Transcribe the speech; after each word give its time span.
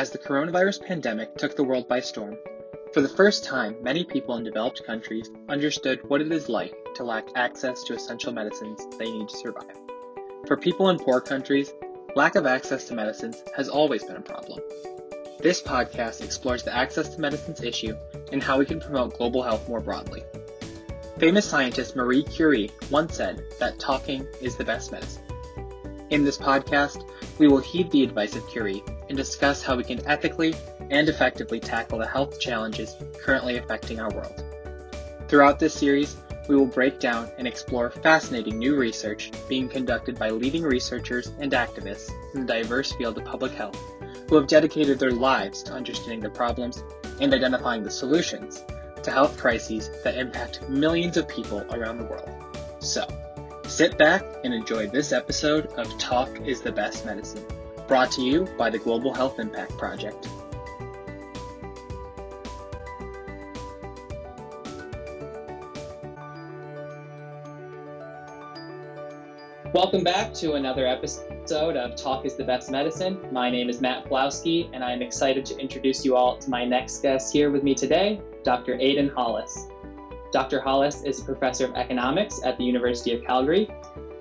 As 0.00 0.08
the 0.08 0.16
coronavirus 0.16 0.86
pandemic 0.86 1.36
took 1.36 1.54
the 1.54 1.62
world 1.62 1.86
by 1.86 2.00
storm, 2.00 2.38
for 2.94 3.02
the 3.02 3.08
first 3.10 3.44
time, 3.44 3.76
many 3.82 4.02
people 4.02 4.34
in 4.36 4.44
developed 4.44 4.82
countries 4.86 5.28
understood 5.46 6.00
what 6.08 6.22
it 6.22 6.32
is 6.32 6.48
like 6.48 6.74
to 6.94 7.04
lack 7.04 7.28
access 7.36 7.84
to 7.84 7.92
essential 7.92 8.32
medicines 8.32 8.80
they 8.98 9.12
need 9.12 9.28
to 9.28 9.36
survive. 9.36 9.76
For 10.46 10.56
people 10.56 10.88
in 10.88 10.98
poor 10.98 11.20
countries, 11.20 11.74
lack 12.16 12.34
of 12.34 12.46
access 12.46 12.86
to 12.86 12.94
medicines 12.94 13.42
has 13.54 13.68
always 13.68 14.02
been 14.02 14.16
a 14.16 14.22
problem. 14.22 14.60
This 15.38 15.60
podcast 15.60 16.24
explores 16.24 16.62
the 16.62 16.74
access 16.74 17.14
to 17.14 17.20
medicines 17.20 17.62
issue 17.62 17.94
and 18.32 18.42
how 18.42 18.58
we 18.58 18.64
can 18.64 18.80
promote 18.80 19.18
global 19.18 19.42
health 19.42 19.68
more 19.68 19.80
broadly. 19.80 20.24
Famous 21.18 21.44
scientist 21.44 21.94
Marie 21.94 22.22
Curie 22.22 22.70
once 22.88 23.16
said 23.16 23.42
that 23.58 23.78
talking 23.78 24.26
is 24.40 24.56
the 24.56 24.64
best 24.64 24.92
medicine. 24.92 25.24
In 26.08 26.24
this 26.24 26.38
podcast, 26.38 27.06
we 27.36 27.48
will 27.48 27.58
heed 27.58 27.90
the 27.90 28.02
advice 28.02 28.34
of 28.34 28.48
Curie 28.48 28.82
and 29.10 29.16
discuss 29.16 29.60
how 29.60 29.76
we 29.76 29.82
can 29.82 30.06
ethically 30.06 30.54
and 30.90 31.08
effectively 31.08 31.58
tackle 31.58 31.98
the 31.98 32.06
health 32.06 32.38
challenges 32.38 32.94
currently 33.18 33.58
affecting 33.58 33.98
our 34.00 34.10
world. 34.14 34.44
Throughout 35.26 35.58
this 35.58 35.74
series, 35.74 36.16
we 36.48 36.54
will 36.54 36.66
break 36.66 37.00
down 37.00 37.28
and 37.36 37.46
explore 37.46 37.90
fascinating 37.90 38.56
new 38.56 38.76
research 38.76 39.32
being 39.48 39.68
conducted 39.68 40.16
by 40.16 40.30
leading 40.30 40.62
researchers 40.62 41.32
and 41.40 41.50
activists 41.52 42.10
in 42.34 42.46
the 42.46 42.52
diverse 42.52 42.92
field 42.92 43.18
of 43.18 43.24
public 43.24 43.52
health 43.52 43.78
who 44.28 44.36
have 44.36 44.46
dedicated 44.46 44.98
their 45.00 45.10
lives 45.10 45.62
to 45.64 45.72
understanding 45.72 46.20
the 46.20 46.30
problems 46.30 46.82
and 47.20 47.34
identifying 47.34 47.82
the 47.82 47.90
solutions 47.90 48.64
to 49.02 49.10
health 49.10 49.36
crises 49.36 49.90
that 50.04 50.16
impact 50.16 50.68
millions 50.68 51.16
of 51.16 51.26
people 51.26 51.64
around 51.72 51.98
the 51.98 52.04
world. 52.04 52.30
So, 52.78 53.06
sit 53.66 53.98
back 53.98 54.24
and 54.44 54.54
enjoy 54.54 54.86
this 54.86 55.10
episode 55.10 55.66
of 55.78 55.98
Talk 55.98 56.28
is 56.42 56.60
the 56.60 56.72
Best 56.72 57.04
Medicine, 57.04 57.44
brought 57.90 58.12
to 58.12 58.22
you 58.22 58.46
by 58.56 58.70
the 58.70 58.78
Global 58.78 59.12
Health 59.12 59.40
Impact 59.40 59.76
Project. 59.76 60.28
Welcome 69.74 70.04
back 70.04 70.32
to 70.34 70.52
another 70.52 70.86
episode 70.86 71.76
of 71.76 71.96
Talk 71.96 72.24
is 72.24 72.36
the 72.36 72.44
Best 72.44 72.70
Medicine. 72.70 73.18
My 73.32 73.50
name 73.50 73.68
is 73.68 73.80
Matt 73.80 74.04
Plowski, 74.04 74.70
and 74.72 74.84
I 74.84 74.92
am 74.92 75.02
excited 75.02 75.44
to 75.46 75.58
introduce 75.58 76.04
you 76.04 76.14
all 76.14 76.38
to 76.38 76.48
my 76.48 76.64
next 76.64 77.02
guest 77.02 77.32
here 77.32 77.50
with 77.50 77.64
me 77.64 77.74
today, 77.74 78.20
Dr. 78.44 78.78
Aidan 78.78 79.08
Hollis. 79.08 79.66
Dr. 80.30 80.60
Hollis 80.60 81.02
is 81.02 81.18
a 81.18 81.24
professor 81.24 81.64
of 81.64 81.74
economics 81.74 82.40
at 82.44 82.56
the 82.56 82.62
University 82.62 83.12
of 83.14 83.24
Calgary. 83.24 83.68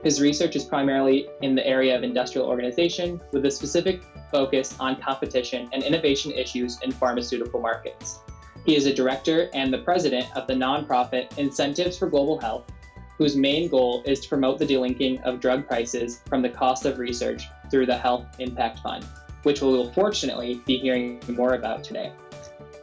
His 0.04 0.22
research 0.22 0.56
is 0.56 0.64
primarily 0.64 1.28
in 1.42 1.56
the 1.56 1.68
area 1.68 1.96
of 1.96 2.04
industrial 2.04 2.48
organization 2.48 3.20
with 3.34 3.46
a 3.46 3.52
specific 3.52 4.02
focus 4.32 4.76
on 4.80 5.02
competition 5.02 5.70
and 5.74 5.84
innovation 5.84 6.32
issues 6.32 6.80
in 6.84 6.92
pharmaceutical 6.92 7.60
markets. 7.60 8.20
He 8.66 8.78
is 8.78 8.86
a 8.86 8.94
director 8.94 9.50
and 9.54 9.74
the 9.74 9.80
president 9.80 10.26
of 10.38 10.48
the 10.48 10.54
nonprofit 10.54 11.38
Incentives 11.38 11.98
for 11.98 12.10
Global 12.10 12.40
Health, 12.40 12.72
whose 13.18 13.36
main 13.36 13.68
goal 13.68 14.02
is 14.06 14.22
to 14.22 14.30
promote 14.30 14.58
the 14.58 14.66
delinking 14.66 15.22
of 15.24 15.42
drug 15.42 15.68
prices 15.68 16.22
from 16.28 16.42
the 16.42 16.50
cost 16.50 16.86
of 16.86 16.98
research 16.98 17.44
through 17.70 17.86
the 17.86 17.98
Health 17.98 18.26
Impact 18.40 18.80
Fund, 18.80 19.06
which 19.44 19.62
we 19.62 19.68
will 19.68 19.92
fortunately 19.92 20.62
be 20.66 20.78
hearing 20.78 21.22
more 21.28 21.56
about 21.56 21.84
today. 21.84 22.14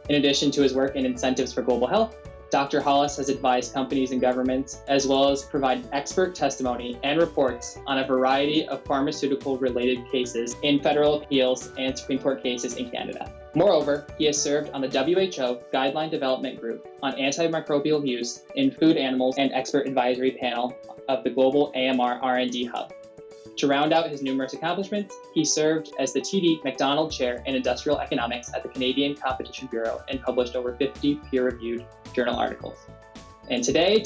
In 0.09 0.15
addition 0.15 0.51
to 0.51 0.61
his 0.61 0.75
work 0.75 0.95
in 0.95 1.05
incentives 1.05 1.51
for 1.51 1.63
global 1.63 1.87
health, 1.87 2.15
Dr. 2.49 2.79
Hollis 2.79 3.17
has 3.17 3.27
advised 3.27 3.73
companies 3.73 4.11
and 4.11 4.21
governments, 4.21 4.81
as 4.87 5.05
well 5.05 5.29
as 5.29 5.43
provided 5.43 5.87
expert 5.91 6.33
testimony 6.33 6.97
and 7.03 7.19
reports 7.19 7.77
on 7.85 7.99
a 7.99 8.07
variety 8.07 8.65
of 8.67 8.83
pharmaceutical 8.85 9.57
related 9.57 10.09
cases 10.09 10.55
in 10.63 10.79
federal 10.79 11.21
appeals 11.21 11.71
and 11.77 11.97
Supreme 11.97 12.19
Court 12.19 12.41
cases 12.41 12.75
in 12.75 12.89
Canada. 12.89 13.31
Moreover, 13.53 14.05
he 14.17 14.25
has 14.25 14.41
served 14.41 14.69
on 14.71 14.81
the 14.81 14.87
WHO 14.87 15.59
Guideline 15.73 16.11
Development 16.11 16.59
Group 16.59 16.87
on 17.01 17.13
antimicrobial 17.13 18.07
use 18.07 18.43
in 18.55 18.71
food 18.71 18.97
animals 18.97 19.35
and 19.37 19.51
expert 19.51 19.87
advisory 19.87 20.31
panel 20.31 20.77
of 21.09 21.23
the 21.23 21.29
Global 21.29 21.71
AMR 21.75 22.19
R&D 22.21 22.65
Hub. 22.65 22.93
To 23.57 23.65
round 23.65 23.91
out 23.91 24.07
his 24.11 24.21
numerous 24.21 24.53
accomplishments, 24.53 25.15
he 25.33 25.43
served 25.43 25.89
as 25.97 26.13
the 26.13 26.21
TD 26.21 26.63
MacDonald 26.63 27.11
Chair 27.11 27.41
in 27.47 27.55
Industrial 27.55 27.97
Economics 27.97 28.53
at 28.53 28.61
the 28.61 28.69
Canadian 28.69 29.15
Competition 29.15 29.67
Bureau 29.67 30.03
and 30.09 30.21
published 30.21 30.55
over 30.55 30.75
50 30.75 31.15
peer 31.31 31.45
reviewed 31.45 31.83
journal 32.13 32.35
articles. 32.35 32.77
And 33.49 33.63
today, 33.63 34.03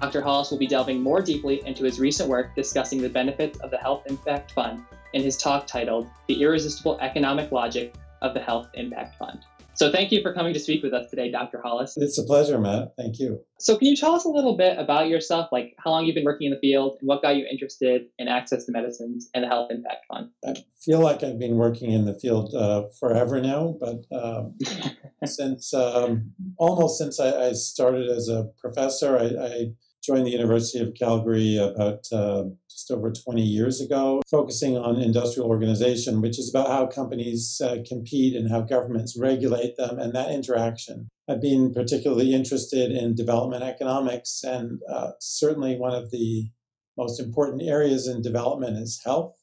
Dr. 0.00 0.20
Hollis 0.20 0.50
will 0.50 0.58
be 0.58 0.66
delving 0.66 1.00
more 1.00 1.22
deeply 1.22 1.66
into 1.66 1.84
his 1.84 1.98
recent 1.98 2.28
work 2.28 2.54
discussing 2.54 3.00
the 3.00 3.08
benefits 3.08 3.58
of 3.60 3.70
the 3.70 3.78
Health 3.78 4.02
Impact 4.06 4.52
Fund 4.52 4.82
in 5.14 5.22
his 5.22 5.38
talk 5.38 5.66
titled 5.66 6.06
The 6.26 6.42
Irresistible 6.42 6.98
Economic 7.00 7.50
Logic 7.52 7.94
of 8.20 8.34
the 8.34 8.40
Health 8.40 8.68
Impact 8.74 9.16
Fund. 9.16 9.46
So 9.80 9.90
thank 9.90 10.12
you 10.12 10.20
for 10.20 10.34
coming 10.34 10.52
to 10.52 10.60
speak 10.60 10.82
with 10.82 10.92
us 10.92 11.08
today, 11.08 11.30
Dr. 11.30 11.58
Hollis. 11.64 11.94
It's 11.96 12.18
a 12.18 12.22
pleasure, 12.22 12.60
Matt. 12.60 12.92
Thank 12.98 13.18
you. 13.18 13.40
So 13.60 13.78
can 13.78 13.88
you 13.88 13.96
tell 13.96 14.12
us 14.12 14.26
a 14.26 14.28
little 14.28 14.54
bit 14.54 14.78
about 14.78 15.08
yourself, 15.08 15.48
like 15.52 15.74
how 15.78 15.92
long 15.92 16.04
you've 16.04 16.14
been 16.14 16.26
working 16.26 16.48
in 16.48 16.52
the 16.52 16.58
field 16.58 16.98
and 17.00 17.08
what 17.08 17.22
got 17.22 17.36
you 17.36 17.46
interested 17.50 18.02
in 18.18 18.28
access 18.28 18.66
to 18.66 18.72
medicines 18.72 19.30
and 19.32 19.42
the 19.42 19.48
Health 19.48 19.70
Impact 19.70 20.04
Fund? 20.06 20.28
I 20.46 20.56
feel 20.84 21.00
like 21.00 21.22
I've 21.22 21.38
been 21.38 21.56
working 21.56 21.92
in 21.92 22.04
the 22.04 22.12
field 22.12 22.54
uh, 22.54 22.88
forever 22.98 23.40
now, 23.40 23.74
but 23.80 24.04
um, 24.14 24.58
since 25.24 25.72
um, 25.72 26.30
almost 26.58 26.98
since 26.98 27.18
I, 27.18 27.46
I, 27.46 27.52
started 27.52 28.10
as 28.10 28.28
a 28.28 28.50
professor, 28.60 29.16
I, 29.16 29.28
I 29.42 29.66
joined 30.02 30.26
the 30.26 30.30
University 30.30 30.82
of 30.82 30.94
Calgary 30.94 31.56
about 31.56 32.06
uh, 32.12 32.44
just 32.70 32.90
over 32.90 33.12
20 33.12 33.42
years 33.42 33.80
ago, 33.80 34.22
focusing 34.30 34.76
on 34.76 35.00
industrial 35.00 35.48
organization, 35.48 36.20
which 36.20 36.38
is 36.38 36.48
about 36.48 36.68
how 36.68 36.86
companies 36.86 37.60
uh, 37.62 37.76
compete 37.86 38.34
and 38.34 38.50
how 38.50 38.62
governments 38.62 39.16
regulate 39.18 39.76
them 39.76 39.98
and 39.98 40.14
that 40.14 40.30
interaction. 40.30 41.08
I've 41.28 41.42
been 41.42 41.72
particularly 41.72 42.32
interested 42.34 42.90
in 42.90 43.14
development 43.14 43.62
economics, 43.62 44.42
and 44.42 44.80
uh, 44.90 45.12
certainly 45.20 45.76
one 45.76 45.94
of 45.94 46.10
the 46.10 46.50
most 46.96 47.20
important 47.20 47.62
areas 47.62 48.08
in 48.08 48.22
development 48.22 48.78
is 48.78 49.00
health. 49.04 49.36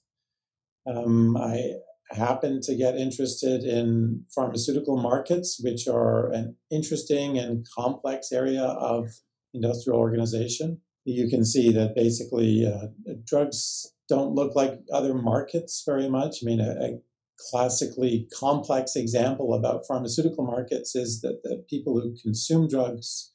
Um, 0.85 1.37
I 1.37 1.75
happen 2.11 2.61
to 2.61 2.75
get 2.75 2.95
interested 2.95 3.63
in 3.63 4.23
pharmaceutical 4.33 4.97
markets, 4.97 5.59
which 5.61 5.87
are 5.87 6.31
an 6.31 6.55
interesting 6.71 7.37
and 7.37 7.65
complex 7.75 8.31
area 8.31 8.63
of 8.63 9.09
industrial 9.57 9.99
organization. 9.99 10.81
You 11.05 11.29
can 11.29 11.45
see 11.45 11.71
that 11.71 11.95
basically 11.95 12.65
uh, 12.65 12.87
drugs 13.25 13.93
don't 14.09 14.35
look 14.35 14.55
like 14.55 14.79
other 14.91 15.13
markets 15.13 15.83
very 15.85 16.09
much. 16.09 16.37
I 16.41 16.45
mean, 16.45 16.59
a, 16.59 16.71
a 16.71 16.99
classically 17.51 18.27
complex 18.37 18.95
example 18.95 19.53
about 19.53 19.85
pharmaceutical 19.87 20.45
markets 20.45 20.95
is 20.95 21.21
that 21.21 21.43
the 21.43 21.63
people 21.69 21.99
who 21.99 22.15
consume 22.21 22.67
drugs 22.67 23.31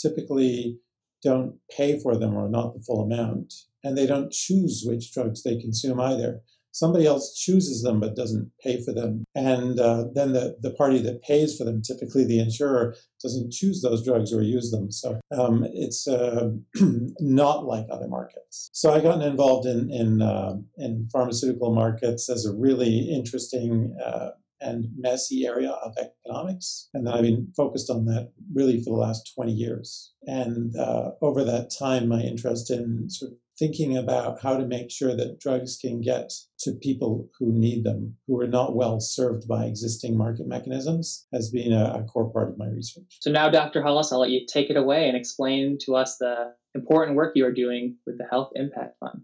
typically 0.00 0.78
don't 1.22 1.58
pay 1.76 1.98
for 1.98 2.16
them 2.16 2.34
or 2.34 2.48
not 2.48 2.74
the 2.74 2.80
full 2.80 3.02
amount. 3.02 3.54
And 3.84 3.96
they 3.96 4.06
don't 4.06 4.32
choose 4.32 4.84
which 4.86 5.12
drugs 5.12 5.42
they 5.42 5.60
consume 5.60 6.00
either 6.00 6.40
somebody 6.72 7.06
else 7.06 7.38
chooses 7.38 7.82
them 7.82 8.00
but 8.00 8.16
doesn't 8.16 8.50
pay 8.62 8.82
for 8.82 8.92
them. 8.92 9.24
And 9.34 9.78
uh, 9.78 10.06
then 10.14 10.32
the, 10.32 10.56
the 10.60 10.72
party 10.72 10.98
that 11.02 11.22
pays 11.22 11.56
for 11.56 11.64
them, 11.64 11.82
typically 11.82 12.24
the 12.24 12.40
insurer, 12.40 12.94
doesn't 13.22 13.52
choose 13.52 13.82
those 13.82 14.04
drugs 14.04 14.32
or 14.32 14.42
use 14.42 14.70
them. 14.70 14.90
So 14.90 15.20
um, 15.36 15.64
it's 15.72 16.08
uh, 16.08 16.50
not 17.20 17.66
like 17.66 17.86
other 17.90 18.08
markets. 18.08 18.70
So 18.72 18.92
I 18.92 19.00
got 19.00 19.22
involved 19.22 19.66
in, 19.66 19.90
in, 19.90 20.22
uh, 20.22 20.56
in 20.76 21.08
pharmaceutical 21.12 21.74
markets 21.74 22.28
as 22.28 22.44
a 22.44 22.52
really 22.52 23.10
interesting 23.10 23.96
uh, 24.04 24.30
and 24.62 24.86
messy 24.96 25.46
area 25.46 25.70
of 25.70 25.94
economics. 25.98 26.88
And 26.94 27.06
then 27.06 27.14
I've 27.14 27.22
been 27.22 27.52
focused 27.56 27.90
on 27.90 28.04
that 28.06 28.32
really 28.54 28.78
for 28.78 28.90
the 28.90 29.00
last 29.00 29.32
20 29.34 29.52
years. 29.52 30.12
And 30.26 30.74
uh, 30.76 31.10
over 31.20 31.44
that 31.44 31.70
time, 31.76 32.08
my 32.08 32.20
interest 32.20 32.70
in 32.70 33.10
sort 33.10 33.32
of 33.32 33.38
thinking 33.58 33.96
about 33.96 34.40
how 34.42 34.56
to 34.56 34.66
make 34.66 34.90
sure 34.90 35.14
that 35.14 35.38
drugs 35.38 35.76
can 35.80 36.00
get 36.00 36.32
to 36.58 36.72
people 36.72 37.28
who 37.38 37.52
need 37.52 37.84
them, 37.84 38.16
who 38.26 38.40
are 38.40 38.46
not 38.46 38.74
well 38.74 38.98
served 38.98 39.46
by 39.46 39.66
existing 39.66 40.16
market 40.16 40.46
mechanisms, 40.46 41.26
has 41.32 41.50
been 41.50 41.72
a, 41.72 41.92
a 41.94 42.04
core 42.04 42.32
part 42.32 42.48
of 42.48 42.58
my 42.58 42.66
research. 42.66 43.18
So 43.20 43.30
now, 43.30 43.50
Dr. 43.50 43.82
Hollis, 43.82 44.12
I'll 44.12 44.20
let 44.20 44.30
you 44.30 44.46
take 44.46 44.70
it 44.70 44.76
away 44.76 45.06
and 45.06 45.16
explain 45.16 45.78
to 45.82 45.96
us 45.96 46.16
the 46.18 46.54
important 46.74 47.16
work 47.16 47.32
you 47.34 47.46
are 47.46 47.52
doing 47.52 47.96
with 48.06 48.18
the 48.18 48.26
Health 48.30 48.50
Impact 48.54 48.98
Fund. 48.98 49.22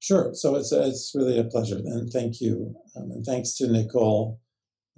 Sure. 0.00 0.30
So 0.34 0.56
it's, 0.56 0.72
it's 0.72 1.12
really 1.14 1.38
a 1.38 1.44
pleasure. 1.44 1.78
And 1.84 2.10
thank 2.12 2.40
you. 2.40 2.74
Um, 2.96 3.10
and 3.12 3.24
thanks 3.24 3.54
to 3.54 3.68
Nicole, 3.68 4.40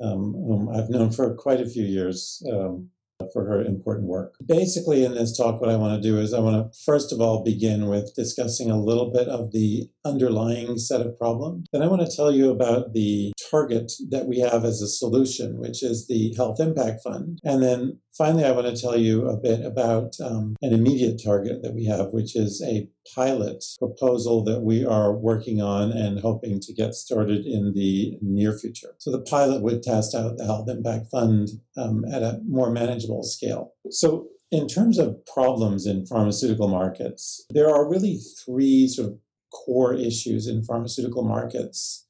um, 0.03 0.33
whom 0.33 0.69
I've 0.69 0.91
known 0.91 1.11
for 1.11 1.35
quite 1.35 1.61
a 1.61 1.69
few 1.69 1.85
years. 1.85 2.43
Um, 2.51 2.91
for 3.33 3.47
her 3.47 3.63
important 3.63 4.09
work. 4.09 4.35
Basically, 4.45 5.05
in 5.05 5.15
this 5.15 5.37
talk, 5.37 5.61
what 5.61 5.71
I 5.71 5.77
want 5.77 6.01
to 6.01 6.09
do 6.09 6.19
is 6.19 6.35
I 6.35 6.41
want 6.41 6.73
to 6.73 6.79
first 6.85 7.13
of 7.13 7.21
all 7.21 7.45
begin 7.45 7.87
with 7.87 8.15
discussing 8.15 8.71
a 8.71 8.81
little 8.81 9.13
bit 9.13 9.29
of 9.29 9.53
the 9.53 9.89
underlying 10.05 10.79
set 10.79 11.01
of 11.01 11.19
problems. 11.19 11.67
Then 11.73 11.83
I 11.83 11.87
want 11.87 12.03
to 12.03 12.17
tell 12.17 12.33
you 12.33 12.51
about 12.51 12.93
the 12.93 13.33
target 13.51 13.93
that 14.11 14.27
we 14.27 14.39
have 14.41 14.65
as 14.65 14.81
a 14.83 14.89
solution, 14.89 15.59
which 15.59 15.83
is 15.83 16.07
the 16.07 16.35
Health 16.37 16.61
Impact 16.61 17.03
Fund. 17.03 17.39
And 17.45 17.63
then 17.63 17.99
finally, 18.17 18.45
I 18.45 18.53
want 18.53 18.67
to 18.67 18.81
tell 18.81 18.97
you 18.97 19.27
a 19.27 19.37
bit 19.37 19.65
about 19.65 20.15
um, 20.23 20.57
an 20.63 20.73
immediate 20.73 21.21
target 21.25 21.63
that 21.63 21.75
we 21.75 21.85
have, 21.87 22.13
which 22.13 22.37
is 22.37 22.63
a 22.63 22.89
pilot 23.15 23.65
proposal 23.79 24.45
that 24.45 24.63
we 24.63 24.85
are 24.85 25.13
working 25.13 25.61
on 25.61 25.91
and 25.91 26.21
hoping 26.21 26.61
to 26.61 26.73
get 26.73 26.95
started 26.95 27.47
in 27.47 27.73
the 27.75 28.19
near 28.21 28.57
future. 28.57 28.95
So 28.99 29.11
the 29.11 29.23
pilot 29.23 29.63
would 29.63 29.83
test 29.83 30.15
out 30.15 30.37
the 30.37 30.45
Health 30.45 30.69
Impact 30.69 31.07
Fund 31.11 31.49
um, 31.77 32.05
at 32.13 32.23
a 32.23 32.41
more 32.49 32.71
manageable 32.71 33.23
scale. 33.23 33.73
So 33.91 34.29
in 34.51 34.69
terms 34.69 34.99
of 34.99 35.17
problems 35.27 35.85
in 35.85 36.07
pharmaceutical 36.07 36.69
markets, 36.69 37.45
there 37.51 37.69
are 37.69 37.91
really 37.91 38.21
three 38.45 38.87
sort 38.87 39.09
of 39.09 39.19
core 39.55 39.95
issues 39.95 40.47
in 40.47 40.65
pharmaceutical 40.65 41.23
markets 41.23 42.07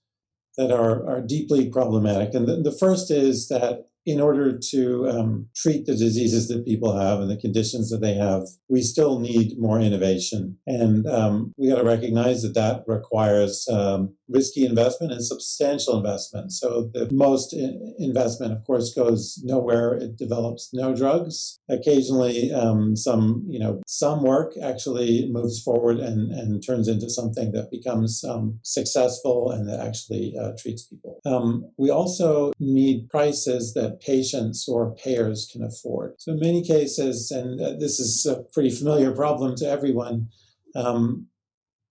that 0.57 0.71
are, 0.71 1.07
are 1.09 1.21
deeply 1.21 1.69
problematic. 1.69 2.35
And 2.35 2.47
the, 2.47 2.57
the 2.57 2.77
first 2.77 3.11
is 3.11 3.49
that 3.49 3.87
in 4.07 4.21
order 4.21 4.59
to 4.71 5.09
um, 5.09 5.49
treat 5.57 5.87
the 5.87 5.97
diseases 5.97 6.49
that 6.49 6.67
people 6.67 6.99
have 6.99 7.21
and 7.21 7.31
the 7.31 7.39
conditions 7.39 7.89
that 7.91 8.03
they 8.03 8.15
have, 8.15 8.43
we 8.69 8.83
still 8.83 9.19
need 9.19 9.59
more 9.59 9.81
innovation. 9.81 10.59
And 10.67 11.07
um, 11.07 11.55
we 11.57 11.71
got 11.71 11.79
to 11.79 11.85
recognize 11.85 12.43
that 12.43 12.55
that 12.55 12.85
requires 12.87 13.67
um, 13.69 14.15
risky 14.29 14.65
investment 14.65 15.13
and 15.13 15.25
substantial 15.25 15.97
investment. 15.97 16.53
So 16.53 16.91
the 16.93 17.09
most 17.13 17.53
investment, 17.99 18.53
of 18.53 18.65
course, 18.65 18.95
goes 18.95 19.41
nowhere. 19.45 19.95
It 19.95 20.17
develops 20.17 20.71
no 20.73 20.95
drugs. 20.95 21.59
Occasionally, 21.69 22.53
um, 22.53 22.97
some 22.97 23.45
you 23.49 23.59
know 23.59 23.83
some 23.87 24.23
work 24.23 24.55
actually 24.63 25.29
moves 25.31 25.63
forward 25.63 25.99
and, 25.99 26.31
and 26.33 26.65
turns 26.65 26.89
into 26.89 27.11
something 27.11 27.53
that 27.53 27.71
becomes 27.71 28.25
um, 28.25 28.59
successful 28.63 29.51
and 29.51 29.69
that 29.69 29.81
actually 29.81 30.35
uh, 30.41 30.53
treats 30.59 30.85
people. 30.85 31.21
Um, 31.25 31.71
we 31.77 31.91
also 31.91 32.53
need 32.59 33.09
prices 33.09 33.75
that 33.75 34.01
patients 34.01 34.69
or 34.69 34.95
payers 34.95 35.49
can 35.51 35.63
afford. 35.63 36.15
So, 36.19 36.33
in 36.33 36.41
many 36.41 36.63
cases, 36.65 37.31
and 37.31 37.61
uh, 37.61 37.75
this 37.79 38.01
is 38.01 38.27
a 38.27 38.43
pretty 38.53 38.71
familiar 38.71 39.13
problem 39.13 39.57
to 39.57 39.67
everyone, 39.67 40.29
um, 40.75 41.27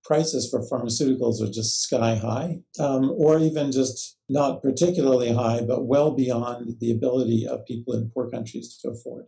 prices 0.03 0.50
for 0.50 0.61
pharmaceuticals 0.61 1.41
are 1.41 1.51
just 1.51 1.81
sky 1.81 2.15
high, 2.15 2.59
um, 2.79 3.11
or 3.17 3.39
even 3.39 3.71
just 3.71 4.17
not 4.29 4.61
particularly 4.61 5.33
high, 5.33 5.61
but 5.61 5.85
well 5.85 6.11
beyond 6.11 6.75
the 6.79 6.91
ability 6.91 7.47
of 7.47 7.65
people 7.65 7.94
in 7.94 8.11
poor 8.13 8.29
countries 8.29 8.77
to 8.81 8.89
afford. 8.89 9.25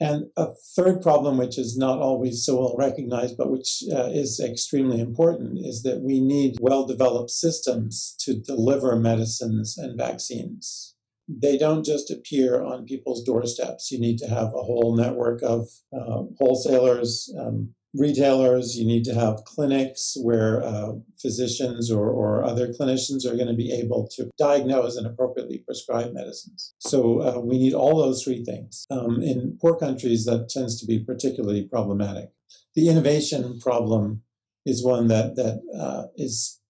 And 0.00 0.30
a 0.36 0.48
third 0.74 1.00
problem, 1.00 1.38
which 1.38 1.58
is 1.58 1.76
not 1.76 1.98
always 1.98 2.44
so 2.44 2.58
well 2.58 2.74
recognized, 2.76 3.36
but 3.36 3.50
which 3.50 3.84
uh, 3.92 4.06
is 4.06 4.40
extremely 4.40 5.00
important, 5.00 5.58
is 5.58 5.82
that 5.84 6.00
we 6.00 6.20
need 6.20 6.56
well 6.60 6.86
developed 6.86 7.30
systems 7.30 8.16
to 8.20 8.34
deliver 8.34 8.96
medicines 8.96 9.78
and 9.78 9.96
vaccines 9.96 10.92
they 11.28 11.56
don't 11.56 11.84
just 11.84 12.10
appear 12.10 12.62
on 12.62 12.84
people's 12.84 13.22
doorsteps. 13.22 13.90
You 13.90 14.00
need 14.00 14.18
to 14.18 14.28
have 14.28 14.48
a 14.48 14.62
whole 14.62 14.96
network 14.96 15.42
of 15.42 15.68
uh, 15.92 16.24
wholesalers, 16.38 17.32
um, 17.38 17.74
retailers. 17.94 18.76
You 18.76 18.86
need 18.86 19.04
to 19.04 19.14
have 19.14 19.44
clinics 19.44 20.16
where 20.20 20.62
uh, 20.62 20.92
physicians 21.20 21.90
or, 21.90 22.08
or, 22.08 22.42
other 22.42 22.68
clinicians 22.68 23.24
are 23.24 23.36
going 23.36 23.48
to 23.48 23.54
be 23.54 23.72
able 23.72 24.08
to 24.16 24.30
diagnose 24.38 24.96
and 24.96 25.06
appropriately 25.06 25.58
prescribe 25.58 26.12
medicines. 26.12 26.74
So 26.78 27.20
uh, 27.20 27.40
we 27.40 27.58
need 27.58 27.74
all 27.74 27.98
those 27.98 28.22
three 28.22 28.44
things. 28.44 28.84
Um, 28.90 29.22
in 29.22 29.58
poor 29.60 29.76
countries, 29.76 30.24
that 30.24 30.48
tends 30.48 30.80
to 30.80 30.86
be 30.86 30.98
particularly 30.98 31.64
problematic. 31.64 32.30
The 32.74 32.88
innovation 32.88 33.58
problem 33.60 34.22
is 34.64 34.84
one 34.84 35.08
that 35.08 35.36
that 35.36 35.60
uh, 35.78 36.04
is 36.16 36.60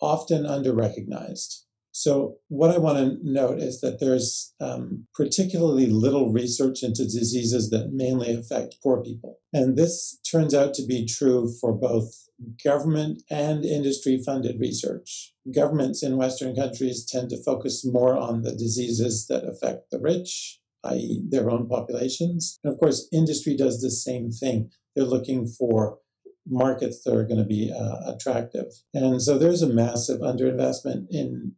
often 0.00 0.46
under 0.46 0.74
recognized. 0.74 1.63
So, 1.96 2.38
what 2.48 2.74
I 2.74 2.78
want 2.78 2.98
to 2.98 3.18
note 3.22 3.60
is 3.60 3.80
that 3.80 4.00
there's 4.00 4.52
um, 4.60 5.06
particularly 5.14 5.86
little 5.86 6.32
research 6.32 6.82
into 6.82 7.04
diseases 7.04 7.70
that 7.70 7.92
mainly 7.92 8.34
affect 8.34 8.82
poor 8.82 9.00
people. 9.00 9.38
And 9.52 9.76
this 9.76 10.18
turns 10.28 10.54
out 10.54 10.74
to 10.74 10.84
be 10.84 11.06
true 11.06 11.54
for 11.60 11.72
both 11.72 12.12
government 12.64 13.22
and 13.30 13.64
industry 13.64 14.20
funded 14.26 14.58
research. 14.58 15.34
Governments 15.54 16.02
in 16.02 16.16
Western 16.16 16.56
countries 16.56 17.06
tend 17.06 17.30
to 17.30 17.40
focus 17.44 17.86
more 17.86 18.16
on 18.16 18.42
the 18.42 18.56
diseases 18.56 19.28
that 19.28 19.44
affect 19.44 19.92
the 19.92 20.00
rich, 20.00 20.58
i.e., 20.82 21.22
their 21.28 21.48
own 21.48 21.68
populations. 21.68 22.58
And 22.64 22.72
of 22.72 22.80
course, 22.80 23.06
industry 23.12 23.56
does 23.56 23.80
the 23.80 23.92
same 23.92 24.32
thing. 24.32 24.72
They're 24.96 25.04
looking 25.04 25.46
for 25.46 25.98
markets 26.44 27.04
that 27.04 27.14
are 27.14 27.24
going 27.24 27.38
to 27.38 27.46
be 27.46 27.72
uh, 27.72 28.12
attractive. 28.12 28.66
And 28.92 29.22
so 29.22 29.38
there's 29.38 29.62
a 29.62 29.72
massive 29.72 30.20
underinvestment 30.20 31.06
in 31.10 31.54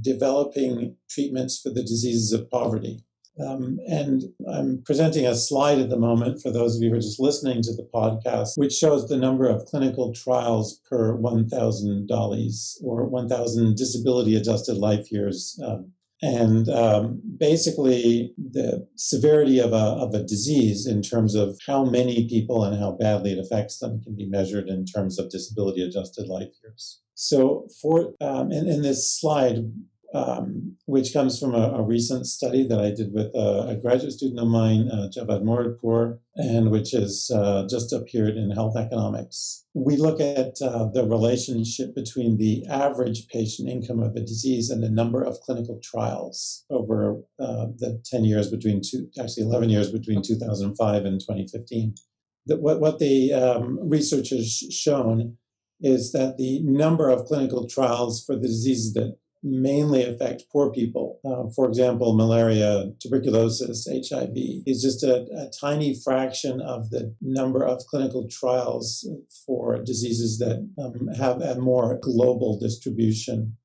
developing 0.00 0.96
treatments 1.08 1.60
for 1.60 1.70
the 1.70 1.82
diseases 1.82 2.32
of 2.32 2.50
poverty. 2.50 3.04
Um, 3.38 3.78
and 3.86 4.24
I'm 4.52 4.82
presenting 4.84 5.24
a 5.26 5.34
slide 5.34 5.78
at 5.78 5.88
the 5.88 5.98
moment 5.98 6.42
for 6.42 6.50
those 6.50 6.76
of 6.76 6.82
you 6.82 6.90
who 6.90 6.96
are 6.96 7.00
just 7.00 7.20
listening 7.20 7.62
to 7.62 7.74
the 7.74 7.88
podcast, 7.94 8.56
which 8.56 8.72
shows 8.72 9.08
the 9.08 9.16
number 9.16 9.48
of 9.48 9.64
clinical 9.66 10.12
trials 10.12 10.80
per 10.88 11.14
1,000 11.14 12.08
DALYs 12.08 12.76
or 12.84 13.04
1,000 13.06 13.76
disability 13.76 14.36
adjusted 14.36 14.76
life 14.76 15.10
years. 15.10 15.58
Um, 15.64 15.92
and 16.22 16.68
um, 16.68 17.22
basically, 17.38 18.34
the 18.36 18.86
severity 18.96 19.58
of 19.58 19.72
a, 19.72 19.76
of 19.76 20.12
a 20.12 20.22
disease 20.22 20.86
in 20.86 21.00
terms 21.00 21.34
of 21.34 21.58
how 21.66 21.84
many 21.84 22.28
people 22.28 22.62
and 22.62 22.78
how 22.78 22.92
badly 22.92 23.32
it 23.32 23.38
affects 23.38 23.78
them 23.78 24.02
can 24.02 24.16
be 24.16 24.28
measured 24.28 24.68
in 24.68 24.84
terms 24.84 25.18
of 25.18 25.30
disability 25.30 25.82
adjusted 25.82 26.28
life 26.28 26.52
years. 26.62 27.00
So, 27.22 27.68
for 27.82 28.14
um, 28.22 28.50
in, 28.50 28.66
in 28.66 28.80
this 28.80 29.20
slide, 29.20 29.58
um, 30.14 30.78
which 30.86 31.12
comes 31.12 31.38
from 31.38 31.54
a, 31.54 31.72
a, 31.72 31.82
recent 31.82 32.24
study 32.24 32.66
that 32.66 32.80
I 32.80 32.92
did 32.92 33.12
with 33.12 33.26
a, 33.34 33.66
a 33.68 33.76
graduate 33.76 34.14
student 34.14 34.40
of 34.40 34.48
mine, 34.48 34.88
uh, 34.90 35.08
Javad 35.14 35.42
Moradpour, 35.42 36.18
and 36.36 36.70
which 36.70 36.92
has 36.92 37.30
uh, 37.32 37.66
just 37.68 37.92
appeared 37.92 38.38
in 38.38 38.50
Health 38.50 38.74
Economics. 38.74 39.66
We 39.74 39.98
look 39.98 40.18
at 40.18 40.54
uh, 40.62 40.86
the 40.94 41.06
relationship 41.06 41.94
between 41.94 42.38
the 42.38 42.64
average 42.70 43.28
patient 43.28 43.68
income 43.68 44.02
of 44.02 44.16
a 44.16 44.20
disease 44.20 44.70
and 44.70 44.82
the 44.82 44.88
number 44.88 45.22
of 45.22 45.40
clinical 45.42 45.78
trials 45.84 46.64
over 46.70 47.20
uh, 47.38 47.66
the 47.76 48.02
10 48.06 48.24
years 48.24 48.50
between 48.50 48.80
two, 48.82 49.08
actually 49.20 49.44
11 49.44 49.68
years 49.68 49.92
between 49.92 50.22
2005 50.22 51.04
and 51.04 51.20
2015. 51.20 51.94
That 52.46 52.62
what, 52.62 52.80
what 52.80 52.98
the 52.98 53.34
um, 53.34 53.78
research 53.82 54.30
has 54.30 54.50
shown 54.50 55.36
is 55.80 56.12
that 56.12 56.36
the 56.36 56.60
number 56.62 57.08
of 57.08 57.24
clinical 57.24 57.66
trials 57.66 58.24
for 58.24 58.34
the 58.34 58.42
diseases 58.42 58.92
that 58.94 59.16
mainly 59.42 60.04
affect 60.04 60.44
poor 60.52 60.70
people, 60.70 61.18
uh, 61.24 61.48
for 61.54 61.66
example, 61.66 62.14
malaria, 62.14 62.92
tuberculosis, 63.00 63.88
HIV, 63.88 64.36
is 64.66 64.82
just 64.82 65.02
a, 65.02 65.26
a, 65.34 65.50
tiny 65.58 65.94
fraction 65.94 66.60
of 66.60 66.90
the 66.90 67.14
number 67.22 67.64
of 67.64 67.82
clinical 67.86 68.28
trials 68.28 69.08
for 69.46 69.82
diseases 69.82 70.38
that 70.38 70.68
um, 70.78 71.08
have 71.16 71.40
a 71.40 71.58
more 71.58 71.98
global 72.02 72.58
distribution 72.58 73.56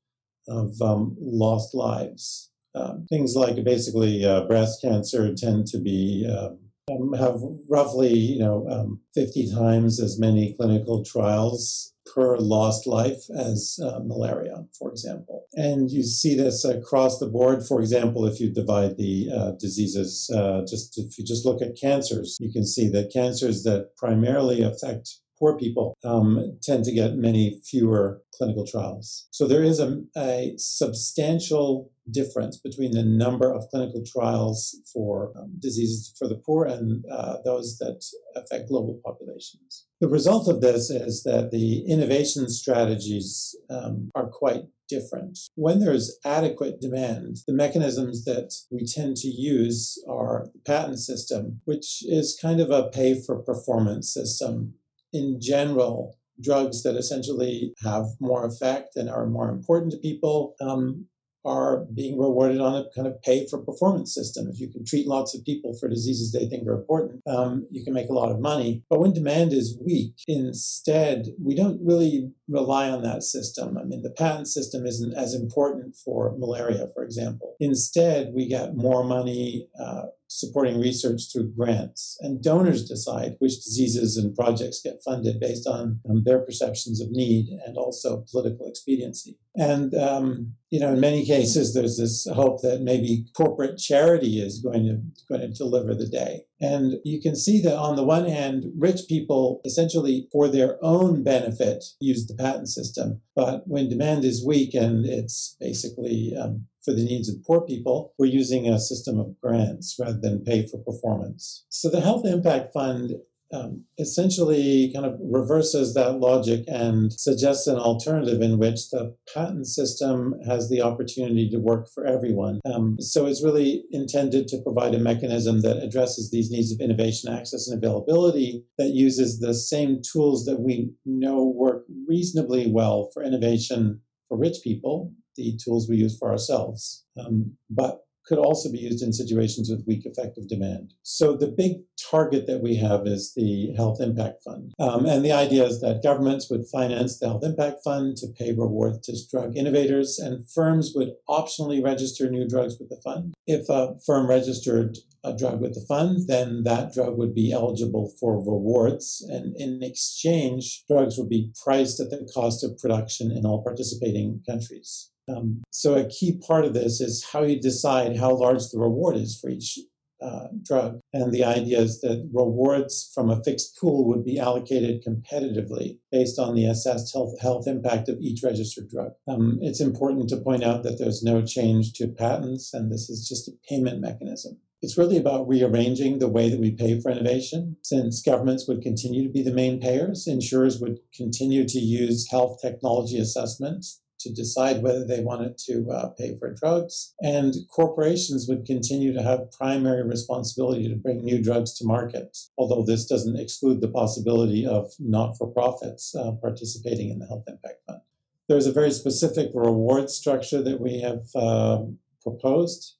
of 0.47 0.81
um, 0.81 1.17
lost 1.19 1.75
lives. 1.75 2.51
Um, 2.73 3.05
things 3.09 3.35
like 3.35 3.61
basically 3.63 4.25
uh, 4.25 4.45
breast 4.45 4.81
cancer 4.81 5.33
tend 5.33 5.67
to 5.67 5.79
be 5.79 6.27
um, 6.29 7.13
have 7.13 7.41
roughly 7.69 8.13
you 8.13 8.39
know 8.39 8.67
um, 8.69 8.99
50 9.15 9.51
times 9.51 9.99
as 9.99 10.19
many 10.19 10.53
clinical 10.53 11.03
trials 11.03 11.94
per 12.15 12.37
lost 12.37 12.87
life 12.87 13.29
as 13.37 13.77
uh, 13.83 13.99
malaria, 14.05 14.65
for 14.79 14.89
example. 14.89 15.45
And 15.53 15.91
you 15.91 16.03
see 16.03 16.35
this 16.35 16.63
across 16.63 17.19
the 17.19 17.27
board. 17.27 17.65
For 17.67 17.81
example, 17.81 18.25
if 18.25 18.39
you 18.39 18.49
divide 18.49 18.97
the 18.97 19.29
uh, 19.35 19.51
diseases, 19.59 20.31
uh, 20.33 20.61
just 20.65 20.97
if 20.97 21.17
you 21.17 21.25
just 21.25 21.45
look 21.45 21.61
at 21.61 21.77
cancers, 21.79 22.37
you 22.39 22.51
can 22.51 22.65
see 22.65 22.87
that 22.89 23.11
cancers 23.11 23.63
that 23.63 23.95
primarily 23.97 24.61
affect 24.61 25.19
poor 25.37 25.57
people 25.57 25.97
um, 26.05 26.57
tend 26.63 26.85
to 26.85 26.93
get 26.93 27.15
many 27.15 27.59
fewer 27.65 28.21
clinical 28.33 28.65
trials. 28.65 29.27
So 29.31 29.47
there 29.47 29.63
is 29.63 29.81
a, 29.81 30.01
a 30.15 30.53
substantial 30.57 31.91
difference 32.09 32.57
between 32.57 32.91
the 32.91 33.03
number 33.03 33.51
of 33.53 33.67
clinical 33.69 34.03
trials 34.05 34.77
for 34.93 35.33
um, 35.37 35.53
diseases 35.59 36.13
for 36.17 36.27
the 36.27 36.35
poor 36.35 36.65
and 36.65 37.03
uh, 37.11 37.37
those 37.43 37.77
that 37.79 38.01
affect 38.35 38.69
global 38.69 39.01
populations. 39.03 39.84
The 40.01 40.09
result 40.09 40.49
of 40.49 40.61
this 40.61 40.89
is 40.89 41.23
that 41.23 41.51
the 41.51 41.85
innovation 41.87 42.49
strategies 42.49 43.55
um, 43.69 44.09
are 44.13 44.27
quite 44.27 44.65
different. 44.89 45.39
When 45.55 45.79
there's 45.79 46.19
adequate 46.25 46.81
demand, 46.81 47.37
the 47.47 47.53
mechanisms 47.53 48.25
that 48.25 48.53
we 48.69 48.85
tend 48.85 49.15
to 49.17 49.29
use 49.29 49.97
are 50.07 50.47
the 50.53 50.59
patent 50.59 50.99
system, 50.99 51.61
which 51.65 52.03
is 52.05 52.37
kind 52.39 52.59
of 52.59 52.71
a 52.71 52.89
pay 52.89 53.19
for 53.19 53.41
performance 53.41 54.13
system. 54.13 54.73
In 55.13 55.39
general, 55.39 56.17
drugs 56.41 56.83
that 56.83 56.95
essentially 56.95 57.73
have 57.83 58.05
more 58.19 58.45
effect 58.45 58.95
and 58.95 59.09
are 59.09 59.25
more 59.25 59.49
important 59.49 59.93
to 59.93 59.97
people 59.97 60.55
um, 60.59 61.07
are 61.45 61.85
being 61.93 62.19
rewarded 62.19 62.59
on 62.59 62.75
a 62.75 62.85
kind 62.95 63.07
of 63.07 63.21
pay 63.21 63.47
for 63.47 63.63
performance 63.63 64.13
system. 64.13 64.47
If 64.49 64.59
you 64.59 64.69
can 64.69 64.85
treat 64.85 65.07
lots 65.07 65.35
of 65.35 65.45
people 65.45 65.75
for 65.79 65.87
diseases 65.87 66.31
they 66.31 66.47
think 66.47 66.67
are 66.67 66.79
important, 66.79 67.21
um, 67.27 67.67
you 67.71 67.83
can 67.83 67.93
make 67.93 68.09
a 68.09 68.13
lot 68.13 68.31
of 68.31 68.39
money. 68.39 68.83
But 68.89 68.99
when 68.99 69.13
demand 69.13 69.53
is 69.53 69.77
weak, 69.85 70.13
instead, 70.27 71.27
we 71.41 71.55
don't 71.55 71.79
really 71.83 72.31
rely 72.47 72.89
on 72.89 73.03
that 73.03 73.23
system. 73.23 73.77
I 73.77 73.83
mean, 73.83 74.01
the 74.01 74.11
patent 74.11 74.47
system 74.47 74.85
isn't 74.85 75.13
as 75.13 75.33
important 75.33 75.95
for 75.95 76.35
malaria, 76.37 76.87
for 76.93 77.03
example. 77.03 77.55
Instead, 77.59 78.31
we 78.33 78.47
get 78.47 78.75
more 78.75 79.03
money 79.03 79.67
uh, 79.79 80.03
supporting 80.27 80.79
research 80.79 81.21
through 81.31 81.51
grants, 81.51 82.17
and 82.21 82.41
donors 82.41 82.87
decide 82.87 83.35
which 83.39 83.63
diseases 83.63 84.17
and 84.17 84.35
projects 84.35 84.81
get 84.81 85.03
funded 85.03 85.39
based 85.39 85.67
on 85.67 85.99
um, 86.09 86.23
their 86.25 86.39
perceptions 86.39 87.01
of 87.01 87.11
need 87.11 87.49
and 87.65 87.77
also 87.77 88.25
political 88.31 88.67
expediency. 88.67 89.37
And 89.55 89.93
um, 89.95 90.53
you 90.69 90.79
know, 90.79 90.93
in 90.93 90.99
many 90.99 91.25
cases, 91.25 91.73
there's 91.73 91.97
this 91.97 92.27
hope 92.33 92.61
that 92.61 92.81
maybe 92.81 93.25
corporate 93.35 93.77
charity 93.77 94.41
is 94.41 94.59
going 94.59 94.85
to 94.85 95.01
going 95.29 95.41
to 95.41 95.57
deliver 95.57 95.93
the 95.95 96.07
day. 96.07 96.41
And 96.59 96.95
you 97.03 97.21
can 97.21 97.35
see 97.35 97.61
that 97.61 97.77
on 97.77 97.95
the 97.95 98.03
one 98.03 98.25
hand, 98.25 98.65
rich 98.77 99.01
people 99.07 99.61
essentially 99.65 100.27
for 100.31 100.47
their 100.47 100.77
own 100.83 101.23
benefit 101.23 101.83
use 101.99 102.27
the 102.27 102.35
patent 102.35 102.69
system, 102.69 103.21
but 103.35 103.67
when 103.67 103.89
demand 103.89 104.25
is 104.25 104.45
weak 104.45 104.73
and 104.73 105.05
it's 105.05 105.55
basically 105.59 106.33
um, 106.39 106.67
for 106.85 106.93
the 106.93 107.03
needs 107.03 107.27
of 107.27 107.43
poor 107.43 107.61
people, 107.61 108.13
we're 108.17 108.27
using 108.27 108.69
a 108.69 108.79
system 108.79 109.19
of 109.19 109.35
grants 109.41 109.97
rather 109.99 110.19
than 110.21 110.45
pay 110.45 110.67
for 110.67 110.77
performance. 110.77 111.65
So 111.69 111.89
the 111.89 112.01
Health 112.01 112.25
Impact 112.25 112.71
Fund 112.73 113.11
um, 113.53 113.83
essentially 113.97 114.91
kind 114.93 115.05
of 115.05 115.19
reverses 115.21 115.93
that 115.93 116.19
logic 116.19 116.63
and 116.67 117.13
suggests 117.13 117.67
an 117.67 117.77
alternative 117.77 118.41
in 118.41 118.57
which 118.57 118.89
the 118.89 119.15
patent 119.33 119.67
system 119.67 120.35
has 120.47 120.69
the 120.69 120.81
opportunity 120.81 121.49
to 121.49 121.57
work 121.57 121.87
for 121.93 122.05
everyone. 122.05 122.59
Um, 122.65 122.97
so 122.99 123.25
it's 123.25 123.43
really 123.43 123.83
intended 123.91 124.47
to 124.49 124.61
provide 124.61 124.95
a 124.95 124.99
mechanism 124.99 125.61
that 125.61 125.81
addresses 125.83 126.31
these 126.31 126.49
needs 126.49 126.71
of 126.71 126.79
innovation, 126.79 127.31
access, 127.31 127.67
and 127.67 127.77
availability 127.77 128.65
that 128.77 128.89
uses 128.89 129.39
the 129.39 129.53
same 129.53 130.01
tools 130.01 130.45
that 130.45 130.59
we 130.59 130.91
know 131.05 131.45
work 131.45 131.85
reasonably 132.07 132.71
well 132.71 133.09
for 133.13 133.23
innovation 133.23 134.01
for 134.27 134.37
rich 134.37 134.57
people, 134.63 135.13
the 135.35 135.57
tools 135.63 135.89
we 135.89 135.97
use 135.97 136.17
for 136.17 136.31
ourselves, 136.31 137.05
um, 137.19 137.53
but 137.69 138.01
could 138.25 138.37
also 138.39 138.71
be 138.71 138.79
used 138.79 139.03
in 139.03 139.13
situations 139.13 139.69
with 139.69 139.85
weak 139.85 140.05
effective 140.05 140.47
demand. 140.47 140.93
So 141.03 141.35
the 141.37 141.47
big 141.47 141.81
target 142.09 142.47
that 142.47 142.61
we 142.61 142.75
have 142.77 143.05
is 143.05 143.33
the 143.35 143.73
Health 143.77 144.01
Impact 144.01 144.43
Fund. 144.43 144.73
Um, 144.79 145.05
and 145.05 145.23
the 145.23 145.31
idea 145.31 145.63
is 145.63 145.81
that 145.81 146.03
governments 146.03 146.49
would 146.49 146.67
finance 146.67 147.19
the 147.19 147.27
Health 147.27 147.43
Impact 147.43 147.81
Fund 147.83 148.17
to 148.17 148.27
pay 148.27 148.51
rewards 148.51 149.05
to 149.05 149.15
drug 149.29 149.55
innovators, 149.55 150.17
and 150.17 150.49
firms 150.49 150.93
would 150.95 151.13
optionally 151.29 151.83
register 151.83 152.29
new 152.29 152.47
drugs 152.47 152.77
with 152.79 152.89
the 152.89 152.99
fund. 153.03 153.33
If 153.45 153.69
a 153.69 153.95
firm 154.05 154.27
registered 154.27 154.97
a 155.23 155.35
drug 155.35 155.59
with 155.61 155.73
the 155.73 155.85
fund, 155.87 156.27
then 156.27 156.63
that 156.63 156.93
drug 156.93 157.17
would 157.17 157.33
be 157.33 157.51
eligible 157.51 158.11
for 158.19 158.37
rewards. 158.37 159.25
And 159.27 159.55
in 159.55 159.81
exchange, 159.81 160.83
drugs 160.87 161.17
would 161.17 161.29
be 161.29 161.51
priced 161.63 161.99
at 161.99 162.09
the 162.09 162.27
cost 162.31 162.63
of 162.63 162.77
production 162.77 163.31
in 163.31 163.45
all 163.45 163.63
participating 163.63 164.41
countries. 164.47 165.11
Um, 165.27 165.63
so 165.71 165.95
a 165.95 166.07
key 166.07 166.39
part 166.45 166.65
of 166.65 166.73
this 166.73 167.01
is 167.01 167.25
how 167.31 167.43
you 167.43 167.59
decide 167.59 168.17
how 168.17 168.35
large 168.35 168.69
the 168.69 168.79
reward 168.79 169.17
is 169.17 169.39
for 169.39 169.49
each 169.49 169.79
uh, 170.21 170.47
drug. 170.63 170.99
And 171.13 171.31
the 171.31 171.43
idea 171.43 171.79
is 171.79 172.01
that 172.01 172.29
rewards 172.33 173.11
from 173.13 173.29
a 173.29 173.43
fixed 173.43 173.77
pool 173.79 174.07
would 174.07 174.23
be 174.23 174.39
allocated 174.39 175.03
competitively 175.03 175.97
based 176.11 176.39
on 176.39 176.55
the 176.55 176.65
assessed 176.65 177.13
health, 177.13 177.39
health 177.41 177.67
impact 177.67 178.09
of 178.09 178.19
each 178.21 178.41
registered 178.43 178.89
drug. 178.89 179.11
Um, 179.27 179.59
it's 179.61 179.81
important 179.81 180.29
to 180.29 180.37
point 180.37 180.63
out 180.63 180.83
that 180.83 180.97
there's 180.99 181.21
no 181.21 181.41
change 181.41 181.93
to 181.93 182.07
patents, 182.07 182.73
and 182.73 182.91
this 182.91 183.09
is 183.09 183.27
just 183.27 183.47
a 183.47 183.51
payment 183.67 183.99
mechanism. 183.99 184.57
It's 184.81 184.97
really 184.97 185.17
about 185.17 185.47
rearranging 185.47 186.19
the 186.19 186.29
way 186.29 186.49
that 186.49 186.59
we 186.59 186.71
pay 186.71 186.99
for 186.99 187.09
innovation. 187.09 187.77
Since 187.81 188.21
governments 188.21 188.67
would 188.67 188.81
continue 188.81 189.23
to 189.23 189.33
be 189.33 189.41
the 189.41 189.53
main 189.53 189.79
payers, 189.79 190.27
insurers 190.27 190.79
would 190.79 190.99
continue 191.13 191.67
to 191.67 191.79
use 191.79 192.29
health 192.29 192.61
technology 192.61 193.17
assessments 193.17 194.01
to 194.25 194.33
decide 194.33 194.81
whether 194.81 195.05
they 195.05 195.21
wanted 195.21 195.57
to 195.59 195.87
uh, 195.89 196.09
pay 196.09 196.35
for 196.37 196.51
drugs. 196.51 197.13
And 197.21 197.53
corporations 197.69 198.47
would 198.49 198.65
continue 198.65 199.13
to 199.13 199.21
have 199.21 199.51
primary 199.51 200.03
responsibility 200.03 200.89
to 200.89 200.95
bring 200.95 201.23
new 201.23 201.41
drugs 201.41 201.73
to 201.75 201.85
market, 201.85 202.37
although 202.57 202.83
this 202.83 203.05
doesn't 203.05 203.39
exclude 203.39 203.81
the 203.81 203.87
possibility 203.87 204.65
of 204.65 204.91
not 204.99 205.37
for 205.37 205.47
profits 205.47 206.15
uh, 206.15 206.31
participating 206.41 207.09
in 207.11 207.19
the 207.19 207.27
Health 207.27 207.45
Impact 207.47 207.81
Fund. 207.85 208.01
There's 208.49 208.67
a 208.67 208.73
very 208.73 208.91
specific 208.91 209.51
reward 209.53 210.09
structure 210.09 210.61
that 210.61 210.81
we 210.81 211.01
have 211.01 211.23
uh, 211.35 211.83
proposed 212.21 212.95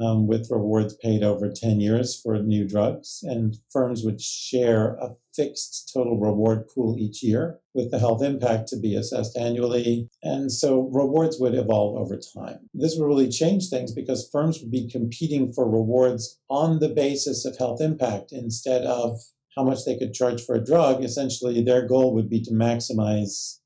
um, 0.00 0.26
with 0.26 0.50
rewards 0.50 0.94
paid 0.94 1.22
over 1.22 1.50
10 1.50 1.80
years 1.80 2.20
for 2.20 2.38
new 2.38 2.66
drugs. 2.68 3.20
And 3.22 3.56
firms 3.70 4.04
would 4.04 4.20
share 4.20 4.94
a 4.94 5.10
fixed 5.36 5.90
total 5.92 6.18
reward 6.18 6.68
pool 6.74 6.96
each 6.98 7.22
year 7.22 7.58
with 7.74 7.90
the 7.90 7.98
health 7.98 8.22
impact 8.22 8.68
to 8.68 8.78
be 8.78 8.94
assessed 8.94 9.36
annually. 9.36 10.08
And 10.22 10.50
so 10.50 10.88
rewards 10.92 11.38
would 11.38 11.54
evolve 11.54 11.96
over 11.96 12.18
time. 12.18 12.68
This 12.74 12.96
would 12.96 13.06
really 13.06 13.28
change 13.28 13.68
things 13.68 13.92
because 13.92 14.28
firms 14.32 14.60
would 14.60 14.70
be 14.70 14.88
competing 14.88 15.52
for 15.52 15.70
rewards 15.70 16.40
on 16.48 16.78
the 16.78 16.88
basis 16.88 17.44
of 17.44 17.58
health 17.58 17.80
impact 17.80 18.32
instead 18.32 18.82
of 18.84 19.20
how 19.56 19.64
much 19.64 19.84
they 19.84 19.96
could 19.96 20.12
charge 20.12 20.42
for 20.42 20.54
a 20.54 20.64
drug. 20.64 21.04
Essentially, 21.04 21.62
their 21.62 21.86
goal 21.86 22.14
would 22.14 22.28
be 22.28 22.42
to 22.42 22.50
maximize 22.50 23.58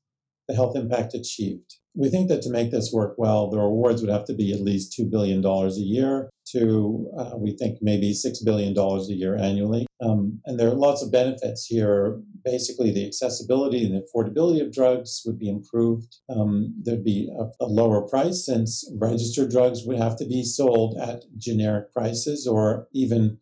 the 0.47 0.55
health 0.55 0.75
impact 0.75 1.13
achieved. 1.13 1.75
We 1.93 2.09
think 2.09 2.29
that 2.29 2.41
to 2.43 2.49
make 2.49 2.71
this 2.71 2.91
work 2.93 3.15
well, 3.17 3.49
the 3.49 3.57
rewards 3.57 4.01
would 4.01 4.11
have 4.11 4.25
to 4.25 4.33
be 4.33 4.53
at 4.53 4.61
least 4.61 4.97
$2 4.97 5.11
billion 5.11 5.45
a 5.45 5.69
year 5.71 6.29
to, 6.51 7.11
uh, 7.17 7.37
we 7.37 7.55
think, 7.57 7.79
maybe 7.81 8.13
$6 8.13 8.43
billion 8.43 8.77
a 8.77 9.13
year 9.13 9.35
annually. 9.35 9.85
Um, 10.01 10.41
and 10.45 10.59
there 10.59 10.67
are 10.67 10.75
lots 10.75 11.03
of 11.03 11.11
benefits 11.11 11.65
here. 11.65 12.19
Basically, 12.43 12.91
the 12.91 13.05
accessibility 13.05 13.85
and 13.85 13.95
the 13.95 14.05
affordability 14.05 14.61
of 14.61 14.73
drugs 14.73 15.21
would 15.25 15.37
be 15.37 15.49
improved. 15.49 16.15
Um, 16.29 16.73
there'd 16.81 17.03
be 17.03 17.29
a, 17.39 17.63
a 17.63 17.67
lower 17.67 18.01
price 18.07 18.45
since 18.45 18.89
registered 18.99 19.51
drugs 19.51 19.85
would 19.85 19.97
have 19.97 20.17
to 20.17 20.25
be 20.25 20.43
sold 20.43 20.97
at 20.97 21.23
generic 21.37 21.93
prices 21.93 22.47
or 22.47 22.87
even 22.93 23.37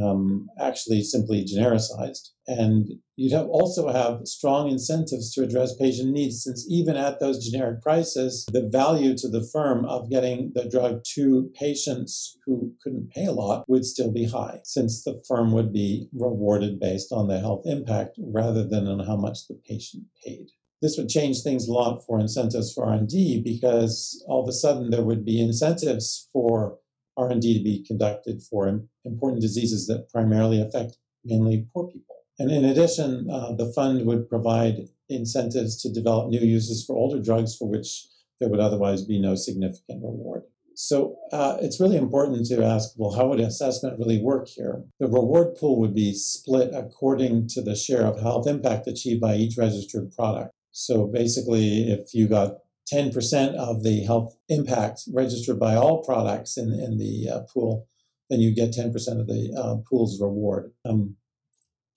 um, 0.00 0.48
actually 0.58 1.02
simply 1.02 1.44
genericized. 1.44 2.30
And 2.46 2.88
you'd 3.22 3.32
have 3.32 3.46
also 3.48 3.92
have 3.92 4.26
strong 4.26 4.68
incentives 4.68 5.32
to 5.32 5.42
address 5.42 5.74
patient 5.76 6.10
needs, 6.10 6.42
since 6.42 6.66
even 6.68 6.96
at 6.96 7.20
those 7.20 7.48
generic 7.48 7.80
prices, 7.80 8.44
the 8.52 8.68
value 8.68 9.16
to 9.16 9.28
the 9.28 9.46
firm 9.52 9.84
of 9.84 10.10
getting 10.10 10.52
the 10.54 10.68
drug 10.68 11.02
to 11.14 11.50
patients 11.54 12.36
who 12.44 12.74
couldn't 12.82 13.10
pay 13.10 13.26
a 13.26 13.32
lot 13.32 13.64
would 13.68 13.84
still 13.84 14.10
be 14.10 14.24
high, 14.24 14.58
since 14.64 15.04
the 15.04 15.22
firm 15.26 15.52
would 15.52 15.72
be 15.72 16.08
rewarded 16.12 16.80
based 16.80 17.12
on 17.12 17.28
the 17.28 17.38
health 17.38 17.62
impact 17.64 18.18
rather 18.18 18.66
than 18.66 18.86
on 18.88 19.06
how 19.06 19.16
much 19.16 19.46
the 19.48 19.54
patient 19.54 20.04
paid 20.24 20.48
this 20.80 20.98
would 20.98 21.08
change 21.08 21.42
things 21.42 21.68
a 21.68 21.72
lot 21.72 22.04
for 22.04 22.18
incentives 22.18 22.72
for 22.72 22.84
r&d 22.84 23.40
because 23.44 24.20
all 24.26 24.42
of 24.42 24.48
a 24.48 24.52
sudden 24.52 24.90
there 24.90 25.04
would 25.04 25.24
be 25.24 25.40
incentives 25.40 26.28
for 26.32 26.76
R&D 27.16 27.58
to 27.58 27.64
be 27.64 27.84
conducted 27.84 28.42
for 28.42 28.80
important 29.04 29.42
diseases 29.42 29.86
that 29.86 30.08
primarily 30.10 30.60
affect 30.60 30.96
mainly 31.24 31.66
poor 31.72 31.88
people. 31.88 32.16
And 32.38 32.50
in 32.50 32.64
addition, 32.64 33.28
uh, 33.30 33.52
the 33.52 33.72
fund 33.72 34.06
would 34.06 34.28
provide 34.28 34.88
incentives 35.08 35.80
to 35.82 35.92
develop 35.92 36.28
new 36.28 36.40
uses 36.40 36.84
for 36.84 36.96
older 36.96 37.20
drugs 37.22 37.56
for 37.56 37.68
which 37.68 38.06
there 38.40 38.48
would 38.48 38.60
otherwise 38.60 39.04
be 39.04 39.20
no 39.20 39.34
significant 39.34 40.02
reward. 40.02 40.42
So 40.74 41.16
uh, 41.32 41.58
it's 41.60 41.80
really 41.80 41.96
important 41.96 42.46
to 42.46 42.64
ask, 42.64 42.94
well, 42.96 43.12
how 43.12 43.28
would 43.28 43.40
assessment 43.40 43.98
really 43.98 44.20
work 44.20 44.48
here? 44.48 44.82
The 44.98 45.06
reward 45.06 45.54
pool 45.56 45.78
would 45.80 45.94
be 45.94 46.14
split 46.14 46.70
according 46.74 47.48
to 47.48 47.62
the 47.62 47.76
share 47.76 48.06
of 48.06 48.20
health 48.20 48.46
impact 48.46 48.86
achieved 48.86 49.20
by 49.20 49.36
each 49.36 49.56
registered 49.58 50.12
product. 50.12 50.52
So 50.70 51.06
basically, 51.06 51.90
if 51.90 52.14
you 52.14 52.26
got 52.26 52.56
10% 52.92 53.54
of 53.54 53.82
the 53.82 54.00
health 54.04 54.36
impact 54.48 55.02
registered 55.12 55.60
by 55.60 55.76
all 55.76 56.02
products 56.02 56.56
in, 56.56 56.72
in 56.72 56.98
the 56.98 57.28
uh, 57.30 57.40
pool, 57.52 57.86
then 58.30 58.40
you 58.40 58.54
get 58.54 58.70
10% 58.70 58.86
of 59.20 59.26
the 59.26 59.54
uh, 59.56 59.76
pool's 59.88 60.20
reward. 60.20 60.72
Um, 60.84 61.16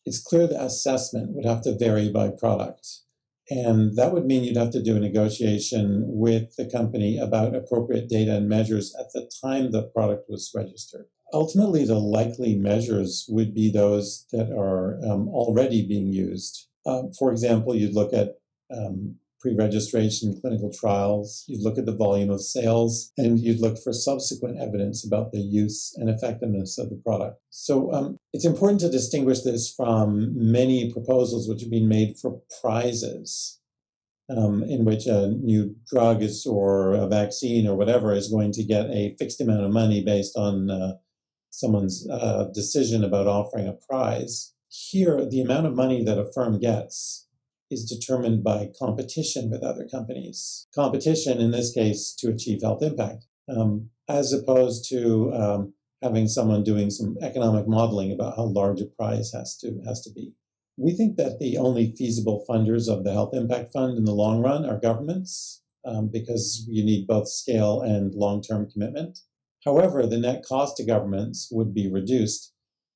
it's 0.06 0.22
clear 0.22 0.48
the 0.48 0.62
assessment 0.62 1.32
would 1.34 1.46
have 1.46 1.62
to 1.64 1.78
vary 1.78 2.10
by 2.10 2.30
product. 2.30 2.88
And 3.50 3.96
that 3.96 4.12
would 4.12 4.26
mean 4.26 4.44
you'd 4.44 4.58
have 4.58 4.72
to 4.72 4.82
do 4.82 4.96
a 4.96 5.00
negotiation 5.00 6.04
with 6.08 6.56
the 6.56 6.70
company 6.70 7.18
about 7.18 7.56
appropriate 7.56 8.10
data 8.10 8.38
and 8.38 8.50
measures 8.50 8.96
at 9.00 9.08
the 9.14 9.30
time 9.44 9.72
the 9.72 9.84
product 9.84 10.26
was 10.30 10.52
registered. 10.56 11.06
Ultimately, 11.34 11.86
the 11.86 12.00
likely 12.00 12.56
measures 12.56 13.26
would 13.30 13.54
be 13.54 13.72
those 13.72 14.26
that 14.32 14.52
are 14.52 15.00
um, 15.06 15.28
already 15.30 15.86
being 15.88 16.08
used. 16.08 16.68
Uh, 16.86 17.04
for 17.18 17.32
example, 17.32 17.76
you'd 17.76 17.94
look 17.94 18.14
at 18.14 18.36
um, 18.76 19.18
pre-registration 19.46 20.36
clinical 20.42 20.72
trials. 20.74 21.44
You'd 21.48 21.62
look 21.62 21.78
at 21.78 21.86
the 21.86 21.96
volume 21.96 22.32
of 22.32 22.42
sales, 22.42 23.12
and 23.16 23.40
you'd 23.40 23.62
look 23.62 23.78
for 23.84 23.94
subsequent 23.94 24.60
evidence 24.60 25.06
about 25.06 25.32
the 25.32 25.40
use 25.40 25.94
and 25.98 26.10
effectiveness 26.10 26.80
of 26.80 26.90
the 26.90 27.00
product. 27.06 27.38
So 27.52 27.94
um, 27.94 28.18
it's 28.34 28.46
important 28.46 28.80
to 28.80 28.90
distinguish 28.90 29.42
this 29.42 29.72
from 29.72 30.34
many 30.36 30.92
proposals 30.92 31.48
which 31.48 31.62
have 31.62 31.70
been 31.70 31.88
made 31.88 32.18
for 32.20 32.42
prizes. 32.60 33.60
Um, 34.28 34.64
in 34.64 34.86
which 34.86 35.06
a 35.06 35.28
new 35.28 35.76
drug 35.86 36.24
is 36.24 36.48
or 36.48 36.96
a 36.96 37.08
vaccine 37.08 37.68
or 37.68 37.76
whatever 37.76 38.12
is 38.12 38.28
going 38.28 38.54
to 38.54 38.64
get 38.64 38.88
a 38.90 39.16
fixed 39.20 39.40
amount 39.40 39.66
of 39.66 39.72
money 39.72 40.04
based 40.04 40.36
on 40.36 40.72
uh, 40.72 40.94
someone's 41.52 42.10
uh, 42.10 42.46
decision 42.52 43.04
about 43.04 43.28
offering 43.28 43.68
a 43.68 43.78
prize. 43.88 44.56
Here, 44.68 45.24
the 45.30 45.42
amount 45.42 45.68
of 45.68 45.76
money 45.76 46.04
that 46.04 46.18
a 46.18 46.26
firm 46.34 46.60
gets 46.60 47.25
is 47.72 47.86
determined 47.86 48.44
by 48.44 48.70
competition 48.78 49.50
with 49.50 49.64
other 49.64 49.88
companies. 49.88 50.68
Competition, 50.74 51.40
in 51.40 51.52
this 51.52 51.74
case, 51.74 52.14
to 52.20 52.30
achieve 52.30 52.62
health 52.62 52.84
impact, 52.84 53.26
um, 53.50 53.90
as 54.08 54.34
opposed 54.34 54.88
to 54.90 55.34
um, 55.34 55.74
having 56.02 56.28
someone 56.28 56.64
doing 56.64 56.90
some 56.90 57.18
economic 57.22 57.68
modeling 57.68 58.12
about 58.12 58.36
how 58.36 58.44
large 58.44 58.82
a 58.82 58.86
prize 58.86 59.32
has 59.34 59.58
to 59.58 59.82
has 59.86 60.02
to 60.02 60.12
be. 60.14 60.34
We 60.78 60.92
think 60.92 61.16
that 61.18 61.40
the 61.40 61.58
only 61.58 61.94
feasible 61.98 62.46
funders 62.48 62.90
of 62.90 63.04
the 63.04 63.14
Health 63.14 63.34
Impact 63.34 63.72
Fund 63.72 63.98
in 63.98 64.04
the 64.04 64.14
long 64.14 64.42
run 64.42 64.66
are 64.66 64.80
governments, 64.80 65.64
um, 65.86 66.10
because 66.12 66.66
you 66.68 66.84
need 66.84 67.08
both 67.08 67.30
scale 67.30 67.82
and 67.82 68.14
long-term 68.14 68.70
commitment. 68.70 69.20
However, 69.64 70.06
the 70.06 70.18
net 70.18 70.44
cost 70.48 70.78
to 70.78 70.86
governments 70.86 71.48
would 71.52 71.74
be 71.74 71.90
reduced 71.90 72.54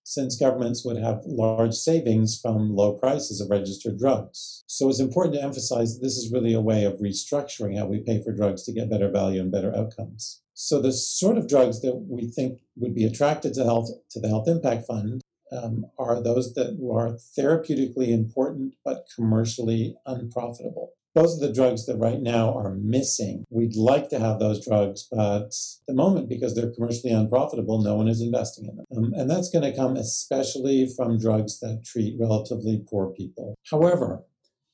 since 0.09 0.35
governments 0.35 0.83
would 0.83 0.97
have 0.97 1.21
large 1.27 1.75
savings 1.75 2.39
from 2.41 2.75
low 2.75 2.93
prices 2.93 3.39
of 3.39 3.51
registered 3.51 3.99
drugs. 3.99 4.63
So 4.65 4.89
it's 4.89 4.99
important 4.99 5.35
to 5.35 5.43
emphasize 5.43 5.93
that 5.93 6.03
this 6.03 6.17
is 6.17 6.31
really 6.33 6.51
a 6.51 6.59
way 6.59 6.83
of 6.83 6.93
restructuring 6.93 7.77
how 7.77 7.85
we 7.85 7.99
pay 7.99 8.19
for 8.19 8.31
drugs 8.31 8.63
to 8.63 8.73
get 8.73 8.89
better 8.89 9.11
value 9.11 9.39
and 9.39 9.51
better 9.51 9.71
outcomes. 9.75 10.41
So 10.55 10.81
the 10.81 10.93
sort 10.93 11.37
of 11.37 11.47
drugs 11.47 11.81
that 11.81 12.07
we 12.09 12.27
think 12.27 12.61
would 12.75 12.95
be 12.95 13.05
attracted 13.05 13.53
to 13.53 13.63
health 13.63 13.91
to 14.09 14.19
the 14.19 14.29
Health 14.29 14.47
Impact 14.47 14.87
Fund 14.87 15.21
um, 15.51 15.85
are 15.99 16.23
those 16.23 16.55
that 16.55 16.79
are 16.91 17.19
therapeutically 17.37 18.09
important 18.09 18.73
but 18.83 19.05
commercially 19.15 19.95
unprofitable. 20.07 20.93
Those 21.15 21.37
are 21.37 21.47
the 21.47 21.53
drugs 21.53 21.85
that 21.87 21.97
right 21.97 22.21
now 22.21 22.55
are 22.55 22.75
missing. 22.75 23.45
We'd 23.49 23.75
like 23.75 24.09
to 24.09 24.19
have 24.19 24.39
those 24.39 24.63
drugs, 24.63 25.07
but 25.11 25.41
at 25.41 25.53
the 25.87 25.93
moment, 25.93 26.29
because 26.29 26.55
they're 26.55 26.71
commercially 26.71 27.11
unprofitable, 27.11 27.81
no 27.81 27.95
one 27.95 28.07
is 28.07 28.21
investing 28.21 28.65
in 28.69 28.75
them. 28.75 28.85
Um, 28.95 29.13
and 29.15 29.29
that's 29.29 29.49
going 29.49 29.69
to 29.69 29.75
come 29.75 29.95
especially 29.95 30.87
from 30.95 31.17
drugs 31.17 31.59
that 31.61 31.83
treat 31.83 32.15
relatively 32.19 32.83
poor 32.87 33.07
people. 33.07 33.55
However, 33.71 34.23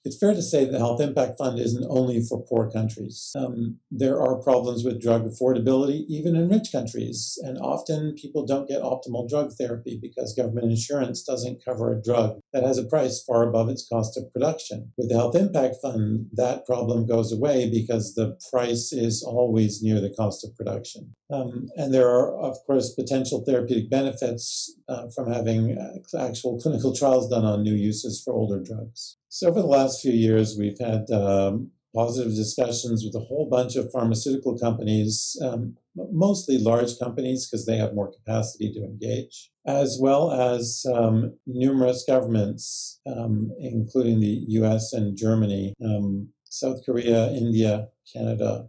it's 0.06 0.20
fair 0.20 0.36
to 0.36 0.42
say 0.42 0.65
the 0.65 0.77
Health 0.77 1.01
Impact 1.01 1.39
Fund 1.39 1.58
isn't 1.58 1.88
only 1.89 2.22
for 2.22 2.44
poor 2.44 2.70
countries. 2.70 3.32
Um, 3.36 3.80
there 3.89 4.22
are 4.22 4.36
problems 4.36 4.84
with 4.84 5.01
drug 5.01 5.25
affordability, 5.25 6.06
even 6.08 6.36
in 6.36 6.48
rich 6.48 6.68
countries, 6.72 7.39
and 7.42 7.58
often 7.58 8.13
people 8.13 8.46
don't 8.46 8.68
get 8.68 8.84
optimal 8.84 9.27
drug 9.27 9.51
therapy 9.54 9.98
because 10.00 10.36
government 10.36 10.70
insurance 10.70 11.24
doesn't 11.24 11.65
cover 11.65 11.92
a 11.92 12.00
drug 12.00 12.39
that 12.56 12.64
has 12.64 12.78
a 12.78 12.86
price 12.86 13.22
far 13.22 13.44
above 13.44 13.68
its 13.68 13.86
cost 13.86 14.18
of 14.18 14.32
production. 14.32 14.94
With 14.98 15.10
the 15.10 15.16
Health 15.16 15.36
Impact 15.36 15.76
Fund, 15.82 16.28
that 16.34 16.66
problem 16.66 17.06
goes 17.06 17.34
away 17.34 17.70
because 17.70 18.16
the 18.16 18.38
price 18.50 18.94
is 18.94 19.22
always 19.22 19.84
near 19.84 20.00
the 20.00 20.14
cost 20.16 20.46
of 20.46 20.56
production. 20.56 21.14
Um, 21.30 21.68
and 21.76 21.94
there 21.94 22.08
are, 22.08 22.34
of 22.40 22.56
course, 22.66 22.94
potential 22.94 23.44
therapeutic 23.46 23.90
benefits 23.90 24.74
uh, 24.88 25.10
from 25.14 25.34
having 25.34 25.78
uh, 25.78 26.18
actual 26.18 26.58
clinical 26.62 26.96
trials 26.96 27.30
done 27.30 27.44
on 27.44 27.62
new 27.62 27.76
uses 27.76 28.22
for 28.24 28.34
older 28.34 28.62
drugs. 28.62 29.18
So, 29.28 29.50
over 29.50 29.60
the 29.60 29.68
last 29.68 30.02
few 30.02 30.14
years, 30.14 30.56
we've 30.58 30.80
had 30.80 31.12
um, 31.12 31.72
positive 31.96 32.36
discussions 32.36 33.04
with 33.04 33.16
a 33.16 33.25
whole 33.25 33.48
bunch 33.50 33.75
of 33.75 33.92
pharmaceutical 33.92 34.58
companies, 34.60 35.40
um, 35.42 35.75
mostly 36.12 36.58
large 36.58 37.00
companies 37.00 37.48
because 37.48 37.66
they 37.66 37.78
have 37.78 37.96
more 37.96 38.12
capacity 38.12 38.72
to 38.74 38.84
engage, 38.84 39.50
as 39.66 39.98
well 40.00 40.32
as 40.32 40.86
um, 40.94 41.34
numerous 41.48 42.04
governments, 42.08 43.00
um, 43.08 43.52
including 43.60 44.20
the 44.20 44.46
US 44.60 44.94
and 44.94 45.18
Germany, 45.18 45.74
um, 45.84 46.30
South 46.44 46.86
Korea, 46.86 47.32
India, 47.32 47.88
Canada, 48.14 48.68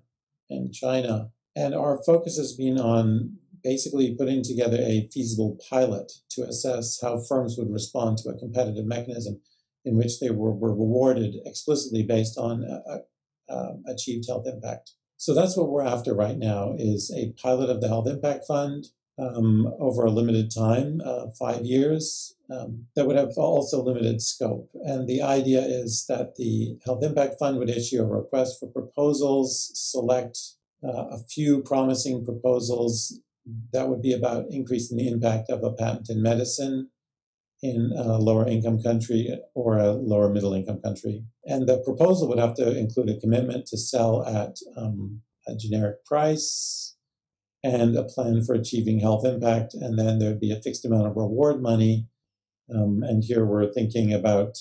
and 0.48 0.72
China. 0.72 1.30
And 1.56 1.74
our 1.74 2.00
focus 2.04 2.36
has 2.36 2.52
been 2.52 2.78
on 2.78 3.36
basically 3.62 4.14
putting 4.14 4.44
together 4.44 4.78
a 4.80 5.08
feasible 5.12 5.58
pilot 5.68 6.12
to 6.30 6.42
assess 6.42 7.00
how 7.02 7.20
firms 7.28 7.56
would 7.58 7.72
respond 7.72 8.18
to 8.18 8.28
a 8.28 8.38
competitive 8.38 8.86
mechanism 8.86 9.40
in 9.84 9.96
which 9.96 10.20
they 10.20 10.30
were, 10.30 10.52
were 10.52 10.74
rewarded 10.74 11.36
explicitly 11.44 12.02
based 12.02 12.36
on 12.38 12.64
uh, 12.64 12.98
uh, 13.48 13.72
achieved 13.86 14.26
health 14.28 14.46
impact. 14.46 14.92
So 15.16 15.34
that's 15.34 15.56
what 15.56 15.70
we're 15.70 15.86
after 15.86 16.14
right 16.14 16.36
now 16.36 16.74
is 16.78 17.12
a 17.16 17.32
pilot 17.40 17.70
of 17.70 17.80
the 17.80 17.88
Health 17.88 18.06
Impact 18.06 18.44
Fund 18.46 18.88
um, 19.18 19.72
over 19.78 20.04
a 20.04 20.10
limited 20.10 20.50
time, 20.54 21.00
uh, 21.04 21.28
five 21.38 21.64
years, 21.64 22.36
um, 22.50 22.86
that 22.94 23.06
would 23.06 23.16
have 23.16 23.32
also 23.36 23.82
limited 23.82 24.20
scope. 24.20 24.68
And 24.84 25.08
the 25.08 25.22
idea 25.22 25.62
is 25.62 26.04
that 26.08 26.36
the 26.36 26.78
Health 26.84 27.02
Impact 27.02 27.38
Fund 27.38 27.58
would 27.58 27.70
issue 27.70 28.02
a 28.02 28.06
request 28.06 28.60
for 28.60 28.68
proposals, 28.68 29.70
select 29.74 30.38
uh, 30.84 31.06
a 31.10 31.18
few 31.18 31.62
promising 31.62 32.24
proposals 32.24 33.18
that 33.72 33.88
would 33.88 34.02
be 34.02 34.12
about 34.12 34.46
increasing 34.50 34.98
the 34.98 35.08
impact 35.08 35.50
of 35.50 35.62
a 35.62 35.72
patent 35.72 36.10
in 36.10 36.20
medicine, 36.20 36.90
in 37.66 37.92
a 37.96 38.18
lower 38.18 38.46
income 38.46 38.82
country 38.82 39.28
or 39.54 39.78
a 39.78 39.92
lower 39.92 40.28
middle 40.28 40.54
income 40.54 40.80
country. 40.82 41.24
And 41.44 41.68
the 41.68 41.78
proposal 41.78 42.28
would 42.28 42.38
have 42.38 42.54
to 42.54 42.76
include 42.76 43.10
a 43.10 43.18
commitment 43.18 43.66
to 43.66 43.78
sell 43.78 44.24
at 44.24 44.56
um, 44.76 45.22
a 45.46 45.56
generic 45.56 46.04
price 46.04 46.96
and 47.64 47.96
a 47.96 48.04
plan 48.04 48.44
for 48.44 48.54
achieving 48.54 49.00
health 49.00 49.24
impact. 49.24 49.74
And 49.74 49.98
then 49.98 50.18
there'd 50.18 50.40
be 50.40 50.52
a 50.52 50.62
fixed 50.62 50.84
amount 50.84 51.08
of 51.08 51.16
reward 51.16 51.60
money. 51.60 52.06
Um, 52.72 53.02
and 53.02 53.24
here 53.24 53.44
we're 53.44 53.72
thinking 53.72 54.12
about 54.12 54.56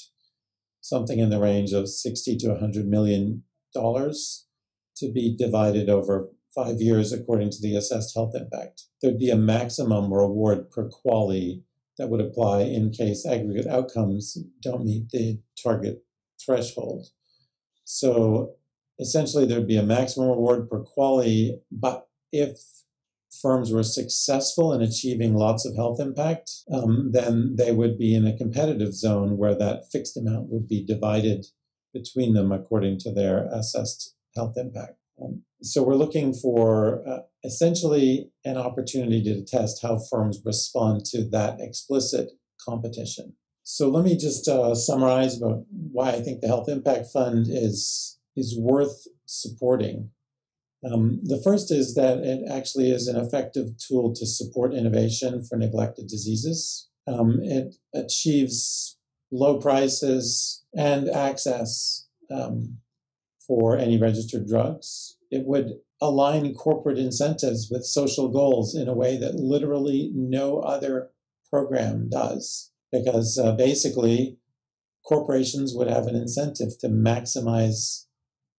something 0.81 1.19
in 1.19 1.29
the 1.29 1.39
range 1.39 1.73
of 1.73 1.89
60 1.89 2.37
to 2.37 2.49
100 2.49 2.87
million 2.87 3.43
dollars 3.73 4.47
to 4.97 5.11
be 5.11 5.35
divided 5.37 5.89
over 5.89 6.29
five 6.55 6.79
years 6.79 7.11
according 7.11 7.49
to 7.51 7.61
the 7.61 7.75
assessed 7.75 8.15
health 8.15 8.33
impact. 8.33 8.83
There'd 9.01 9.19
be 9.19 9.29
a 9.29 9.35
maximum 9.35 10.13
reward 10.13 10.71
per 10.71 10.89
QALY 10.89 11.63
that 11.97 12.09
would 12.09 12.21
apply 12.21 12.61
in 12.61 12.91
case 12.91 13.25
aggregate 13.25 13.67
outcomes 13.67 14.37
don't 14.61 14.85
meet 14.85 15.09
the 15.09 15.39
target 15.61 16.03
threshold. 16.43 17.07
So 17.83 18.55
essentially, 18.99 19.45
there'd 19.45 19.67
be 19.67 19.77
a 19.77 19.83
maximum 19.83 20.29
reward 20.29 20.69
per 20.69 20.83
QALY, 20.83 21.59
but 21.71 22.07
if 22.31 22.59
firms 23.41 23.71
were 23.71 23.83
successful 23.83 24.73
in 24.73 24.81
achieving 24.81 25.35
lots 25.35 25.65
of 25.65 25.75
health 25.75 25.99
impact, 25.99 26.51
um, 26.71 27.11
then 27.11 27.55
they 27.57 27.71
would 27.71 27.97
be 27.97 28.15
in 28.15 28.25
a 28.25 28.37
competitive 28.37 28.93
zone 28.93 29.37
where 29.37 29.55
that 29.55 29.83
fixed 29.91 30.17
amount 30.17 30.49
would 30.49 30.67
be 30.67 30.85
divided 30.85 31.45
between 31.93 32.33
them 32.33 32.51
according 32.51 32.99
to 32.99 33.11
their 33.11 33.47
assessed 33.51 34.15
health 34.35 34.55
impact. 34.57 34.95
Um, 35.21 35.43
so 35.61 35.83
we're 35.83 35.95
looking 35.95 36.33
for 36.33 37.07
uh, 37.07 37.19
essentially 37.43 38.29
an 38.43 38.57
opportunity 38.57 39.23
to 39.23 39.43
test 39.45 39.81
how 39.81 39.99
firms 40.11 40.41
respond 40.45 41.05
to 41.05 41.27
that 41.29 41.57
explicit 41.59 42.31
competition. 42.59 43.33
So 43.63 43.89
let 43.89 44.03
me 44.03 44.15
just 44.15 44.47
uh, 44.47 44.75
summarize 44.75 45.41
about 45.41 45.65
why 45.91 46.09
I 46.09 46.21
think 46.21 46.41
the 46.41 46.47
Health 46.47 46.69
Impact 46.69 47.07
Fund 47.11 47.47
is 47.49 48.19
is 48.35 48.57
worth 48.59 49.07
supporting. 49.25 50.11
Um, 50.83 51.19
the 51.23 51.41
first 51.41 51.71
is 51.71 51.95
that 51.95 52.19
it 52.19 52.43
actually 52.51 52.91
is 52.91 53.07
an 53.07 53.15
effective 53.15 53.69
tool 53.77 54.13
to 54.13 54.25
support 54.25 54.73
innovation 54.73 55.43
for 55.43 55.57
neglected 55.57 56.07
diseases. 56.07 56.89
Um, 57.07 57.39
it 57.41 57.75
achieves 57.93 58.97
low 59.31 59.57
prices 59.59 60.63
and 60.75 61.09
access 61.09 62.07
um, 62.29 62.77
for 63.47 63.77
any 63.77 63.97
registered 63.97 64.47
drugs. 64.47 65.17
It 65.31 65.45
would 65.45 65.73
align 66.01 66.53
corporate 66.53 66.97
incentives 66.97 67.69
with 67.71 67.85
social 67.85 68.29
goals 68.29 68.75
in 68.75 68.87
a 68.87 68.93
way 68.93 69.17
that 69.17 69.35
literally 69.35 70.11
no 70.13 70.59
other 70.59 71.09
program 71.49 72.09
does. 72.09 72.71
Because 72.91 73.37
uh, 73.37 73.53
basically, 73.55 74.37
corporations 75.05 75.73
would 75.75 75.89
have 75.89 76.07
an 76.07 76.15
incentive 76.15 76.77
to 76.79 76.87
maximize 76.87 78.05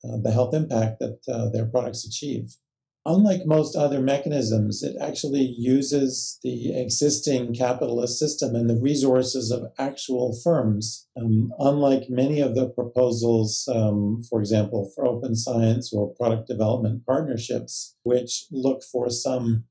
uh, 0.05 0.19
the 0.23 0.33
health 0.33 0.55
impact 0.55 0.99
that 1.01 1.19
uh, 1.29 1.49
their 1.51 1.67
products 1.67 2.07
achieve 2.07 2.57
unlike 3.07 3.47
most 3.47 3.77
other 3.77 4.01
mechanisms, 4.01 4.83
it 4.83 4.97
actually 5.01 5.55
uses 5.57 6.39
the 6.43 6.79
existing 6.79 7.55
capitalist 7.55 8.19
system 8.19 8.57
and 8.57 8.69
the 8.69 8.81
resources 8.81 9.51
of 9.51 9.73
actual 9.79 10.39
firms. 10.43 11.07
Um, 11.17 11.53
unlike 11.59 12.11
many 12.11 12.41
of 12.41 12.55
the 12.55 12.69
proposals, 12.69 13.69
um, 13.73 14.23
for 14.29 14.41
example, 14.41 14.91
for 14.95 15.07
open 15.07 15.37
science 15.37 15.93
or 15.93 16.15
product 16.15 16.49
development 16.49 17.07
partnerships, 17.07 17.97
which 18.03 18.47
look 18.51 18.83
for 18.83 19.09
some 19.09 19.65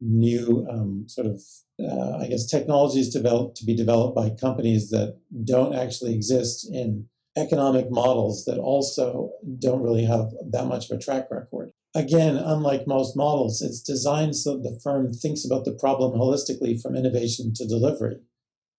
new 0.00 0.66
um, 0.70 1.06
sort 1.08 1.26
of, 1.26 1.42
uh, 1.82 2.18
I 2.18 2.28
guess, 2.28 2.46
technologies 2.46 3.12
developed 3.12 3.56
to 3.56 3.64
be 3.64 3.74
developed 3.74 4.14
by 4.14 4.30
companies 4.30 4.90
that 4.90 5.18
don't 5.44 5.74
actually 5.74 6.14
exist 6.14 6.68
in 6.72 7.08
economic 7.36 7.90
models 7.90 8.44
that 8.46 8.58
also 8.58 9.30
don't 9.58 9.82
really 9.82 10.04
have 10.04 10.30
that 10.52 10.66
much 10.66 10.90
of 10.90 10.96
a 10.96 11.00
track 11.00 11.28
record 11.30 11.72
again, 11.96 12.36
unlike 12.36 12.86
most 12.86 13.16
models, 13.16 13.62
it's 13.62 13.80
designed 13.80 14.36
so 14.36 14.58
the 14.58 14.78
firm 14.84 15.12
thinks 15.12 15.44
about 15.44 15.64
the 15.64 15.72
problem 15.72 16.12
holistically 16.12 16.80
from 16.80 16.94
innovation 16.94 17.52
to 17.54 17.66
delivery. 17.66 18.18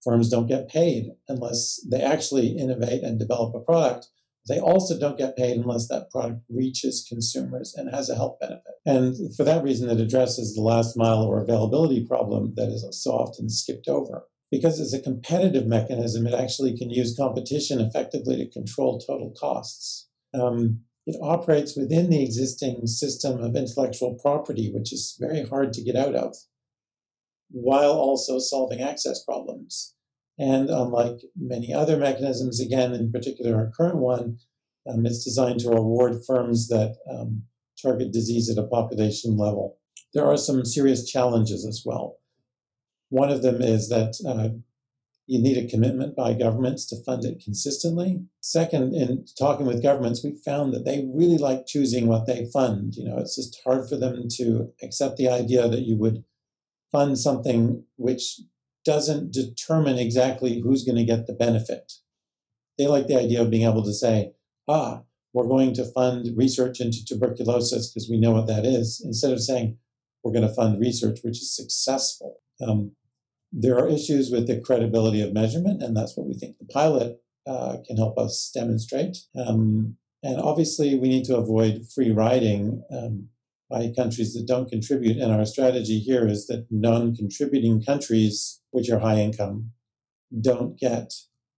Firms 0.04 0.30
don't 0.30 0.48
get 0.48 0.70
paid 0.70 1.12
unless 1.28 1.84
they 1.92 2.02
actually 2.02 2.56
innovate 2.58 3.04
and 3.04 3.20
develop 3.20 3.56
a 3.56 3.60
product. 3.60 4.08
They 4.48 4.60
also 4.60 4.98
don't 4.98 5.18
get 5.18 5.36
paid 5.36 5.58
unless 5.58 5.88
that 5.90 6.10
product 6.10 6.42
reaches 6.48 7.06
consumers 7.10 7.74
and 7.76 7.94
has 7.94 8.10
a 8.10 8.16
health 8.16 8.38
benefit. 8.40 8.76
And 8.86 9.36
for 9.36 9.44
that 9.44 9.64
reason, 9.64 9.90
it 9.90 10.00
addresses 10.00 10.54
the 10.54 10.62
last 10.62 10.96
mile 10.96 11.24
or 11.24 11.42
availability 11.42 12.06
problem 12.06 12.54
that 12.56 12.70
is 12.70 12.88
so 12.92 13.12
often 13.12 13.50
skipped 13.50 13.90
over. 13.90 14.24
because 14.52 14.80
it's 14.80 14.94
a 14.94 15.02
competitive 15.02 15.68
mechanism, 15.68 16.26
it 16.26 16.34
actually 16.34 16.78
can 16.78 16.90
use 16.90 17.18
competition 17.18 17.82
effectively 17.82 18.38
to 18.38 18.50
control 18.50 19.00
total 19.00 19.34
costs. 19.38 20.08
Um, 20.34 20.82
it 21.08 21.18
operates 21.22 21.78
within 21.78 22.10
the 22.10 22.22
existing 22.22 22.86
system 22.86 23.42
of 23.42 23.56
intellectual 23.56 24.20
property, 24.22 24.70
which 24.74 24.92
is 24.92 25.16
very 25.18 25.48
hard 25.48 25.72
to 25.74 25.82
get 25.82 25.96
out 25.96 26.16
of, 26.16 26.36
while 27.50 27.94
also 27.94 28.40
solving 28.40 28.82
access 28.82 29.24
problems. 29.24 29.96
And 30.38 30.70
unlike 30.70 31.22
many 31.36 31.74
other 31.74 31.96
mechanisms, 31.96 32.60
again, 32.60 32.94
in 32.94 33.10
particular 33.10 33.56
our 33.56 33.72
current 33.72 34.00
one, 34.00 34.40
um, 34.86 35.06
it's 35.06 35.24
designed 35.24 35.62
to 35.62 35.70
reward 35.70 36.26
firms 36.28 36.68
that 36.68 36.98
um, 37.10 37.44
target 37.82 38.12
disease 38.12 38.50
at 38.50 38.62
a 38.62 38.68
population 38.68 39.38
level. 39.38 39.78
There 40.14 40.26
are 40.26 40.38
some 40.38 40.66
serious 40.66 41.10
challenges 41.10 41.66
as 41.66 41.84
well. 41.86 42.18
One 43.08 43.30
of 43.30 43.44
them 43.44 43.62
is 43.62 43.88
that 43.88 44.16
uh, 44.28 44.60
you 45.28 45.42
need 45.42 45.58
a 45.58 45.68
commitment 45.68 46.16
by 46.16 46.34
governments 46.34 46.86
to 46.88 47.04
fund 47.04 47.26
it 47.26 47.42
consistently. 47.44 48.22
Second, 48.40 48.96
in 48.96 49.26
talking 49.38 49.66
with 49.66 49.84
governments, 49.84 50.24
we 50.24 50.40
found 50.46 50.74
that 50.74 50.86
they 50.86 51.06
really 51.14 51.38
like 51.38 51.68
choosing 51.68 52.08
what 52.08 52.26
they 52.26 52.50
fund. 52.52 52.96
You 52.96 53.10
know, 53.10 53.18
it's 53.18 53.36
just 53.36 53.60
hard 53.66 53.90
for 53.90 53.98
them 53.98 54.28
to 54.38 54.72
accept 54.82 55.18
the 55.18 55.28
idea 55.28 55.68
that 55.68 55.82
you 55.82 55.98
would 55.98 56.24
fund 56.94 57.20
something 57.20 57.84
which 57.98 58.40
doesn't 58.86 59.34
determine 59.34 60.00
exactly 60.00 60.62
who's 60.62 60.86
going 60.86 60.96
to 60.96 61.04
get 61.04 61.28
the 61.28 61.34
benefit. 61.34 61.92
They 62.78 62.88
like 62.88 63.08
the 63.08 63.20
idea 63.20 63.42
of 63.42 63.52
being 63.52 63.68
able 63.68 63.84
to 63.84 63.94
say, 63.94 64.32
ah, 64.66 65.02
we're 65.34 65.48
going 65.48 65.74
to 65.74 65.92
fund 65.92 66.30
research 66.38 66.80
into 66.80 67.04
tuberculosis 67.04 67.92
because 67.92 68.10
we 68.10 68.18
know 68.18 68.32
what 68.32 68.48
that 68.48 68.66
is, 68.66 69.02
instead 69.04 69.34
of 69.34 69.42
saying, 69.42 69.78
we're 70.24 70.32
going 70.32 70.48
to 70.48 70.54
fund 70.54 70.80
research 70.80 71.20
which 71.22 71.38
is 71.38 71.54
successful. 71.54 72.38
Um, 72.66 72.94
there 73.52 73.78
are 73.78 73.88
issues 73.88 74.32
with 74.32 74.48
the 74.48 74.60
credibility 74.60 75.22
of 75.22 75.34
measurement, 75.34 75.82
and 75.82 75.96
that's 75.96 76.18
what 76.18 76.28
we 76.28 76.34
think 76.34 76.58
the 76.58 76.66
pilot 76.66 77.22
uh, 77.48 77.78
can 77.86 77.98
help 77.98 78.18
us 78.18 78.52
demonstrate. 78.54 79.18
Um, 79.36 79.98
and 80.24 80.40
obviously, 80.42 80.96
we 80.96 81.10
need 81.10 81.26
to 81.26 81.38
avoid 81.38 81.86
free 81.94 82.12
riding 82.12 82.84
um, 82.92 83.30
by 83.70 83.92
countries 83.96 84.34
that 84.34 84.48
don't 84.48 84.70
contribute. 84.70 85.18
And 85.18 85.32
our 85.32 85.46
strategy 85.46 86.00
here 86.00 86.28
is 86.28 86.48
that 86.48 86.68
non 86.72 87.16
contributing 87.16 87.84
countries, 87.84 88.62
which 88.72 88.90
are 88.90 89.00
high 89.00 89.20
income, 89.20 89.72
don't 90.42 90.78
get 90.78 91.14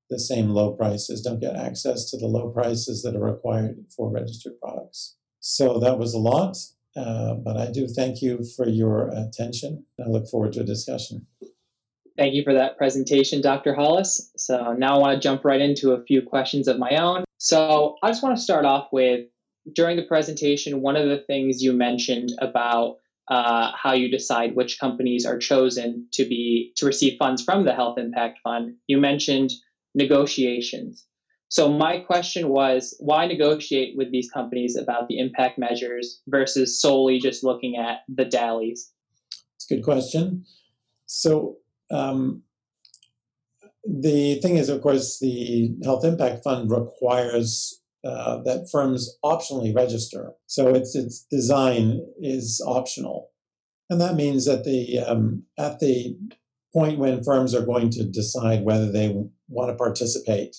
the 0.09 0.19
same 0.19 0.49
low 0.49 0.73
prices, 0.73 1.21
don't 1.21 1.39
get 1.39 1.55
access 1.55 2.09
to 2.09 2.17
the 2.17 2.27
low 2.27 2.49
prices 2.49 3.03
that 3.03 3.15
are 3.15 3.23
required 3.23 3.85
for 3.95 4.11
registered 4.11 4.59
products. 4.61 5.15
So 5.39 5.79
that 5.79 5.97
was 5.97 6.13
a 6.13 6.19
lot, 6.19 6.57
uh, 6.97 7.35
but 7.35 7.57
I 7.57 7.71
do 7.71 7.87
thank 7.87 8.21
you 8.21 8.43
for 8.55 8.67
your 8.67 9.09
attention. 9.09 9.85
I 10.03 10.09
look 10.09 10.27
forward 10.27 10.53
to 10.53 10.61
a 10.61 10.65
discussion. 10.65 11.27
Thank 12.19 12.33
you 12.33 12.43
for 12.43 12.53
that 12.53 12.77
presentation, 12.77 13.39
Dr. 13.39 13.73
Hollis. 13.73 14.33
So 14.35 14.73
now 14.73 14.95
I 14.95 14.97
want 14.97 15.13
to 15.15 15.25
jump 15.25 15.45
right 15.45 15.61
into 15.61 15.93
a 15.93 16.03
few 16.03 16.21
questions 16.21 16.67
of 16.67 16.77
my 16.77 16.97
own. 16.97 17.23
So 17.37 17.95
I 18.03 18.09
just 18.09 18.21
want 18.21 18.35
to 18.35 18.43
start 18.43 18.65
off 18.65 18.89
with 18.91 19.25
during 19.73 19.95
the 19.95 20.03
presentation, 20.03 20.81
one 20.81 20.97
of 20.97 21.07
the 21.07 21.19
things 21.27 21.63
you 21.63 21.71
mentioned 21.71 22.33
about 22.41 22.97
uh, 23.29 23.71
how 23.73 23.93
you 23.93 24.11
decide 24.11 24.53
which 24.53 24.81
companies 24.81 25.25
are 25.25 25.37
chosen 25.37 26.07
to 26.11 26.25
be 26.25 26.73
to 26.75 26.85
receive 26.85 27.17
funds 27.17 27.41
from 27.41 27.63
the 27.63 27.73
Health 27.73 27.97
Impact 27.97 28.39
Fund. 28.43 28.75
You 28.87 28.97
mentioned 28.97 29.51
negotiations. 29.95 31.05
So 31.47 31.71
my 31.71 31.99
question 31.99 32.49
was, 32.49 32.97
why 32.99 33.27
negotiate 33.27 33.95
with 33.95 34.11
these 34.11 34.29
companies 34.29 34.75
about 34.75 35.07
the 35.07 35.19
impact 35.19 35.57
measures 35.57 36.21
versus 36.27 36.81
solely 36.81 37.17
just 37.17 37.45
looking 37.45 37.77
at 37.77 37.99
the 38.13 38.25
DALYs? 38.25 38.89
It's 39.55 39.71
a 39.71 39.75
good 39.75 39.85
question. 39.85 40.43
So 41.05 41.55
um, 41.91 42.43
the 43.85 44.39
thing 44.41 44.57
is, 44.57 44.69
of 44.69 44.81
course, 44.81 45.19
the 45.19 45.75
Health 45.83 46.05
Impact 46.05 46.43
Fund 46.43 46.69
requires 46.69 47.81
uh, 48.03 48.41
that 48.43 48.69
firms 48.71 49.17
optionally 49.23 49.75
register. 49.75 50.31
So 50.45 50.73
its 50.73 50.95
its 50.95 51.25
design 51.29 52.05
is 52.21 52.61
optional, 52.65 53.29
and 53.89 53.99
that 53.99 54.15
means 54.15 54.45
that 54.45 54.63
the 54.63 54.99
um, 54.99 55.43
at 55.57 55.79
the 55.79 56.17
point 56.73 56.99
when 56.99 57.23
firms 57.23 57.55
are 57.55 57.65
going 57.65 57.89
to 57.89 58.05
decide 58.05 58.63
whether 58.63 58.91
they 58.91 59.15
want 59.47 59.69
to 59.69 59.75
participate, 59.75 60.55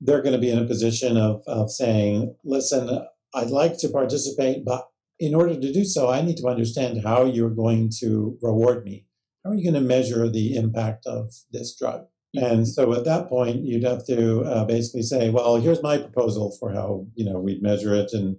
they're 0.00 0.22
going 0.22 0.34
to 0.34 0.40
be 0.40 0.50
in 0.50 0.58
a 0.58 0.66
position 0.66 1.16
of, 1.16 1.42
of 1.46 1.70
saying, 1.70 2.34
"Listen, 2.44 3.06
I'd 3.34 3.50
like 3.50 3.78
to 3.78 3.88
participate, 3.88 4.64
but 4.64 4.88
in 5.18 5.34
order 5.34 5.54
to 5.54 5.72
do 5.72 5.84
so, 5.84 6.10
I 6.10 6.20
need 6.22 6.36
to 6.38 6.48
understand 6.48 7.02
how 7.02 7.24
you're 7.24 7.50
going 7.50 7.90
to 8.00 8.38
reward 8.42 8.84
me. 8.84 9.05
How 9.46 9.52
are 9.52 9.54
you 9.54 9.62
going 9.62 9.80
to 9.80 9.88
measure 9.88 10.28
the 10.28 10.56
impact 10.56 11.06
of 11.06 11.30
this 11.52 11.76
drug?" 11.76 12.06
And 12.34 12.68
so 12.68 12.92
at 12.92 13.04
that 13.04 13.28
point, 13.28 13.64
you'd 13.64 13.84
have 13.84 14.04
to 14.06 14.42
uh, 14.42 14.64
basically 14.64 15.02
say, 15.02 15.30
well, 15.30 15.56
here's 15.56 15.82
my 15.82 15.98
proposal 15.98 16.54
for 16.58 16.72
how, 16.72 17.06
you 17.14 17.24
know, 17.24 17.38
we'd 17.38 17.62
measure 17.62 17.94
it. 17.94 18.12
And 18.12 18.36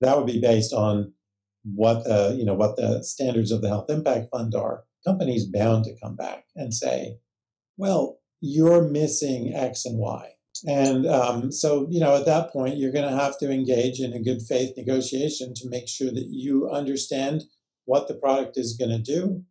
that 0.00 0.16
would 0.16 0.26
be 0.26 0.40
based 0.40 0.72
on 0.72 1.14
what 1.64 2.04
the, 2.04 2.36
you 2.38 2.44
know, 2.44 2.54
what 2.54 2.76
the 2.76 3.02
standards 3.02 3.50
of 3.50 3.60
the 3.60 3.68
health 3.68 3.90
impact 3.90 4.28
fund 4.30 4.54
are. 4.54 4.84
Companies 5.04 5.46
bound 5.46 5.84
to 5.84 5.96
come 6.00 6.14
back 6.14 6.44
and 6.54 6.74
say, 6.74 7.16
well, 7.76 8.18
you're 8.40 8.82
missing 8.82 9.52
X 9.54 9.84
and 9.84 9.98
Y. 9.98 10.30
And 10.66 11.06
um, 11.06 11.50
so, 11.50 11.86
you 11.90 12.00
know, 12.00 12.14
at 12.14 12.26
that 12.26 12.52
point, 12.52 12.76
you're 12.76 12.92
going 12.92 13.08
to 13.08 13.16
have 13.16 13.38
to 13.38 13.50
engage 13.50 13.98
in 13.98 14.12
a 14.12 14.22
good 14.22 14.42
faith 14.42 14.74
negotiation 14.76 15.54
to 15.54 15.68
make 15.68 15.88
sure 15.88 16.10
that 16.10 16.28
you 16.28 16.68
understand 16.68 17.44
what 17.86 18.08
the 18.08 18.14
product 18.14 18.58
is 18.58 18.76
going 18.76 18.90
to 18.90 18.98
do 18.98 19.44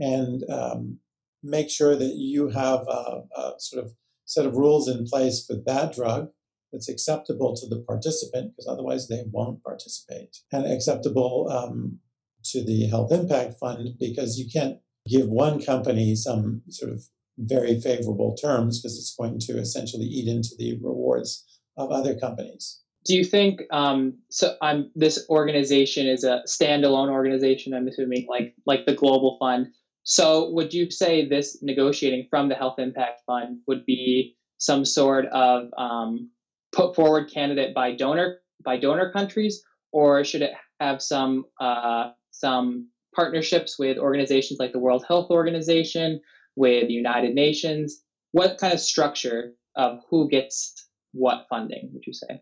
and 0.00 0.42
um, 0.50 0.98
make 1.42 1.70
sure 1.70 1.96
that 1.96 2.14
you 2.16 2.48
have 2.48 2.80
a, 2.88 3.22
a, 3.36 3.52
sort 3.58 3.84
of 3.84 3.92
set 4.24 4.46
of 4.46 4.56
rules 4.56 4.88
in 4.88 5.06
place 5.06 5.44
for 5.46 5.54
that 5.66 5.94
drug 5.94 6.28
that's 6.72 6.88
acceptable 6.88 7.54
to 7.54 7.66
the 7.68 7.82
participant, 7.86 8.52
because 8.52 8.66
otherwise 8.68 9.08
they 9.08 9.24
won't 9.30 9.62
participate, 9.62 10.38
and 10.52 10.66
acceptable 10.66 11.48
um, 11.50 11.98
to 12.44 12.64
the 12.64 12.86
health 12.86 13.12
impact 13.12 13.54
fund, 13.58 13.90
because 13.98 14.38
you 14.38 14.46
can't 14.50 14.78
give 15.08 15.28
one 15.28 15.62
company 15.62 16.14
some 16.14 16.62
sort 16.68 16.92
of 16.92 17.02
very 17.38 17.80
favorable 17.80 18.36
terms 18.36 18.80
because 18.80 18.96
it's 18.98 19.14
going 19.16 19.38
to 19.40 19.58
essentially 19.58 20.04
eat 20.04 20.28
into 20.28 20.50
the 20.58 20.78
rewards 20.82 21.44
of 21.76 21.90
other 21.90 22.14
companies. 22.18 22.80
Do 23.04 23.16
you 23.16 23.24
think 23.24 23.62
um, 23.70 24.18
so? 24.28 24.56
I'm 24.60 24.90
this 24.94 25.24
organization 25.30 26.06
is 26.06 26.22
a 26.22 26.42
standalone 26.46 27.08
organization. 27.08 27.72
I'm 27.72 27.88
assuming, 27.88 28.26
like 28.28 28.54
like 28.66 28.84
the 28.84 28.94
Global 28.94 29.38
Fund. 29.40 29.68
So, 30.04 30.50
would 30.50 30.72
you 30.72 30.90
say 30.90 31.28
this 31.28 31.58
negotiating 31.62 32.26
from 32.30 32.48
the 32.48 32.54
Health 32.54 32.78
Impact 32.78 33.20
Fund 33.26 33.58
would 33.66 33.84
be 33.84 34.36
some 34.58 34.84
sort 34.84 35.26
of 35.26 35.68
um, 35.76 36.30
put 36.72 36.94
forward 36.94 37.30
candidate 37.32 37.74
by 37.74 37.94
donor 37.94 38.38
by 38.64 38.76
donor 38.76 39.12
countries, 39.12 39.62
or 39.92 40.24
should 40.24 40.42
it 40.42 40.52
have 40.80 41.02
some 41.02 41.44
uh, 41.60 42.10
some 42.30 42.88
partnerships 43.14 43.78
with 43.78 43.98
organizations 43.98 44.58
like 44.60 44.72
the 44.72 44.78
World 44.78 45.04
Health 45.06 45.30
Organization, 45.30 46.20
with 46.56 46.88
the 46.88 46.94
United 46.94 47.34
Nations? 47.34 48.02
What 48.32 48.58
kind 48.58 48.72
of 48.72 48.80
structure 48.80 49.52
of 49.76 50.00
who 50.08 50.28
gets 50.28 50.88
what 51.12 51.46
funding 51.48 51.90
would 51.92 52.06
you 52.06 52.12
say? 52.12 52.40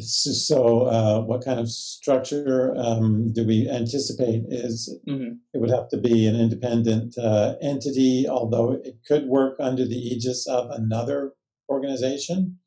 So, 0.00 0.82
uh, 0.86 1.20
what 1.20 1.44
kind 1.44 1.60
of 1.60 1.70
structure 1.70 2.74
um, 2.76 3.32
do 3.32 3.46
we 3.46 3.68
anticipate? 3.68 4.44
Is 4.48 4.98
mm-hmm. 5.08 5.34
it 5.54 5.60
would 5.60 5.70
have 5.70 5.88
to 5.90 5.98
be 5.98 6.26
an 6.26 6.36
independent 6.36 7.16
uh, 7.18 7.54
entity, 7.62 8.26
although 8.28 8.72
it 8.72 8.98
could 9.06 9.26
work 9.26 9.56
under 9.60 9.84
the 9.84 9.98
aegis 9.98 10.46
of 10.46 10.70
another 10.70 11.32
organization. 11.68 12.58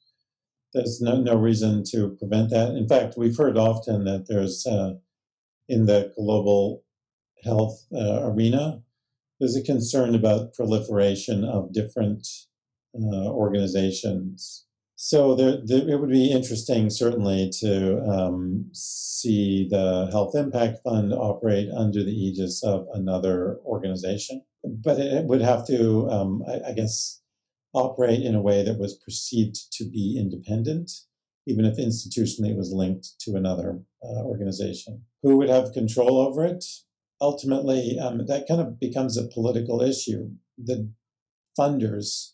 There's 0.74 1.02
no, 1.02 1.22
no 1.22 1.36
reason 1.36 1.84
to 1.92 2.16
prevent 2.18 2.50
that. 2.50 2.76
In 2.76 2.88
fact, 2.88 3.16
we've 3.18 3.38
heard 3.38 3.58
often 3.58 4.06
that 4.06 4.28
there's 4.28 4.66
uh, 4.66 4.96
in 5.70 5.86
the 5.86 6.12
global 6.16 6.84
health 7.44 7.86
uh, 7.94 8.22
arena, 8.24 8.82
there's 9.40 9.56
a 9.56 9.64
concern 9.64 10.16
about 10.16 10.54
proliferation 10.54 11.44
of 11.44 11.74
different 11.74 12.28
uh, 12.96 13.28
organizations 13.28 14.66
so 14.96 15.36
there, 15.36 15.58
there, 15.64 15.90
it 15.90 16.00
would 16.00 16.10
be 16.10 16.32
interesting, 16.32 16.90
certainly, 16.90 17.50
to 17.60 18.00
um, 18.04 18.70
see 18.74 19.68
the 19.70 20.08
Health 20.12 20.36
Impact 20.36 20.80
Fund 20.84 21.14
operate 21.14 21.70
under 21.76 22.04
the 22.04 22.12
aegis 22.12 22.64
of 22.64 22.88
another 22.94 23.60
organization. 23.66 24.44
But 24.64 25.00
it 25.00 25.26
would 25.26 25.42
have 25.42 25.66
to, 25.68 26.10
um, 26.10 26.44
I, 26.48 26.70
I, 26.70 26.74
guess, 26.74 27.22
operate 27.74 28.22
in 28.22 28.36
a 28.36 28.42
way 28.42 28.64
that 28.64 28.80
was 28.80 28.98
perceived 29.04 29.58
to 29.74 29.84
be 29.84 30.18
independent, 30.18 30.92
even 31.48 31.66
if 31.66 31.78
institutionally 31.78 32.52
it 32.52 32.58
was 32.58 32.72
linked 32.72 33.20
to 33.22 33.36
another 33.36 33.82
uh, 34.04 34.24
organization. 34.24 35.04
Who 35.24 35.38
would 35.38 35.50
have 35.50 35.74
control 35.74 36.18
over 36.20 36.46
it? 36.46 36.64
Ultimately, 37.20 37.98
um, 38.00 38.26
that 38.28 38.48
kind 38.48 38.62
of 38.62 38.80
becomes 38.80 39.18
a 39.18 39.28
political 39.28 39.82
issue. 39.82 40.30
The 40.58 40.90
funders 41.60 42.34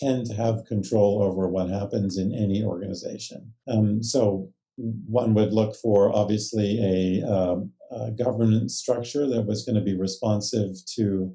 tend 0.00 0.26
to 0.26 0.34
have 0.34 0.64
control 0.66 1.22
over 1.22 1.48
what 1.48 1.68
happens 1.68 2.16
in 2.18 2.34
any 2.34 2.62
organization. 2.62 3.52
Um, 3.66 4.02
so 4.02 4.50
one 4.76 5.34
would 5.34 5.52
look 5.52 5.74
for 5.76 6.14
obviously 6.14 6.78
a, 6.82 7.28
um, 7.28 7.72
a 7.90 8.10
governance 8.12 8.76
structure 8.76 9.26
that 9.28 9.42
was 9.42 9.64
going 9.64 9.76
to 9.76 9.80
be 9.82 9.98
responsive 9.98 10.76
to 10.96 11.34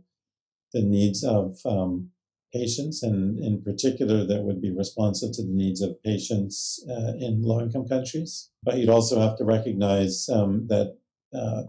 the 0.71 0.81
needs 0.81 1.23
of 1.23 1.57
um, 1.65 2.09
patients, 2.53 3.03
and 3.03 3.39
in 3.39 3.61
particular, 3.61 4.25
that 4.25 4.43
would 4.43 4.61
be 4.61 4.71
responsive 4.71 5.31
to 5.33 5.43
the 5.43 5.51
needs 5.51 5.81
of 5.81 6.01
patients 6.03 6.83
uh, 6.89 7.13
in 7.19 7.41
low 7.41 7.59
income 7.61 7.87
countries. 7.87 8.49
But 8.63 8.77
you'd 8.77 8.89
also 8.89 9.19
have 9.19 9.37
to 9.37 9.45
recognize 9.45 10.29
um, 10.29 10.67
that 10.67 10.95
uh, 11.33 11.63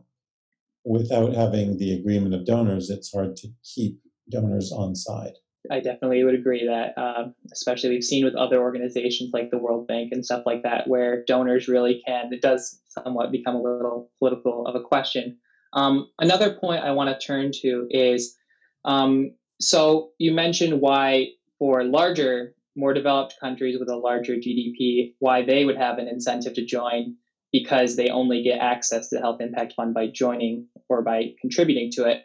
without 0.85 1.35
having 1.35 1.79
the 1.79 1.95
agreement 1.95 2.35
of 2.35 2.47
donors, 2.47 2.91
it's 2.91 3.13
hard 3.13 3.37
to 3.37 3.49
keep 3.63 3.99
donors 4.31 4.73
on 4.73 4.95
side. 4.95 5.35
I 5.71 5.81
definitely 5.81 6.23
would 6.25 6.35
agree 6.35 6.67
that, 6.67 6.97
um, 7.01 7.35
especially 7.53 7.91
we've 7.91 8.05
seen 8.05 8.25
with 8.25 8.35
other 8.35 8.61
organizations 8.61 9.31
like 9.33 9.51
the 9.51 9.59
World 9.59 9.87
Bank 9.87 10.11
and 10.13 10.25
stuff 10.25 10.45
like 10.45 10.63
that, 10.63 10.87
where 10.87 11.25
donors 11.27 11.69
really 11.69 12.03
can, 12.07 12.33
it 12.33 12.43
does 12.43 12.81
somewhat 12.89 13.33
become 13.33 13.55
a 13.55 13.63
little 13.63 14.11
political 14.19 14.67
of 14.67 14.75
a 14.75 14.81
question. 14.81 15.39
Um, 15.73 16.09
another 16.19 16.55
point 16.55 16.85
I 16.85 16.93
want 16.93 17.09
to 17.09 17.27
turn 17.27 17.51
to 17.63 17.87
is 17.91 18.37
um, 18.85 19.31
so 19.61 20.11
you 20.19 20.33
mentioned 20.33 20.81
why 20.81 21.29
for 21.59 21.85
larger, 21.85 22.55
more 22.77 22.93
developed 22.93 23.37
countries 23.41 23.79
with 23.79 23.89
a 23.89 23.97
larger 23.97 24.35
GDP, 24.35 25.15
why 25.21 25.45
they 25.45 25.65
would 25.65 25.77
have 25.77 25.99
an 25.99 26.09
incentive 26.09 26.55
to 26.55 26.65
join 26.65 27.17
because 27.53 27.95
they 27.95 28.09
only 28.09 28.43
get 28.43 28.59
access 28.59 29.09
to 29.09 29.17
the 29.17 29.23
Health 29.23 29.41
Impact 29.41 29.75
Fund 29.77 29.95
by 29.95 30.09
joining 30.13 30.67
or 30.89 31.03
by 31.03 31.31
contributing 31.41 31.91
to 31.93 32.05
it. 32.05 32.23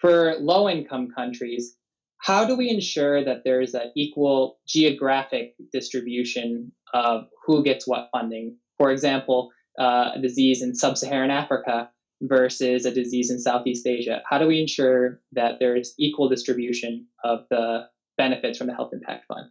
For 0.00 0.34
low 0.40 0.68
income 0.68 1.08
countries, 1.16 1.76
how 2.22 2.44
do 2.44 2.56
we 2.56 2.70
ensure 2.70 3.24
that 3.24 3.42
there's 3.44 3.74
an 3.74 3.90
equal 3.96 4.58
geographic 4.66 5.54
distribution 5.72 6.70
of 6.94 7.24
who 7.44 7.64
gets 7.64 7.86
what 7.86 8.08
funding? 8.12 8.56
For 8.78 8.92
example, 8.92 9.50
uh, 9.78 10.12
a 10.14 10.20
disease 10.20 10.62
in 10.62 10.74
sub 10.74 10.96
Saharan 10.96 11.32
Africa 11.32 11.90
versus 12.22 12.86
a 12.86 12.94
disease 12.94 13.28
in 13.28 13.40
Southeast 13.40 13.86
Asia. 13.86 14.22
How 14.28 14.38
do 14.38 14.46
we 14.46 14.60
ensure 14.60 15.20
that 15.32 15.56
there's 15.58 15.94
equal 15.98 16.28
distribution 16.28 17.06
of 17.24 17.40
the 17.50 17.88
benefits 18.16 18.56
from 18.56 18.68
the 18.68 18.74
Health 18.74 18.90
Impact 18.92 19.24
Fund? 19.26 19.48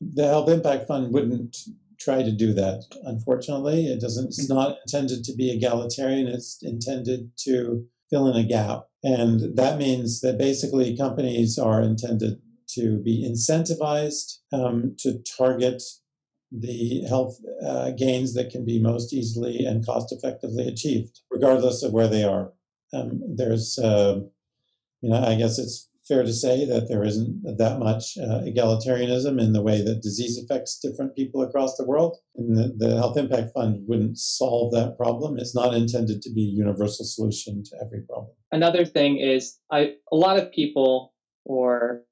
The 0.00 0.24
Health 0.24 0.48
Impact 0.48 0.86
Fund 0.88 1.12
wouldn't 1.12 1.54
try 2.00 2.22
to 2.22 2.32
do 2.32 2.54
that. 2.54 2.84
Unfortunately, 3.04 3.88
it 3.88 4.00
doesn't. 4.00 4.28
It's 4.28 4.46
mm-hmm. 4.46 4.54
not 4.54 4.78
intended 4.86 5.22
to 5.24 5.34
be 5.34 5.54
egalitarian. 5.54 6.28
It's 6.28 6.62
intended 6.62 7.32
to 7.40 7.86
fill 8.10 8.28
in 8.28 8.36
a 8.36 8.46
gap, 8.46 8.86
and 9.02 9.56
that 9.56 9.78
means 9.78 10.20
that 10.20 10.38
basically 10.38 10.96
companies 10.96 11.58
are 11.58 11.82
intended 11.82 12.40
to 12.74 12.98
be 13.02 13.28
incentivized 13.28 14.38
um, 14.52 14.96
to 14.98 15.18
target 15.36 15.82
the 16.50 17.02
health 17.08 17.36
uh, 17.66 17.90
gains 17.90 18.34
that 18.34 18.50
can 18.50 18.64
be 18.64 18.80
most 18.80 19.12
easily 19.12 19.64
and 19.64 19.84
cost 19.84 20.12
effectively 20.12 20.66
achieved, 20.68 21.20
regardless 21.30 21.82
of 21.82 21.92
where 21.92 22.08
they 22.08 22.24
are. 22.24 22.52
Um, 22.92 23.20
there's, 23.36 23.78
uh, 23.78 24.20
you 25.00 25.10
know, 25.10 25.22
I 25.22 25.34
guess 25.34 25.58
it's 25.58 25.90
fair 26.06 26.22
to 26.22 26.32
say 26.32 26.66
that 26.66 26.88
there 26.88 27.04
isn't 27.04 27.42
that 27.58 27.78
much 27.78 28.16
uh, 28.18 28.42
egalitarianism 28.42 29.40
in 29.40 29.52
the 29.52 29.62
way 29.62 29.82
that 29.82 30.02
disease 30.02 30.38
affects 30.38 30.78
different 30.78 31.14
people 31.16 31.42
across 31.42 31.76
the 31.76 31.84
world. 31.84 32.18
And 32.36 32.56
the, 32.56 32.74
the, 32.76 32.96
Health 32.96 33.16
Impact 33.16 33.52
Fund 33.54 33.84
wouldn't 33.86 34.18
solve 34.18 34.72
that 34.72 34.96
problem. 34.98 35.38
It's 35.38 35.54
not 35.54 35.74
intended 35.74 36.20
to 36.22 36.32
be 36.32 36.42
a 36.42 36.56
universal 36.56 37.04
solution 37.04 37.62
to 37.64 37.76
every 37.84 38.02
problem. 38.02 38.32
Another 38.52 38.84
thing 38.84 39.18
is, 39.18 39.58
I, 39.70 39.94
a 40.12 40.16
lot 40.16 40.38
of 40.38 40.52
people, 40.52 41.14
or 41.44 42.02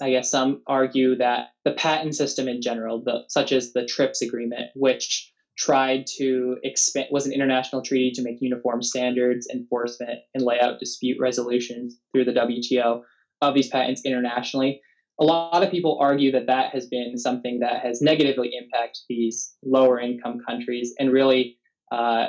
I 0.00 0.10
guess 0.10 0.30
some 0.30 0.62
argue 0.66 1.16
that 1.16 1.48
the 1.64 1.72
patent 1.72 2.14
system 2.14 2.48
in 2.48 2.60
general, 2.60 3.02
the, 3.02 3.24
such 3.28 3.52
as 3.52 3.72
the 3.72 3.86
TRIPS 3.86 4.22
agreement, 4.22 4.70
which 4.74 5.32
tried 5.56 6.06
to 6.18 6.56
expand 6.62 7.08
was 7.10 7.26
an 7.26 7.32
international 7.32 7.82
treaty 7.82 8.10
to 8.10 8.22
make 8.22 8.40
uniform 8.40 8.82
standards 8.82 9.46
enforcement 9.52 10.20
and 10.34 10.44
lay 10.44 10.58
out 10.58 10.80
dispute 10.80 11.18
resolutions 11.20 11.98
through 12.12 12.24
the 12.24 12.32
WTO 12.32 13.02
of 13.42 13.54
these 13.54 13.68
patents 13.68 14.02
internationally. 14.04 14.80
A 15.20 15.24
lot 15.24 15.62
of 15.62 15.70
people 15.70 15.98
argue 16.00 16.32
that 16.32 16.46
that 16.46 16.72
has 16.72 16.86
been 16.86 17.18
something 17.18 17.60
that 17.60 17.84
has 17.84 18.00
negatively 18.00 18.52
impacted 18.56 19.02
these 19.08 19.54
lower 19.62 20.00
income 20.00 20.38
countries 20.48 20.94
and 20.98 21.12
really 21.12 21.58
uh, 21.90 22.28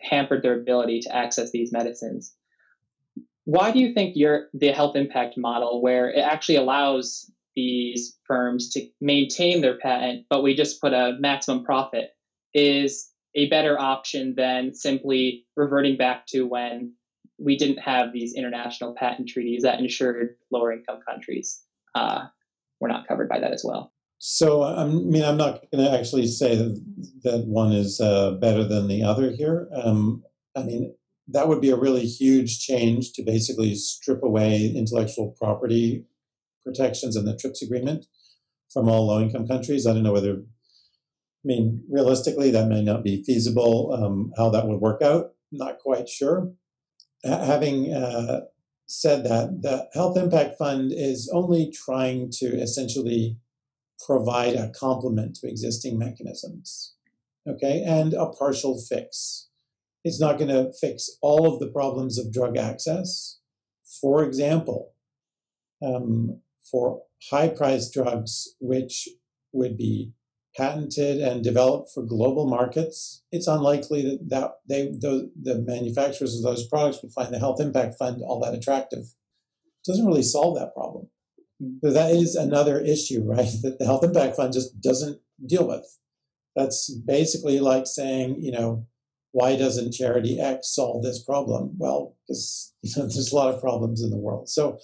hampered 0.00 0.42
their 0.42 0.60
ability 0.60 1.00
to 1.00 1.16
access 1.16 1.50
these 1.50 1.72
medicines. 1.72 2.34
Why 3.44 3.70
do 3.70 3.78
you 3.78 3.94
think 3.94 4.14
your 4.14 4.48
the 4.52 4.72
health 4.72 4.94
impact 4.94 5.38
model, 5.38 5.80
where 5.80 6.10
it 6.10 6.20
actually 6.20 6.56
allows 6.56 7.30
these 7.56 8.16
firms 8.26 8.70
to 8.70 8.86
maintain 9.00 9.62
their 9.62 9.78
patent, 9.78 10.26
but 10.28 10.42
we 10.42 10.54
just 10.54 10.80
put 10.80 10.92
a 10.92 11.16
maximum 11.18 11.64
profit, 11.64 12.10
is 12.52 13.10
a 13.34 13.48
better 13.48 13.80
option 13.80 14.34
than 14.36 14.74
simply 14.74 15.46
reverting 15.56 15.96
back 15.96 16.26
to 16.26 16.42
when 16.42 16.92
we 17.38 17.56
didn't 17.56 17.78
have 17.78 18.12
these 18.12 18.34
international 18.34 18.94
patent 18.94 19.28
treaties 19.28 19.62
that 19.62 19.78
ensured 19.78 20.36
lower 20.50 20.72
income 20.72 20.98
countries 21.08 21.62
uh, 21.94 22.26
were 22.80 22.88
not 22.88 23.06
covered 23.06 23.28
by 23.28 23.38
that 23.38 23.52
as 23.52 23.62
well. 23.64 23.92
So, 24.18 24.64
I 24.64 24.84
mean, 24.84 25.22
I'm 25.22 25.36
not 25.36 25.62
going 25.72 25.84
to 25.84 25.96
actually 25.96 26.26
say 26.26 26.56
that, 26.56 27.44
one 27.46 27.72
is 27.72 28.00
uh, 28.00 28.32
better 28.32 28.64
than 28.64 28.88
the 28.88 29.04
other 29.04 29.30
here. 29.30 29.68
Um, 29.72 30.24
I 30.56 30.64
mean, 30.64 30.94
that 31.28 31.46
would 31.46 31.60
be 31.60 31.70
a 31.70 31.76
really 31.76 32.04
huge 32.04 32.58
change 32.58 33.12
to 33.12 33.22
basically 33.22 33.76
strip 33.76 34.22
away 34.24 34.72
intellectual 34.74 35.36
property 35.40 36.04
protections 36.64 37.14
in 37.14 37.26
the 37.26 37.36
TRIPS 37.36 37.62
agreement 37.62 38.06
from 38.72 38.88
all 38.88 39.06
low 39.06 39.20
income 39.20 39.46
countries. 39.46 39.86
I 39.86 39.92
don't 39.92 40.02
know 40.02 40.12
whether, 40.12 40.32
I 40.32 41.44
mean, 41.44 41.84
realistically, 41.88 42.50
that 42.50 42.66
may 42.66 42.82
not 42.82 43.04
be 43.04 43.22
feasible. 43.22 43.92
Um, 43.92 44.32
how 44.36 44.50
that 44.50 44.66
would 44.66 44.80
work 44.80 45.00
out, 45.00 45.34
not 45.52 45.78
quite 45.78 46.08
sure 46.08 46.52
having 47.24 47.92
uh, 47.92 48.42
said 48.86 49.24
that, 49.24 49.62
the 49.62 49.88
Health 49.92 50.16
Impact 50.16 50.56
Fund 50.58 50.92
is 50.94 51.30
only 51.32 51.70
trying 51.70 52.30
to 52.32 52.46
essentially 52.46 53.36
provide 54.04 54.54
a 54.54 54.70
complement 54.70 55.36
to 55.36 55.48
existing 55.48 55.98
mechanisms, 55.98 56.94
okay, 57.46 57.82
and 57.86 58.14
a 58.14 58.26
partial 58.26 58.80
fix. 58.80 59.48
It's 60.04 60.20
not 60.20 60.38
going 60.38 60.50
to 60.50 60.72
fix 60.80 61.10
all 61.20 61.52
of 61.52 61.58
the 61.60 61.66
problems 61.66 62.18
of 62.18 62.32
drug 62.32 62.56
access. 62.56 63.40
For 64.00 64.22
example, 64.22 64.92
um, 65.82 66.40
for 66.70 67.02
high 67.30 67.48
priced 67.48 67.92
drugs, 67.92 68.54
which 68.60 69.08
would 69.52 69.76
be 69.76 70.12
patented 70.58 71.20
and 71.20 71.44
developed 71.44 71.90
for 71.94 72.02
global 72.02 72.46
markets, 72.46 73.22
it's 73.30 73.46
unlikely 73.46 74.02
that, 74.02 74.28
that 74.28 74.50
they 74.68 74.88
the, 74.88 75.30
the 75.40 75.60
manufacturers 75.60 76.36
of 76.36 76.42
those 76.42 76.66
products 76.66 77.00
would 77.02 77.12
find 77.12 77.32
the 77.32 77.38
health 77.38 77.60
impact 77.60 77.94
fund 77.98 78.20
all 78.22 78.40
that 78.40 78.54
attractive. 78.54 79.04
It 79.04 79.86
doesn't 79.86 80.06
really 80.06 80.24
solve 80.24 80.58
that 80.58 80.74
problem. 80.74 81.08
Mm-hmm. 81.62 81.76
But 81.80 81.94
that 81.94 82.10
is 82.10 82.34
another 82.34 82.80
issue, 82.80 83.22
right? 83.24 83.48
That 83.62 83.78
the 83.78 83.86
health 83.86 84.04
impact 84.04 84.36
fund 84.36 84.52
just 84.52 84.80
doesn't 84.80 85.20
deal 85.46 85.66
with. 85.66 85.86
That's 86.56 86.92
basically 87.06 87.60
like 87.60 87.86
saying, 87.86 88.42
you 88.42 88.50
know, 88.50 88.86
why 89.32 89.56
doesn't 89.56 89.92
charity 89.92 90.40
X 90.40 90.74
solve 90.74 91.04
this 91.04 91.22
problem? 91.22 91.74
Well, 91.78 92.16
because 92.26 92.74
you 92.82 92.90
know, 92.96 93.02
there's 93.02 93.32
a 93.32 93.36
lot 93.36 93.54
of 93.54 93.60
problems 93.60 94.02
in 94.02 94.10
the 94.10 94.16
world. 94.18 94.48
So 94.48 94.78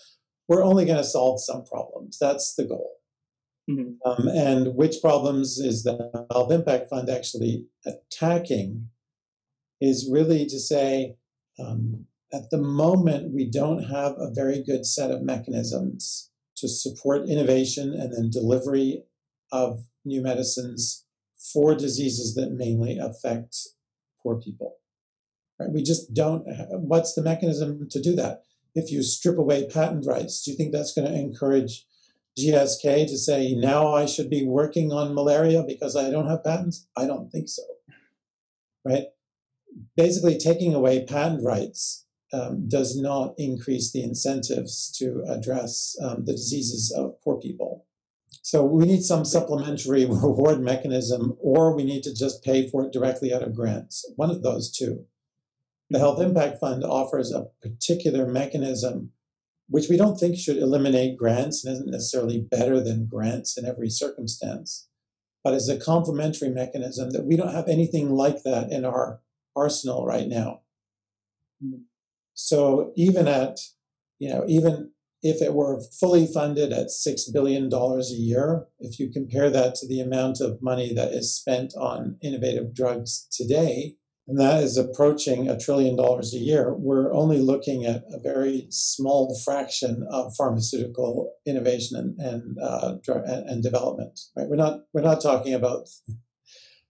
we're 0.48 0.62
only 0.62 0.84
going 0.84 0.98
to 0.98 1.04
solve 1.04 1.40
some 1.40 1.64
problems. 1.64 2.18
That's 2.20 2.54
the 2.54 2.64
goal. 2.64 2.90
Mm-hmm. 3.68 3.92
Um, 4.08 4.28
and 4.28 4.74
which 4.74 4.96
problems 5.00 5.58
is 5.58 5.84
the 5.84 6.26
Health 6.30 6.52
Impact 6.52 6.90
Fund 6.90 7.08
actually 7.08 7.66
attacking 7.86 8.88
is 9.80 10.08
really 10.10 10.44
to 10.46 10.58
say 10.60 11.16
um, 11.58 12.06
at 12.34 12.50
the 12.50 12.58
moment, 12.58 13.32
we 13.32 13.48
don't 13.48 13.84
have 13.84 14.14
a 14.18 14.32
very 14.32 14.62
good 14.62 14.84
set 14.84 15.10
of 15.10 15.22
mechanisms 15.22 16.30
to 16.56 16.68
support 16.68 17.28
innovation 17.28 17.94
and 17.94 18.12
then 18.12 18.30
delivery 18.30 19.04
of 19.52 19.84
new 20.04 20.20
medicines 20.20 21.04
for 21.52 21.74
diseases 21.74 22.34
that 22.34 22.52
mainly 22.52 22.98
affect 22.98 23.56
poor 24.22 24.40
people. 24.40 24.76
Right? 25.60 25.70
We 25.70 25.82
just 25.82 26.12
don't. 26.12 26.44
What's 26.70 27.14
the 27.14 27.22
mechanism 27.22 27.88
to 27.90 28.02
do 28.02 28.16
that? 28.16 28.42
If 28.74 28.90
you 28.90 29.04
strip 29.04 29.38
away 29.38 29.68
patent 29.68 30.04
rights, 30.06 30.42
do 30.42 30.50
you 30.50 30.56
think 30.56 30.72
that's 30.72 30.92
going 30.92 31.06
to 31.06 31.16
encourage 31.16 31.86
GSK 32.38 33.06
to 33.06 33.16
say 33.16 33.54
now 33.54 33.94
I 33.94 34.06
should 34.06 34.28
be 34.28 34.44
working 34.44 34.92
on 34.92 35.14
malaria 35.14 35.62
because 35.66 35.96
I 35.96 36.10
don't 36.10 36.28
have 36.28 36.44
patents? 36.44 36.86
I 36.96 37.06
don't 37.06 37.30
think 37.30 37.48
so. 37.48 37.62
Right? 38.84 39.04
Basically, 39.96 40.38
taking 40.38 40.74
away 40.74 41.04
patent 41.04 41.44
rights 41.44 42.06
um, 42.32 42.68
does 42.68 43.00
not 43.00 43.34
increase 43.38 43.92
the 43.92 44.02
incentives 44.02 44.90
to 44.98 45.24
address 45.28 45.96
um, 46.02 46.24
the 46.24 46.32
diseases 46.32 46.92
of 46.96 47.20
poor 47.22 47.38
people. 47.38 47.86
So 48.42 48.64
we 48.64 48.84
need 48.84 49.02
some 49.02 49.24
supplementary 49.24 50.04
reward 50.06 50.60
mechanism, 50.60 51.36
or 51.40 51.74
we 51.74 51.84
need 51.84 52.02
to 52.02 52.14
just 52.14 52.42
pay 52.42 52.68
for 52.68 52.84
it 52.84 52.92
directly 52.92 53.32
out 53.32 53.42
of 53.42 53.54
grants. 53.54 54.10
One 54.16 54.30
of 54.30 54.42
those 54.42 54.70
two. 54.70 55.06
The 55.90 55.98
Health 55.98 56.20
Impact 56.20 56.58
Fund 56.58 56.82
offers 56.82 57.30
a 57.30 57.46
particular 57.62 58.26
mechanism 58.26 59.12
which 59.68 59.88
we 59.88 59.96
don't 59.96 60.16
think 60.16 60.36
should 60.36 60.58
eliminate 60.58 61.16
grants 61.16 61.64
and 61.64 61.72
isn't 61.74 61.90
necessarily 61.90 62.40
better 62.40 62.82
than 62.82 63.06
grants 63.06 63.56
in 63.56 63.64
every 63.64 63.88
circumstance, 63.88 64.88
but 65.42 65.54
is 65.54 65.68
a 65.68 65.78
complementary 65.78 66.50
mechanism 66.50 67.10
that 67.10 67.24
we 67.24 67.36
don't 67.36 67.54
have 67.54 67.68
anything 67.68 68.10
like 68.10 68.42
that 68.42 68.70
in 68.70 68.84
our 68.84 69.20
arsenal 69.56 70.04
right 70.04 70.28
now. 70.28 70.60
So 72.34 72.92
even 72.96 73.28
at, 73.28 73.58
you 74.18 74.28
know, 74.28 74.44
even 74.48 74.90
if 75.22 75.40
it 75.40 75.54
were 75.54 75.80
fully 75.98 76.26
funded 76.26 76.72
at 76.72 76.88
$6 76.88 77.32
billion 77.32 77.72
a 77.72 78.02
year, 78.10 78.66
if 78.80 78.98
you 78.98 79.10
compare 79.10 79.48
that 79.48 79.74
to 79.76 79.88
the 79.88 80.00
amount 80.00 80.40
of 80.40 80.60
money 80.60 80.92
that 80.92 81.12
is 81.12 81.34
spent 81.34 81.72
on 81.78 82.18
innovative 82.20 82.74
drugs 82.74 83.26
today, 83.32 83.96
and 84.26 84.40
that 84.40 84.62
is 84.62 84.78
approaching 84.78 85.48
a 85.48 85.58
trillion 85.58 85.96
dollars 85.96 86.32
a 86.32 86.38
year, 86.38 86.72
we're 86.74 87.12
only 87.12 87.38
looking 87.38 87.84
at 87.84 88.04
a 88.10 88.18
very 88.18 88.66
small 88.70 89.38
fraction 89.44 90.06
of 90.10 90.34
pharmaceutical 90.34 91.34
innovation 91.46 91.98
and 91.98 92.18
and, 92.18 92.58
uh, 92.58 92.96
and 93.46 93.62
development. 93.62 94.18
Right? 94.34 94.48
We're 94.48 94.56
not 94.56 94.80
we're 94.94 95.02
not 95.02 95.20
talking 95.20 95.52
about 95.52 95.88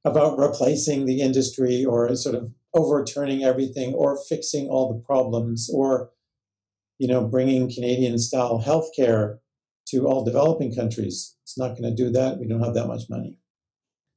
about 0.04 0.38
replacing 0.38 1.06
the 1.06 1.20
industry 1.20 1.84
or 1.84 2.14
sort 2.14 2.36
of 2.36 2.52
overturning 2.72 3.42
everything 3.42 3.94
or 3.94 4.18
fixing 4.28 4.68
all 4.68 4.92
the 4.92 5.00
problems 5.00 5.68
or 5.72 6.10
you 6.98 7.08
know 7.08 7.26
bringing 7.26 7.72
Canadian 7.72 8.18
style 8.18 8.62
healthcare 8.64 9.38
to 9.88 10.06
all 10.06 10.24
developing 10.24 10.74
countries. 10.74 11.36
It's 11.42 11.58
not 11.58 11.76
going 11.76 11.82
to 11.82 11.94
do 11.94 12.10
that. 12.12 12.38
We 12.38 12.46
don't 12.46 12.62
have 12.62 12.74
that 12.74 12.86
much 12.86 13.02
money. 13.10 13.38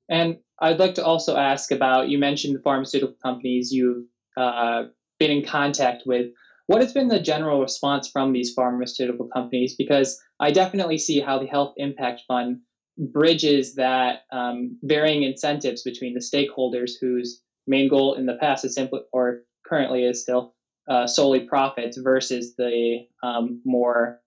And 0.08 0.38
I'd 0.60 0.80
like 0.80 0.96
to 0.96 1.06
also 1.06 1.38
ask 1.38 1.72
about 1.72 2.10
you 2.10 2.18
mentioned 2.18 2.56
the 2.56 2.62
pharmaceutical 2.62 3.16
companies 3.24 3.72
you've 3.72 4.06
uh, 4.36 4.84
been 5.20 5.32
in 5.32 5.46
contact 5.46 6.04
with. 6.06 6.28
What 6.68 6.82
has 6.82 6.94
been 6.94 7.08
the 7.08 7.20
general 7.20 7.62
response 7.62 8.10
from 8.10 8.34
these 8.34 8.54
pharmaceutical 8.54 9.28
companies? 9.28 9.76
Because 9.78 10.20
I 10.40 10.52
definitely 10.52 10.98
see 10.98 11.20
how 11.20 11.40
the 11.40 11.46
Health 11.46 11.74
Impact 11.78 12.22
Fund 12.28 12.60
bridges 12.98 13.76
that 13.76 14.24
um, 14.32 14.78
varying 14.84 15.24
incentives 15.24 15.84
between 15.84 16.14
the 16.14 16.20
stakeholders 16.20 16.92
whose 17.00 17.42
main 17.68 17.88
goal 17.88 18.16
in 18.16 18.26
the 18.26 18.36
past 18.36 18.66
is 18.66 18.76
simply, 18.76 19.02
or 19.14 19.42
currently 19.66 20.04
is 20.04 20.22
still, 20.22 20.56
uh, 20.90 21.06
solely 21.06 21.42
profits 21.42 21.98
versus 21.98 22.56
the 22.56 23.00
um, 23.24 23.62
more 23.66 24.22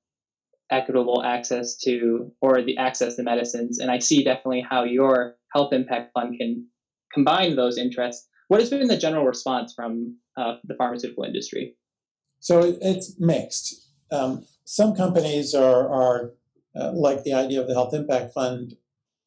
equitable 0.70 1.22
access 1.22 1.76
to 1.78 2.32
or 2.40 2.62
the 2.62 2.76
access 2.76 3.16
to 3.16 3.22
medicines. 3.22 3.78
And 3.78 3.90
I 3.90 3.98
see 3.98 4.24
definitely 4.24 4.64
how 4.68 4.84
your 4.84 5.36
health 5.54 5.72
impact 5.72 6.12
fund 6.14 6.36
can 6.38 6.66
combine 7.12 7.56
those 7.56 7.78
interests. 7.78 8.28
What 8.48 8.60
has 8.60 8.70
been 8.70 8.88
the 8.88 8.96
general 8.96 9.24
response 9.24 9.72
from 9.74 10.16
uh, 10.36 10.54
the 10.64 10.74
pharmaceutical 10.74 11.24
industry? 11.24 11.76
So 12.40 12.76
it's 12.80 13.14
mixed. 13.18 13.88
Um, 14.10 14.44
some 14.64 14.94
companies 14.94 15.54
are, 15.54 15.88
are 15.88 16.32
uh, 16.74 16.92
like 16.92 17.24
the 17.24 17.34
idea 17.34 17.60
of 17.60 17.66
the 17.66 17.74
health 17.74 17.94
impact 17.94 18.32
fund 18.32 18.74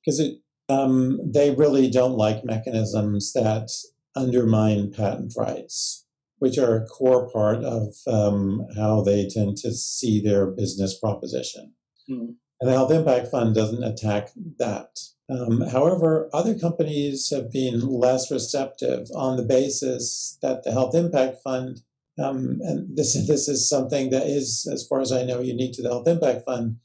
because 0.01 0.19
it 0.19 0.39
um, 0.69 1.19
they 1.23 1.51
really 1.51 1.89
don't 1.89 2.17
like 2.17 2.45
mechanisms 2.45 3.33
that 3.33 3.69
undermine 4.15 4.91
patent 4.91 5.33
rights, 5.37 6.05
which 6.43 6.57
are 6.57 6.75
a 6.75 6.85
core 6.87 7.29
part 7.29 7.63
of 7.63 7.95
um, 8.05 8.67
how 8.75 8.99
they 8.99 9.29
tend 9.29 9.55
to 9.55 9.71
see 9.71 10.21
their 10.21 10.45
business 10.45 10.99
proposition. 10.99 11.73
Mm. 12.09 12.35
And 12.59 12.69
the 12.69 12.73
Health 12.73 12.91
Impact 12.91 13.29
Fund 13.29 13.55
doesn't 13.55 13.81
attack 13.81 14.27
that. 14.59 14.99
Um, 15.29 15.61
however, 15.61 16.29
other 16.33 16.59
companies 16.59 17.29
have 17.29 17.49
been 17.49 17.79
less 17.79 18.29
receptive 18.29 19.07
on 19.15 19.37
the 19.37 19.43
basis 19.43 20.37
that 20.41 20.65
the 20.65 20.73
Health 20.73 20.93
Impact 20.95 21.37
Fund, 21.41 21.79
um, 22.19 22.59
and 22.59 22.97
this, 22.97 23.13
this 23.27 23.47
is 23.47 23.69
something 23.69 24.09
that 24.09 24.27
is, 24.27 24.67
as 24.69 24.85
far 24.85 24.99
as 24.99 25.13
I 25.13 25.23
know, 25.23 25.39
unique 25.39 25.75
to 25.75 25.81
the 25.81 25.91
Health 25.91 26.09
Impact 26.09 26.43
Fund, 26.45 26.75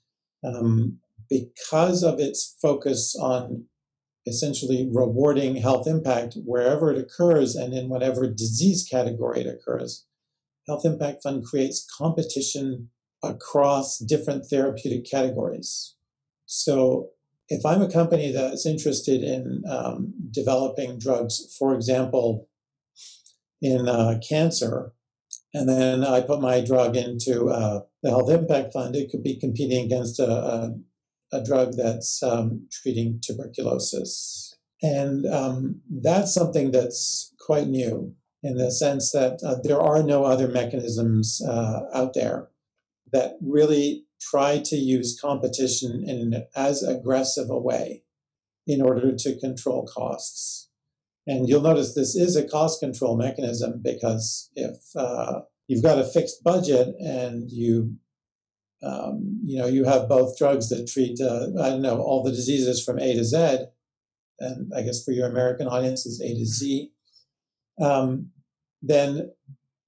um, 0.45 1.01
because 1.29 2.05
of 2.05 2.21
its 2.21 2.57
focus 2.63 3.17
on 3.21 3.65
essentially 4.29 4.89
rewarding 4.93 5.57
health 5.57 5.87
impact 5.87 6.37
wherever 6.45 6.93
it 6.93 6.99
occurs 6.99 7.57
and 7.57 7.73
in 7.73 7.89
whatever 7.89 8.31
disease 8.31 8.87
category 8.89 9.41
it 9.41 9.47
occurs. 9.47 10.07
Health 10.69 10.85
Impact 10.85 11.23
Fund 11.23 11.45
creates 11.45 11.87
competition 11.97 12.91
across 13.25 13.99
different 13.99 14.45
therapeutic 14.47 15.11
categories. 15.11 15.97
So, 16.47 17.11
if 17.49 17.65
I'm 17.65 17.81
a 17.81 17.91
company 17.91 18.31
that's 18.31 18.67
interested 18.67 19.23
in 19.23 19.63
um, 19.69 20.13
developing 20.31 20.99
drugs, 20.99 21.57
for 21.59 21.75
example, 21.75 22.47
in 23.63 23.89
uh, 23.89 24.21
cancer, 24.29 24.93
and 25.55 25.67
then 25.67 26.05
I 26.05 26.21
put 26.21 26.43
my 26.43 26.61
drug 26.61 26.95
into 26.95 27.49
uh, 27.49 27.81
the 28.03 28.11
Health 28.11 28.31
Impact 28.31 28.75
Fund, 28.75 28.95
it 28.95 29.11
could 29.11 29.23
be 29.23 29.41
competing 29.41 29.87
against 29.87 30.21
a, 30.21 30.31
a 30.31 30.75
a 31.33 31.43
drug 31.43 31.75
that's 31.77 32.23
um, 32.23 32.67
treating 32.71 33.21
tuberculosis. 33.23 34.57
And 34.83 35.27
um, 35.27 35.81
that's 35.91 36.33
something 36.33 36.71
that's 36.71 37.35
quite 37.45 37.67
new 37.67 38.15
in 38.43 38.57
the 38.57 38.71
sense 38.71 39.11
that 39.13 39.41
uh, 39.45 39.57
there 39.63 39.81
are 39.81 40.03
no 40.03 40.25
other 40.25 40.49
mechanisms 40.49 41.43
uh, 41.47 41.81
out 41.93 42.15
there 42.15 42.49
that 43.13 43.37
really 43.41 44.05
try 44.21 44.61
to 44.65 44.77
use 44.77 45.19
competition 45.21 46.05
in 46.07 46.45
as 46.55 46.83
aggressive 46.83 47.51
a 47.51 47.59
way 47.59 48.03
in 48.67 48.83
order 48.83 49.15
to 49.17 49.39
control 49.39 49.87
costs. 49.87 50.69
And 51.27 51.49
you'll 51.49 51.63
notice 51.63 51.95
this 51.95 52.15
is 52.15 52.37
a 52.37 52.47
cost 52.47 52.81
control 52.81 53.17
mechanism 53.17 53.81
because 53.83 54.51
if 54.55 54.77
uh, 54.97 55.41
you've 55.67 55.83
got 55.83 55.99
a 55.99 56.05
fixed 56.05 56.43
budget 56.43 56.95
and 57.01 57.51
you 57.51 57.97
um, 58.83 59.41
you 59.45 59.59
know, 59.59 59.67
you 59.67 59.85
have 59.85 60.09
both 60.09 60.39
drugs 60.39 60.69
that 60.69 60.89
treat, 60.89 61.21
uh, 61.21 61.49
I 61.61 61.71
don't 61.71 61.83
know, 61.83 62.01
all 62.01 62.23
the 62.23 62.31
diseases 62.31 62.85
from 62.85 62.99
A 62.99 63.15
to 63.15 63.25
Z, 63.25 63.67
and 64.39 64.73
I 64.75 64.83
guess 64.83 65.05
for 65.05 65.13
your 65.13 65.29
American 65.29 65.67
audience 65.67 66.07
is 66.07 66.21
A 66.21 66.29
to 66.29 66.47
Z. 66.47 66.91
Um, 67.81 68.31
then, 68.83 69.33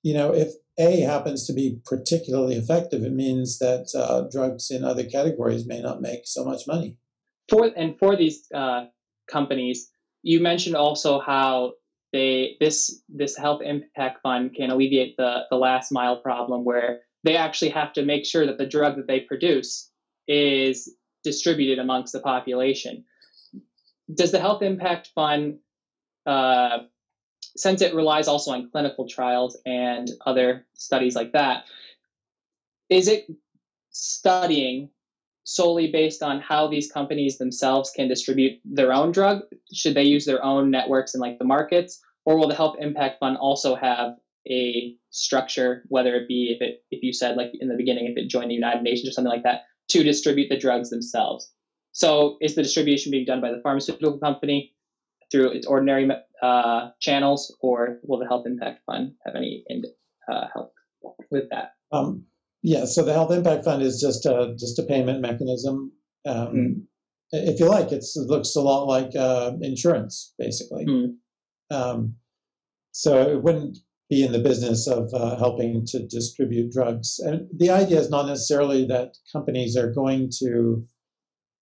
you 0.03 0.15
know, 0.15 0.35
if 0.35 0.49
A 0.79 1.01
happens 1.01 1.47
to 1.47 1.53
be 1.53 1.81
particularly 1.85 2.57
effective, 2.57 3.05
it 3.05 3.13
means 3.13 3.59
that 3.59 3.89
uh, 3.95 4.29
drugs 4.31 4.71
in 4.71 4.85
other 4.85 5.05
categories 5.05 5.67
may 5.67 5.81
not 5.81 6.01
make 6.01 6.23
so 6.25 6.45
much 6.45 6.63
money. 6.67 6.97
For 7.49 7.67
and 7.77 7.97
for 7.99 8.17
these 8.17 8.47
uh, 8.53 8.87
companies, 9.31 9.91
you 10.23 10.41
mentioned 10.41 10.77
also 10.77 11.21
how 11.21 11.75
they 12.13 12.57
this 12.61 13.03
this 13.09 13.37
health 13.37 13.63
impact 13.63 14.21
fund 14.23 14.55
can 14.55 14.71
alleviate 14.71 15.17
the 15.17 15.43
the 15.51 15.57
last 15.57 15.93
mile 15.93 16.17
problem 16.17 16.65
where 16.65 17.01
they 17.25 17.37
actually 17.37 17.71
have 17.71 17.93
to 17.95 18.05
make 18.05 18.25
sure 18.25 18.47
that 18.47 18.59
the 18.59 18.67
drug 18.67 18.97
that 18.97 19.07
they 19.07 19.21
produce 19.21 19.91
is 20.27 20.95
distributed 21.23 21.79
amongst 21.79 22.13
the 22.13 22.21
population. 22.21 23.05
Does 24.15 24.33
the 24.33 24.41
Health 24.41 24.63
Impact 24.63 25.11
Fund, 25.15 25.59
uh, 26.27 26.79
since 27.57 27.83
it 27.83 27.95
relies 27.95 28.29
also 28.29 28.53
on 28.53 28.71
clinical 28.71 29.09
trials 29.09 29.59
and 29.67 30.09
other 30.27 30.67
studies 30.75 31.15
like 31.15 31.33
that, 31.33 31.65
is 32.89 33.07
it 33.07 33.27
studying 33.91 34.91
solely 35.45 35.91
based 35.91 36.23
on 36.23 36.41
how 36.41 36.69
these 36.69 36.91
companies 36.91 37.39
themselves 37.39 37.91
can 37.91 38.09
distribute 38.09 38.61
their 38.65 38.93
own 38.93 39.13
drug? 39.13 39.43
Should 39.73 39.95
they 39.95 40.05
use 40.05 40.25
their 40.25 40.45
own 40.45 40.71
networks 40.71 41.15
and 41.15 41.21
like 41.21 41.39
the 41.39 41.45
markets? 41.45 42.01
Or 42.25 42.37
will 42.39 42.49
the 42.49 42.55
Health 42.55 42.77
Impact 42.79 43.19
Fund 43.19 43.37
also 43.37 43.75
have 43.75 44.17
a 44.49 44.97
structure, 45.11 45.85
whether 45.89 46.15
it 46.15 46.29
be 46.29 46.57
if 46.57 46.63
it 46.63 46.85
if 46.91 47.03
you 47.03 47.13
said 47.13 47.37
like 47.37 47.53
in 47.61 47.69
the 47.69 47.77
beginning 47.77 48.07
if 48.07 48.17
it 48.17 48.29
joined 48.29 48.51
the 48.51 48.55
United 48.55 48.83
Nations 48.83 49.09
or 49.09 49.13
something 49.13 49.33
like 49.33 49.43
that, 49.43 49.63
to 49.89 50.03
distribute 50.03 50.49
the 50.49 50.59
drugs 50.59 50.91
themselves. 50.91 51.53
So 51.93 52.37
is 52.41 52.55
the 52.55 52.63
distribution 52.63 53.11
being 53.11 53.27
done 53.27 53.41
by 53.41 53.51
the 53.51 53.61
pharmaceutical 53.63 54.19
company 54.19 54.73
through 55.31 55.51
its 55.51 55.67
ordinary 55.67 56.09
uh, 56.43 56.91
channels, 57.01 57.55
or 57.61 57.99
will 58.03 58.19
the 58.19 58.27
Health 58.27 58.47
Impact 58.47 58.81
Fund 58.87 59.13
have 59.25 59.35
any 59.37 59.65
uh, 60.31 60.47
help 60.53 60.73
with 61.31 61.45
that? 61.51 61.73
Um, 61.93 62.25
yeah, 62.63 62.85
so 62.85 63.05
the 63.05 63.13
Health 63.13 63.33
Impact 63.33 63.65
Fund 63.65 63.83
is 63.83 64.01
just 64.01 64.27
a 64.27 64.55
just 64.59 64.79
a 64.79 64.83
payment 64.83 65.21
mechanism. 65.21 65.93
Um, 66.27 66.55
mm. 66.55 66.83
If 67.33 67.61
you 67.61 67.67
like, 67.67 67.93
it 67.93 68.05
looks 68.17 68.57
a 68.57 68.61
lot 68.61 68.87
like 68.87 69.15
uh, 69.17 69.53
insurance, 69.61 70.35
basically. 70.39 70.85
Mm. 70.85 71.15
Um, 71.71 72.17
so 72.93 73.23
it 73.23 73.43
wouldn't 73.43 73.79
be 74.11 74.25
in 74.25 74.33
the 74.33 74.41
business 74.41 74.89
of 74.89 75.09
uh, 75.15 75.37
helping 75.37 75.87
to 75.87 76.05
distribute 76.07 76.73
drugs. 76.73 77.21
And 77.21 77.47
the 77.57 77.71
idea 77.71 78.01
is 78.01 78.11
not 78.11 78.27
necessarily 78.27 78.85
that 78.87 79.17
companies 79.33 79.77
are 79.77 79.93
going 79.93 80.31
to 80.41 80.85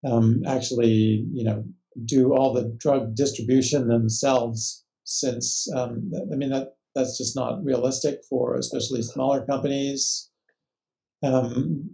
um, 0.05 0.43
actually, 0.47 1.27
you 1.31 1.45
know, 1.45 1.63
do 2.07 2.35
all 2.35 2.55
the 2.55 2.75
drug 2.79 3.15
distribution 3.15 3.89
themselves, 3.89 4.85
since 5.05 5.69
um, 5.75 6.11
I 6.33 6.37
mean 6.37 6.51
that 6.51 6.77
that's 6.95 7.19
just 7.19 7.37
not 7.37 7.63
realistic 7.65 8.21
for 8.31 8.57
especially 8.57 9.03
smaller 9.03 9.45
companies. 9.45 10.31
Um, 11.23 11.91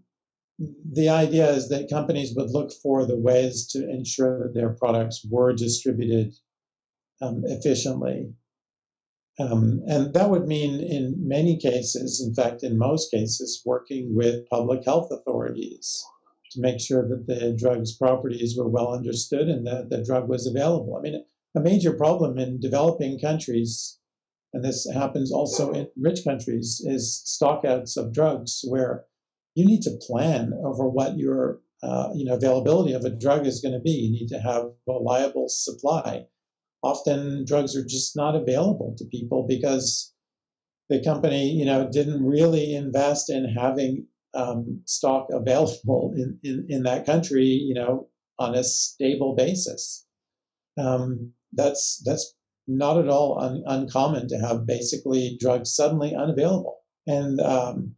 the 0.93 1.09
idea 1.09 1.51
is 1.51 1.69
that 1.71 1.91
companies 1.91 2.35
would 2.37 2.51
look 2.51 2.71
for 2.83 3.05
the 3.05 3.19
ways 3.19 3.67
to 3.69 3.91
ensure 3.91 4.39
that 4.39 4.55
their 4.55 4.71
products 4.75 5.27
were 5.29 5.53
distributed 5.53 6.35
um, 7.21 7.43
efficiently 7.47 8.29
um, 9.39 9.83
and 9.89 10.15
that 10.15 10.31
would 10.31 10.47
mean, 10.47 10.81
in 10.81 11.17
many 11.19 11.57
cases, 11.59 12.25
in 12.25 12.35
fact, 12.35 12.63
in 12.63 12.79
most 12.79 13.11
cases, 13.11 13.63
working 13.67 14.15
with 14.15 14.49
public 14.49 14.85
health 14.85 15.11
authorities 15.11 16.05
to 16.53 16.61
make 16.61 16.81
sure 16.81 17.09
that 17.09 17.27
the 17.27 17.53
drug's 17.59 17.97
properties 17.97 18.57
were 18.57 18.69
well 18.69 18.95
understood 18.95 19.49
and 19.49 19.67
that 19.67 19.91
the 19.91 20.05
drug 20.05 20.29
was 20.29 20.47
available. 20.47 20.97
I 20.97 21.01
mean, 21.01 21.25
a 21.57 21.61
major 21.61 21.93
problem 21.93 22.39
in 22.39 22.61
developing 22.61 23.19
countries, 23.19 23.99
and 24.53 24.65
this 24.65 24.89
happens 24.89 25.33
also 25.33 25.73
in 25.73 25.89
rich 25.97 26.23
countries, 26.23 26.81
is 26.85 27.23
stockouts 27.27 27.97
of 27.97 28.13
drugs 28.13 28.65
where 28.69 29.05
you 29.57 29.67
need 29.67 29.83
to 29.83 29.99
plan 30.07 30.53
over 30.65 30.89
what 30.89 31.19
your 31.19 31.61
uh, 31.83 32.11
you 32.15 32.25
know 32.25 32.35
availability 32.35 32.93
of 32.93 33.05
a 33.05 33.11
drug 33.11 33.47
is 33.47 33.61
going 33.61 33.75
to 33.75 33.81
be. 33.81 33.91
You 33.91 34.13
need 34.13 34.29
to 34.29 34.39
have 34.39 34.71
reliable 34.87 35.49
supply. 35.49 36.27
Often 36.85 37.45
drugs 37.47 37.75
are 37.77 37.85
just 37.85 38.17
not 38.17 38.37
available 38.37 38.95
to 38.99 39.05
people 39.07 39.47
because 39.49 40.13
the 40.89 41.03
company 41.03 41.51
you 41.51 41.65
know 41.65 41.89
didn't 41.91 42.23
really 42.25 42.75
invest 42.75 43.31
in 43.31 43.49
having 43.49 44.07
um, 44.35 44.83
stock 44.85 45.29
available 45.31 46.13
in, 46.17 46.39
in, 46.43 46.67
in 46.69 46.83
that 46.83 47.07
country 47.07 47.45
you 47.45 47.75
know 47.75 48.09
on 48.39 48.55
a 48.55 48.65
stable 48.65 49.35
basis. 49.35 50.07
Um, 50.77 51.33
that's 51.53 52.03
that's 52.05 52.35
not 52.67 52.99
at 52.99 53.09
all 53.09 53.39
un- 53.41 53.63
uncommon 53.67 54.29
to 54.29 54.39
have 54.39 54.67
basically 54.67 55.37
drugs 55.41 55.75
suddenly 55.75 56.15
unavailable. 56.15 56.79
And 57.07 57.41
um, 57.41 57.95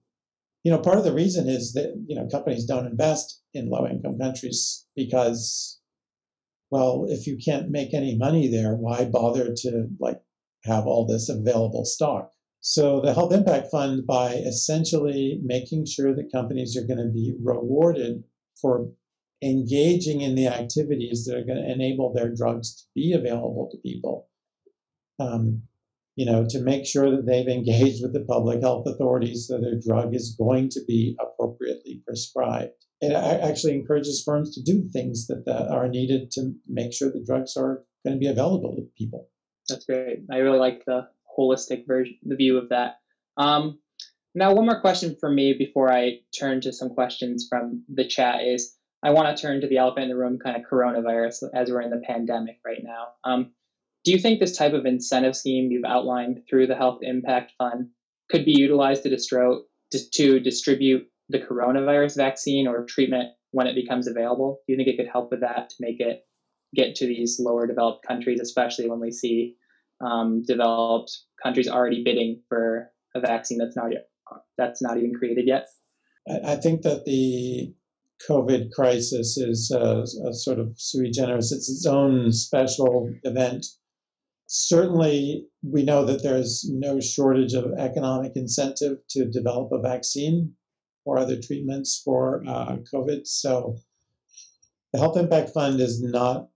you 0.65 0.73
know, 0.73 0.79
part 0.79 0.99
of 0.99 1.05
the 1.05 1.13
reason 1.13 1.49
is 1.49 1.75
that 1.75 1.95
you 2.09 2.17
know 2.17 2.27
companies 2.29 2.65
don't 2.65 2.87
invest 2.87 3.41
in 3.55 3.71
low-income 3.71 4.19
countries 4.19 4.85
because, 4.97 5.76
well, 6.71 7.07
if 7.09 7.27
you 7.27 7.39
can't 7.43 7.71
make 7.71 7.95
any 7.95 8.17
money 8.17 8.49
there, 8.49 8.75
why 8.75 9.05
bother 9.05 9.55
to 9.55 9.89
like 10.01 10.21
have 10.65 10.87
all 10.87 11.07
this 11.07 11.29
available 11.29 11.85
stock? 11.85 12.33
So 12.61 13.01
the 13.01 13.15
Health 13.15 13.33
Impact 13.33 13.71
Fund, 13.71 14.07
by 14.07 14.35
essentially 14.35 15.41
making 15.45 15.87
sure 15.87 16.15
that 16.15 16.33
companies 16.33 16.77
are 16.77 16.87
going 16.87 16.99
to 16.99 17.13
be 17.13 17.35
rewarded 17.41 18.25
for 18.61 18.91
engaging 19.43 20.23
in 20.23 20.35
the 20.35 20.49
activities 20.49 21.25
that 21.25 21.37
are 21.37 21.45
going 21.45 21.63
to 21.63 21.71
enable 21.71 22.13
their 22.13 22.35
drugs 22.35 22.75
to 22.75 22.83
be 22.95 23.13
available 23.13 23.69
to 23.71 23.79
people. 23.79 24.29
Um, 25.19 25.63
you 26.17 26.25
know, 26.25 26.47
to 26.49 26.61
make 26.61 26.87
sure 26.87 27.11
that 27.11 27.27
they've 27.27 27.47
engaged 27.47 28.03
with 28.03 28.15
the 28.15 28.25
public 28.25 28.63
health 28.63 28.87
authorities 28.87 29.47
so 29.47 29.61
their 29.61 29.79
drug 29.79 30.15
is 30.15 30.35
going 30.39 30.71
to 30.71 30.81
be 30.89 31.15
appropriately 31.21 32.03
prescribed. 32.07 32.86
It 33.01 33.13
actually 33.13 33.75
encourages 33.75 34.23
firms 34.25 34.55
to 34.55 34.63
do 34.63 34.89
things 34.89 35.27
that, 35.27 35.45
that 35.45 35.69
are 35.69 35.89
needed 35.89 36.31
to 36.33 36.53
make 36.67 36.95
sure 36.95 37.11
the 37.11 37.25
drugs 37.25 37.57
are 37.57 37.85
going 38.05 38.17
to 38.17 38.21
be 38.21 38.29
available 38.29 38.75
to 38.77 38.83
people. 38.97 39.29
That's 39.69 39.85
great. 39.85 40.21
I 40.33 40.39
really 40.39 40.59
like 40.59 40.85
the 40.87 41.09
holistic 41.39 41.87
version, 41.87 42.17
the 42.23 42.37
view 42.37 42.57
of 42.57 42.71
that. 42.71 42.97
Um, 43.37 43.79
now, 44.35 44.55
one 44.55 44.67
more 44.67 44.81
question 44.81 45.17
for 45.19 45.31
me 45.31 45.55
before 45.59 45.93
I 45.93 46.21
turn 46.39 46.61
to 46.63 46.73
some 46.73 46.91
questions 46.91 47.47
from 47.49 47.85
the 47.93 48.07
chat 48.07 48.43
is 48.45 48.77
I 49.03 49.11
want 49.11 49.35
to 49.35 49.41
turn 49.41 49.61
to 49.61 49.67
the 49.67 49.79
elephant 49.79 50.05
in 50.05 50.09
the 50.11 50.17
room 50.17 50.39
kind 50.43 50.57
of 50.57 50.63
coronavirus 50.71 51.45
as 51.55 51.71
we're 51.71 51.83
in 51.83 51.91
the 51.91 52.03
pandemic 52.07 52.59
right 52.65 52.83
now. 52.83 53.09
Um, 53.25 53.53
do 54.05 54.13
you 54.13 54.19
think 54.19 54.39
this 54.39 54.57
type 54.57 54.73
of 54.73 54.87
incentive 54.87 55.37
scheme 55.37 55.71
you've 55.71 55.85
outlined 55.85 56.43
through 56.49 56.67
the 56.67 56.77
Health 56.77 57.01
Impact 57.03 57.53
Fund 57.59 57.89
could 58.31 58.45
be 58.45 58.53
utilized 58.53 59.03
to, 59.03 59.11
distro, 59.11 59.63
to, 59.93 60.11
to 60.11 60.41
distribute 60.41 61.07
the 61.29 61.39
coronavirus 61.39 62.17
vaccine 62.17 62.67
or 62.67 62.85
treatment 62.85 63.31
when 63.51 63.67
it 63.67 63.75
becomes 63.75 64.07
available? 64.07 64.61
Do 64.67 64.73
you 64.73 64.77
think 64.77 64.89
it 64.89 64.97
could 64.97 65.11
help 65.11 65.31
with 65.31 65.41
that 65.41 65.71
to 65.71 65.77
make 65.81 66.01
it 66.01 66.27
get 66.75 66.95
to 66.97 67.07
these 67.07 67.41
lower 67.41 67.67
developed 67.67 68.07
countries, 68.07 68.41
especially 68.41 68.89
when 68.89 69.01
we 69.01 69.11
see 69.11 69.57
um, 70.01 70.43
developed 70.47 71.17
countries 71.43 71.69
already 71.69 72.05
bidding 72.05 72.43
for 72.49 72.91
a 73.15 73.21
vaccine 73.21 73.59
that's 73.59 73.77
not 73.77 73.93
yet, 73.93 74.09
that's 74.59 74.83
not 74.83 74.99
even 74.99 75.15
created 75.15 75.47
yet? 75.47 75.67
I 76.45 76.57
think 76.57 76.83
that 76.83 77.05
the 77.05 77.73
COVID 78.29 78.73
crisis 78.73 79.37
is 79.37 79.71
a, 79.71 80.05
a, 80.27 80.33
sort 80.33 80.59
of 80.59 80.73
sui 80.77 81.11
generis. 81.11 81.53
It's 81.53 81.69
its 81.69 81.87
own 81.87 82.33
special 82.33 83.13
event. 83.23 83.67
Certainly, 84.49 85.47
we 85.63 85.83
know 85.83 86.05
that 86.05 86.23
there's 86.23 86.69
no 86.71 87.01
shortage 87.01 87.53
of 87.55 87.73
economic 87.79 88.33
incentive 88.37 88.99
to 89.11 89.25
develop 89.25 89.71
a 89.73 89.81
vaccine 89.81 90.55
or 91.07 91.19
other 91.19 91.41
treatments 91.41 92.03
for 92.05 92.43
uh, 92.47 92.77
COVID. 92.93 93.27
So, 93.27 93.77
the 94.93 94.99
Health 94.99 95.17
Impact 95.17 95.51
Fund 95.51 95.81
is 95.81 96.03
not 96.03 96.49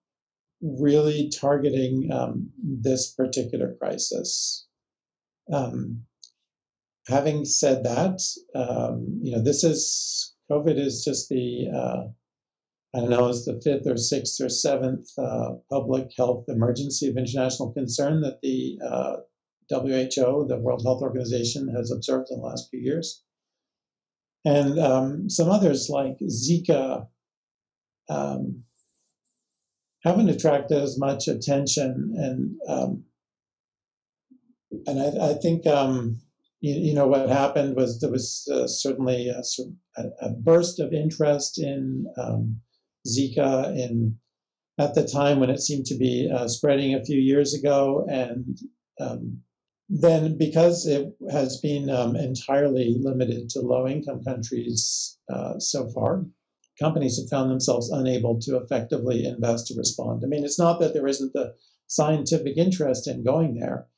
really 0.61 1.31
targeting 1.31 2.11
um, 2.13 2.51
this 2.63 3.13
particular 3.15 3.77
crisis. 3.81 4.67
Um, 5.53 6.03
having 7.09 7.45
said 7.45 7.85
that, 7.85 8.21
um, 8.55 9.21
you 9.23 9.33
know, 9.33 9.43
this 9.43 9.65
is 9.65 10.35
COVID 10.51 10.79
is 10.79 11.05
just 11.05 11.29
the, 11.29 11.69
uh, 11.75 12.03
I 12.95 13.01
don't 13.01 13.11
know, 13.11 13.29
is 13.29 13.45
the 13.45 13.61
fifth 13.63 13.87
or 13.87 13.97
sixth 13.97 14.41
or 14.41 14.49
seventh 14.49 15.09
uh, 15.17 15.55
public 15.71 16.11
health 16.17 16.45
emergency 16.49 17.09
of 17.09 17.17
international 17.17 17.73
concern 17.73 18.21
that 18.23 18.41
the 18.43 18.79
uh, 18.85 19.17
WHO, 19.71 20.47
the 20.49 20.59
World 20.59 20.83
Health 20.85 21.03
Organization, 21.03 21.69
has 21.69 21.93
observed 21.93 22.29
in 22.31 22.41
the 22.41 22.47
last 22.47 22.69
few 22.71 22.81
years. 22.81 23.23
And 24.45 24.79
um, 24.79 25.29
some 25.29 25.51
others 25.51 25.89
like 25.91 26.19
Zika 26.21 27.07
um, 28.09 28.65
haven't 30.03 30.31
attracted 30.31 30.83
as 30.83 30.99
much 30.99 31.29
attention. 31.29 32.15
And 32.17 32.57
um, 32.69 33.05
and 34.87 35.01
I, 35.01 35.31
I 35.31 35.35
think 35.35 35.67
um, 35.67 36.21
you, 36.61 36.75
you, 36.75 36.95
know 36.95 37.07
what 37.07 37.29
happened 37.29 37.77
was 37.77 38.01
there 38.01 38.11
was 38.11 38.49
uh, 38.53 38.67
certainly 38.67 39.29
a, 39.29 39.43
a, 40.23 40.31
burst 40.31 40.79
of 40.79 40.93
interest 40.93 41.59
in 41.61 42.07
um, 42.17 42.61
Zika 43.07 43.77
in 43.77 44.17
at 44.79 44.95
the 44.95 45.07
time 45.07 45.41
when 45.41 45.51
it 45.51 45.61
seemed 45.61 45.87
to 45.87 45.97
be 45.97 46.31
uh, 46.35 46.49
spreading 46.49 46.95
a 46.95 47.05
few 47.05 47.19
years 47.19 47.53
ago, 47.53 48.07
and 48.09 48.59
um, 49.01 49.43
then 49.91 50.39
because 50.39 50.87
it 50.87 51.13
has 51.31 51.61
been 51.61 51.91
um, 51.91 52.17
entirely 52.17 52.97
limited 53.01 53.51
to 53.51 53.61
low-income 53.61 54.23
countries 54.25 55.19
uh, 55.29 55.59
so 55.59 55.89
far, 55.91 56.25
companies 56.79 57.19
have 57.19 57.29
found 57.29 57.51
themselves 57.51 57.91
unable 57.91 58.41
to 58.41 58.57
effectively 58.57 59.27
invest 59.27 59.67
to 59.67 59.75
respond. 59.77 60.23
I 60.25 60.29
mean, 60.29 60.45
it's 60.45 60.59
not 60.59 60.81
that 60.81 60.95
there 60.95 61.09
isn't 61.09 61.33
the 61.33 61.55
scientific 61.89 62.57
interest 62.57 63.09
in 63.09 63.25
going 63.25 63.59
there 63.59 63.89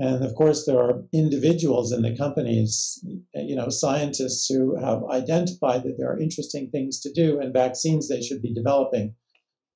and 0.00 0.24
of 0.24 0.34
course, 0.34 0.64
there 0.64 0.78
are 0.78 1.04
individuals 1.12 1.92
in 1.92 2.00
the 2.00 2.16
companies, 2.16 3.04
you 3.34 3.54
know, 3.54 3.68
scientists 3.68 4.48
who 4.48 4.74
have 4.76 5.04
identified 5.04 5.82
that 5.82 5.96
there 5.98 6.10
are 6.10 6.18
interesting 6.18 6.70
things 6.70 7.00
to 7.00 7.12
do 7.12 7.38
and 7.38 7.52
vaccines 7.52 8.08
they 8.08 8.22
should 8.22 8.40
be 8.40 8.54
developing. 8.54 9.14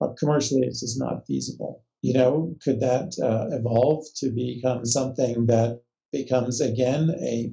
But 0.01 0.17
commercially, 0.17 0.63
it's 0.63 0.81
just 0.81 0.99
not 0.99 1.27
feasible. 1.27 1.85
You 2.05 2.13
know, 2.13 2.55
could 2.63 2.81
that 2.81 3.17
uh, 3.19 3.57
evolve 3.57 4.05
to 4.17 4.29
become 4.31 4.85
something 4.85 5.47
that 5.47 5.81
becomes 6.13 6.61
again 6.61 7.11
a 7.19 7.51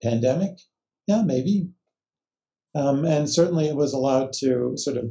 pandemic? 0.00 0.60
Yeah, 1.08 1.22
maybe. 1.22 1.70
Um, 2.76 3.04
and 3.04 3.28
certainly, 3.28 3.66
it 3.66 3.74
was 3.74 3.92
allowed 3.92 4.32
to 4.34 4.76
sort 4.76 4.98
of 4.98 5.06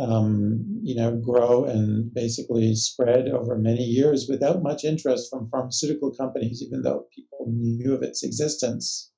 um, 0.00 0.80
you 0.82 0.96
know, 0.96 1.14
grow 1.14 1.64
and 1.64 2.12
basically 2.12 2.74
spread 2.74 3.28
over 3.28 3.56
many 3.56 3.84
years 3.84 4.26
without 4.28 4.64
much 4.64 4.82
interest 4.82 5.30
from 5.30 5.48
pharmaceutical 5.50 6.10
companies, 6.12 6.64
even 6.66 6.82
though 6.82 7.06
people 7.14 7.46
knew 7.46 7.94
of 7.94 8.02
its 8.02 8.24
existence 8.24 9.12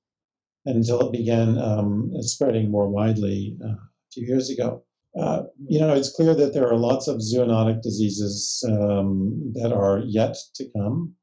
until 0.66 1.08
it 1.08 1.12
began 1.12 1.56
um, 1.56 2.10
spreading 2.20 2.70
more 2.70 2.88
widely 2.88 3.56
uh, 3.64 3.76
few 4.12 4.26
years 4.26 4.50
ago. 4.50 4.84
Uh, 5.18 5.42
you 5.66 5.78
know, 5.78 5.94
it's 5.94 6.14
clear 6.14 6.34
that 6.34 6.54
there 6.54 6.68
are 6.68 6.76
lots 6.76 7.06
of 7.06 7.18
zoonotic 7.18 7.82
diseases 7.82 8.64
um, 8.66 9.52
that 9.54 9.72
are 9.72 9.98
yet 10.06 10.36
to 10.54 10.68
come. 10.74 11.14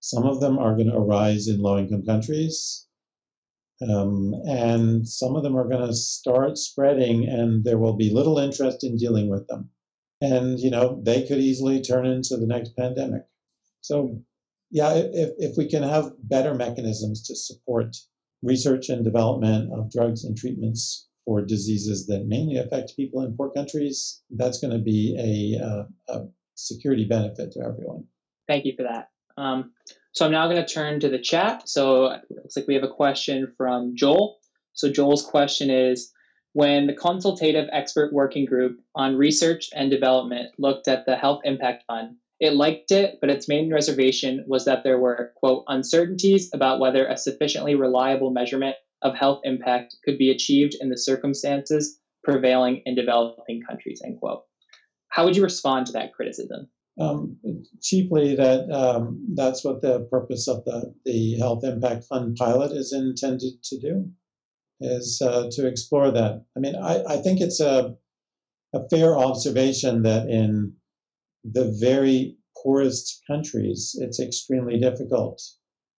Some 0.00 0.24
of 0.24 0.40
them 0.40 0.58
are 0.58 0.74
going 0.74 0.90
to 0.90 0.96
arise 0.96 1.48
in 1.48 1.60
low 1.60 1.78
income 1.78 2.04
countries. 2.04 2.86
Um, 3.88 4.34
and 4.46 5.08
some 5.08 5.34
of 5.34 5.42
them 5.42 5.56
are 5.56 5.68
going 5.68 5.86
to 5.86 5.94
start 5.94 6.58
spreading, 6.58 7.26
and 7.26 7.64
there 7.64 7.78
will 7.78 7.96
be 7.96 8.10
little 8.10 8.38
interest 8.38 8.84
in 8.84 8.96
dealing 8.96 9.28
with 9.28 9.46
them. 9.48 9.70
And, 10.20 10.60
you 10.60 10.70
know, 10.70 11.00
they 11.02 11.26
could 11.26 11.38
easily 11.38 11.80
turn 11.80 12.06
into 12.06 12.36
the 12.36 12.46
next 12.46 12.76
pandemic. 12.76 13.22
So, 13.80 14.22
yeah, 14.70 14.92
if, 14.94 15.30
if 15.38 15.56
we 15.56 15.68
can 15.68 15.82
have 15.82 16.12
better 16.22 16.54
mechanisms 16.54 17.22
to 17.26 17.34
support 17.34 17.96
research 18.42 18.88
and 18.88 19.02
development 19.02 19.72
of 19.72 19.90
drugs 19.90 20.24
and 20.24 20.36
treatments 20.36 21.08
for 21.24 21.42
diseases 21.42 22.06
that 22.06 22.26
mainly 22.26 22.56
affect 22.56 22.96
people 22.96 23.22
in 23.22 23.36
poor 23.36 23.50
countries, 23.50 24.22
that's 24.30 24.58
going 24.58 24.72
to 24.72 24.82
be 24.82 25.16
a, 25.58 25.64
uh, 25.64 25.84
a 26.08 26.26
security 26.54 27.04
benefit 27.04 27.52
to 27.52 27.60
everyone. 27.60 28.04
Thank 28.48 28.64
you 28.64 28.74
for 28.76 28.82
that. 28.82 29.10
Um, 29.36 29.72
so 30.12 30.26
I'm 30.26 30.32
now 30.32 30.46
going 30.46 30.64
to 30.64 30.74
turn 30.74 31.00
to 31.00 31.08
the 31.08 31.18
chat. 31.18 31.68
So 31.68 32.06
it 32.06 32.22
looks 32.30 32.56
like 32.56 32.66
we 32.66 32.74
have 32.74 32.82
a 32.82 32.88
question 32.88 33.52
from 33.56 33.94
Joel. 33.96 34.38
So 34.74 34.90
Joel's 34.90 35.24
question 35.24 35.70
is 35.70 36.12
when 36.52 36.86
the 36.86 36.94
consultative 36.94 37.68
expert 37.72 38.12
working 38.12 38.44
group 38.44 38.80
on 38.94 39.16
research 39.16 39.70
and 39.74 39.90
development 39.90 40.50
looked 40.58 40.86
at 40.88 41.06
the 41.06 41.16
Health 41.16 41.40
Impact 41.44 41.84
Fund, 41.86 42.16
it 42.40 42.54
liked 42.54 42.90
it, 42.90 43.18
but 43.20 43.30
its 43.30 43.48
main 43.48 43.72
reservation 43.72 44.44
was 44.46 44.64
that 44.64 44.82
there 44.82 44.98
were, 44.98 45.32
quote, 45.36 45.64
uncertainties 45.68 46.50
about 46.52 46.80
whether 46.80 47.06
a 47.06 47.16
sufficiently 47.16 47.74
reliable 47.74 48.30
measurement 48.30 48.76
of 49.02 49.14
health 49.14 49.40
impact 49.44 49.96
could 50.04 50.18
be 50.18 50.30
achieved 50.30 50.74
in 50.80 50.88
the 50.88 50.98
circumstances 50.98 51.98
prevailing 52.24 52.82
in 52.86 52.94
developing 52.94 53.62
countries, 53.68 54.00
end 54.04 54.18
quote. 54.18 54.44
How 55.08 55.24
would 55.24 55.36
you 55.36 55.42
respond 55.42 55.86
to 55.86 55.92
that 55.92 56.14
criticism? 56.14 56.68
um, 57.00 57.38
cheaply 57.80 58.36
that 58.36 58.70
um, 58.70 59.24
that's 59.34 59.64
what 59.64 59.80
the 59.80 60.00
purpose 60.10 60.48
of 60.48 60.64
the, 60.64 60.94
the 61.04 61.38
Health 61.38 61.64
Impact 61.64 62.04
Fund 62.04 62.36
pilot 62.36 62.72
is 62.72 62.92
intended 62.92 63.62
to 63.64 63.78
do. 63.78 64.10
is 64.80 65.22
uh, 65.24 65.48
to 65.52 65.66
explore 65.66 66.10
that. 66.10 66.44
I 66.56 66.60
mean, 66.60 66.76
I, 66.76 67.02
I 67.04 67.16
think 67.18 67.40
it's 67.40 67.60
a, 67.60 67.94
a 68.74 68.88
fair 68.90 69.16
observation 69.16 70.02
that 70.02 70.28
in 70.28 70.74
the 71.44 71.76
very 71.80 72.36
poorest 72.62 73.22
countries, 73.26 73.96
it's 73.98 74.20
extremely 74.20 74.78
difficult 74.78 75.42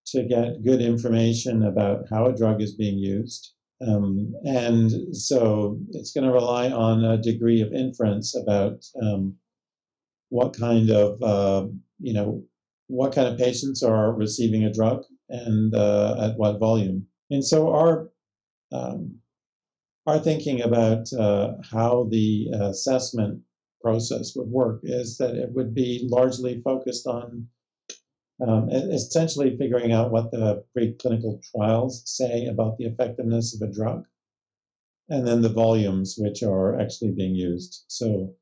to 0.07 0.23
get 0.23 0.63
good 0.63 0.81
information 0.81 1.63
about 1.63 2.05
how 2.09 2.25
a 2.25 2.35
drug 2.35 2.61
is 2.61 2.75
being 2.75 2.97
used. 2.97 3.53
Um, 3.85 4.33
and 4.45 5.15
so 5.15 5.79
it's 5.91 6.11
going 6.11 6.25
to 6.25 6.33
rely 6.33 6.69
on 6.69 7.03
a 7.03 7.21
degree 7.21 7.61
of 7.61 7.73
inference 7.73 8.35
about 8.35 8.85
um, 9.01 9.35
what 10.29 10.57
kind 10.57 10.89
of, 10.89 11.21
uh, 11.21 11.67
you 11.99 12.13
know, 12.13 12.43
what 12.87 13.13
kind 13.13 13.27
of 13.27 13.37
patients 13.37 13.83
are 13.83 14.13
receiving 14.13 14.63
a 14.63 14.73
drug 14.73 15.03
and 15.29 15.73
uh, 15.75 16.15
at 16.29 16.37
what 16.37 16.59
volume. 16.59 17.07
And 17.29 17.43
so 17.43 17.73
our 17.73 18.09
um, 18.71 19.19
our 20.05 20.19
thinking 20.19 20.61
about 20.61 21.11
uh, 21.13 21.53
how 21.71 22.07
the 22.09 22.47
assessment 22.53 23.41
process 23.81 24.33
would 24.35 24.47
work 24.47 24.81
is 24.83 25.17
that 25.17 25.35
it 25.35 25.51
would 25.53 25.73
be 25.73 26.07
largely 26.09 26.61
focused 26.61 27.07
on 27.07 27.47
um, 28.41 28.69
essentially 28.69 29.55
figuring 29.57 29.91
out 29.91 30.11
what 30.11 30.31
the 30.31 30.63
preclinical 30.75 31.41
trials 31.51 32.01
say 32.05 32.45
about 32.45 32.77
the 32.77 32.85
effectiveness 32.85 33.55
of 33.55 33.67
a 33.67 33.71
drug, 33.71 34.05
and 35.09 35.27
then 35.27 35.41
the 35.41 35.49
volumes 35.49 36.15
which 36.17 36.41
are 36.41 36.79
actually 36.79 37.11
being 37.11 37.35
used. 37.35 37.83
So 37.87 38.35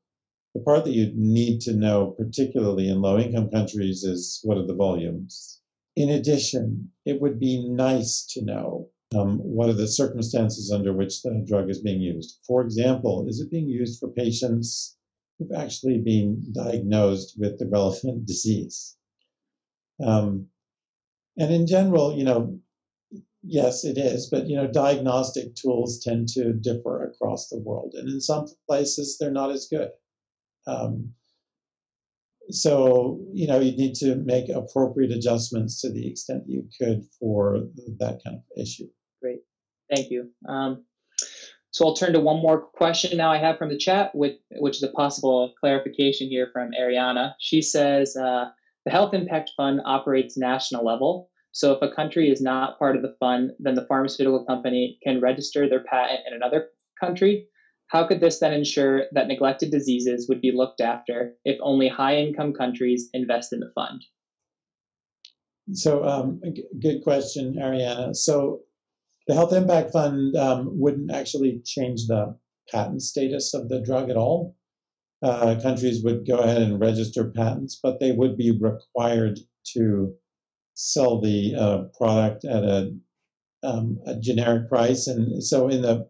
the 0.54 0.60
part 0.60 0.84
that 0.84 0.92
you 0.92 1.12
need 1.14 1.60
to 1.62 1.72
know, 1.72 2.10
particularly 2.10 2.88
in 2.88 3.00
low 3.00 3.18
income 3.18 3.50
countries, 3.50 4.02
is 4.04 4.40
what 4.44 4.58
are 4.58 4.66
the 4.66 4.74
volumes. 4.74 5.60
In 5.96 6.08
addition, 6.08 6.90
it 7.04 7.20
would 7.20 7.38
be 7.38 7.68
nice 7.68 8.24
to 8.32 8.44
know 8.44 8.88
um, 9.14 9.38
what 9.38 9.68
are 9.68 9.74
the 9.74 9.86
circumstances 9.86 10.70
under 10.72 10.92
which 10.92 11.22
the 11.22 11.44
drug 11.46 11.68
is 11.68 11.80
being 11.80 12.00
used. 12.00 12.38
For 12.46 12.62
example, 12.62 13.26
is 13.28 13.40
it 13.40 13.50
being 13.50 13.68
used 13.68 14.00
for 14.00 14.08
patients 14.08 14.96
who've 15.38 15.52
actually 15.52 15.98
been 15.98 16.42
diagnosed 16.52 17.38
with 17.38 17.58
the 17.58 17.66
relevant 17.66 18.26
disease? 18.32 18.96
Um, 20.02 20.48
and 21.36 21.52
in 21.52 21.66
general, 21.66 22.16
you 22.16 22.24
know, 22.24 22.58
yes, 23.42 23.84
it 23.84 23.98
is, 23.98 24.28
but 24.30 24.46
you 24.46 24.56
know, 24.56 24.66
diagnostic 24.66 25.54
tools 25.54 26.02
tend 26.02 26.28
to 26.28 26.52
differ 26.52 27.04
across 27.04 27.48
the 27.48 27.58
world, 27.58 27.94
and 27.94 28.08
in 28.08 28.20
some 28.20 28.46
places 28.68 29.16
they're 29.18 29.30
not 29.30 29.50
as 29.50 29.66
good. 29.70 29.90
Um, 30.66 31.12
so 32.50 33.20
you 33.32 33.46
know, 33.46 33.60
you 33.60 33.76
need 33.76 33.94
to 33.96 34.16
make 34.16 34.48
appropriate 34.48 35.12
adjustments 35.12 35.80
to 35.80 35.90
the 35.90 36.08
extent 36.08 36.44
you 36.46 36.68
could 36.80 37.04
for 37.18 37.60
that 37.98 38.20
kind 38.24 38.36
of 38.36 38.60
issue. 38.60 38.88
Great, 39.22 39.40
thank 39.94 40.10
you. 40.10 40.30
Um, 40.48 40.84
so 41.70 41.86
I'll 41.86 41.94
turn 41.94 42.12
to 42.12 42.20
one 42.20 42.42
more 42.42 42.60
question 42.60 43.16
now 43.16 43.32
I 43.32 43.38
have 43.38 43.56
from 43.56 43.70
the 43.70 43.78
chat, 43.78 44.14
with, 44.14 44.36
which 44.56 44.76
is 44.76 44.82
a 44.82 44.88
possible 44.88 45.54
clarification 45.58 46.28
here 46.28 46.50
from 46.52 46.72
Ariana. 46.78 47.34
She 47.38 47.62
says. 47.62 48.16
Uh, 48.16 48.50
the 48.84 48.90
Health 48.90 49.14
Impact 49.14 49.50
Fund 49.56 49.80
operates 49.84 50.36
national 50.36 50.84
level. 50.84 51.30
So 51.52 51.72
if 51.72 51.82
a 51.82 51.94
country 51.94 52.30
is 52.30 52.40
not 52.40 52.78
part 52.78 52.96
of 52.96 53.02
the 53.02 53.14
fund, 53.20 53.52
then 53.58 53.74
the 53.74 53.86
pharmaceutical 53.86 54.44
company 54.44 54.98
can 55.02 55.20
register 55.20 55.68
their 55.68 55.84
patent 55.84 56.20
in 56.26 56.34
another 56.34 56.68
country. 56.98 57.46
How 57.88 58.06
could 58.06 58.20
this 58.20 58.38
then 58.38 58.54
ensure 58.54 59.04
that 59.12 59.28
neglected 59.28 59.70
diseases 59.70 60.26
would 60.28 60.40
be 60.40 60.50
looked 60.50 60.80
after 60.80 61.34
if 61.44 61.58
only 61.60 61.88
high 61.88 62.16
income 62.16 62.54
countries 62.54 63.10
invest 63.12 63.52
in 63.52 63.60
the 63.60 63.70
fund? 63.74 64.02
So, 65.74 66.02
um, 66.04 66.40
good 66.80 67.02
question, 67.04 67.54
Ariana. 67.54 68.16
So, 68.16 68.60
the 69.28 69.34
Health 69.34 69.52
Impact 69.52 69.92
Fund 69.92 70.34
um, 70.36 70.70
wouldn't 70.72 71.12
actually 71.12 71.60
change 71.64 72.06
the 72.06 72.36
patent 72.70 73.02
status 73.02 73.54
of 73.54 73.68
the 73.68 73.80
drug 73.80 74.10
at 74.10 74.16
all 74.16 74.56
uh, 75.22 75.56
countries 75.62 76.02
would 76.02 76.26
go 76.26 76.38
ahead 76.38 76.62
and 76.62 76.80
register 76.80 77.30
patents, 77.30 77.78
but 77.80 78.00
they 78.00 78.12
would 78.12 78.36
be 78.36 78.50
required 78.50 79.38
to 79.74 80.12
sell 80.74 81.20
the 81.20 81.54
uh, 81.54 81.82
product 81.96 82.44
at 82.44 82.64
a, 82.64 82.92
um, 83.62 83.98
a, 84.06 84.16
generic 84.16 84.68
price. 84.68 85.06
And 85.06 85.42
so 85.42 85.68
in 85.68 85.82
the 85.82 86.08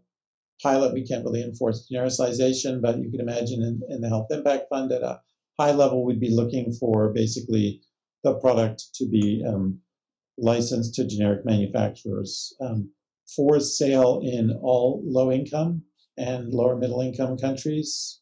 pilot, 0.63 0.95
we 0.95 1.07
can't 1.07 1.25
really 1.25 1.43
enforce 1.43 1.89
genericization, 1.93 2.81
but 2.81 2.99
you 2.99 3.11
can 3.11 3.21
imagine 3.21 3.63
in, 3.63 3.83
in 3.89 4.01
the 4.01 4.09
Health 4.09 4.29
Impact 4.31 4.67
Fund 4.71 4.93
at 4.93 5.03
a 5.03 5.21
high 5.59 5.73
level, 5.73 6.07
we'd 6.07 6.21
be 6.21 6.35
looking 6.35 6.73
for 6.73 7.13
basically 7.13 7.83
the 8.25 8.35
product 8.35 8.95
to 8.95 9.07
be 9.07 9.45
um, 9.47 9.79
licensed 10.39 10.95
to 10.95 11.07
generic 11.07 11.45
manufacturers 11.45 12.55
um, 12.63 12.91
for 13.37 13.61
sale 13.61 14.23
in 14.25 14.53
all 14.63 15.03
low 15.05 15.31
income 15.31 15.83
and 16.17 16.53
lower 16.55 16.77
middle 16.77 17.01
income 17.01 17.37
countries 17.37 18.22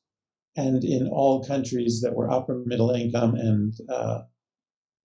and 0.61 0.85
in 0.85 1.09
all 1.09 1.45
countries 1.45 2.01
that 2.03 2.15
were 2.15 2.31
upper 2.31 2.63
middle 2.67 2.91
income 2.91 3.35
and 3.35 3.75
uh, 3.89 4.23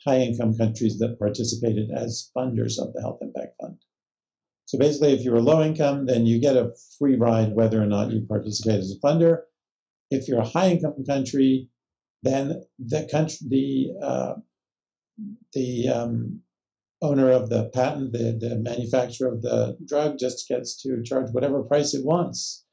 high 0.06 0.20
income 0.20 0.56
countries 0.58 0.98
that 1.00 1.20
participated 1.20 1.90
as 1.92 2.30
funders 2.36 2.80
of 2.80 2.94
the 2.94 3.02
Health 3.02 3.20
Impact 3.22 3.56
Fund. 3.60 3.78
So 4.66 4.78
basically, 4.78 5.14
if 5.14 5.22
you're 5.22 5.38
a 5.38 5.42
low 5.42 5.64
income, 5.64 6.06
then 6.06 6.26
you 6.26 6.42
get 6.42 6.58
a 6.58 6.74
free 6.98 7.16
ride 7.16 7.54
whether 7.54 7.82
or 7.82 7.86
not 7.86 8.12
you 8.12 8.26
participate 8.28 8.80
as 8.80 8.92
a 8.92 9.00
funder. 9.06 9.44
If 10.12 10.28
you're 10.28 10.42
a 10.42 10.48
high 10.48 10.72
income 10.72 11.04
country, 11.08 11.70
then 12.24 12.64
the 12.80 13.08
country, 13.12 13.38
the 13.48 14.06
uh, 14.06 14.34
the 15.54 15.88
um, 15.88 16.42
owner 17.02 17.32
of 17.32 17.50
the 17.50 17.70
patent, 17.74 18.12
the, 18.12 18.38
the 18.40 18.58
manufacturer 18.58 19.32
of 19.32 19.42
the 19.42 19.78
drug, 19.88 20.18
just 20.20 20.48
gets 20.48 20.82
to 20.82 21.04
charge 21.04 21.32
whatever 21.32 21.64
price 21.64 21.94
it 21.94 22.04
wants 22.04 22.65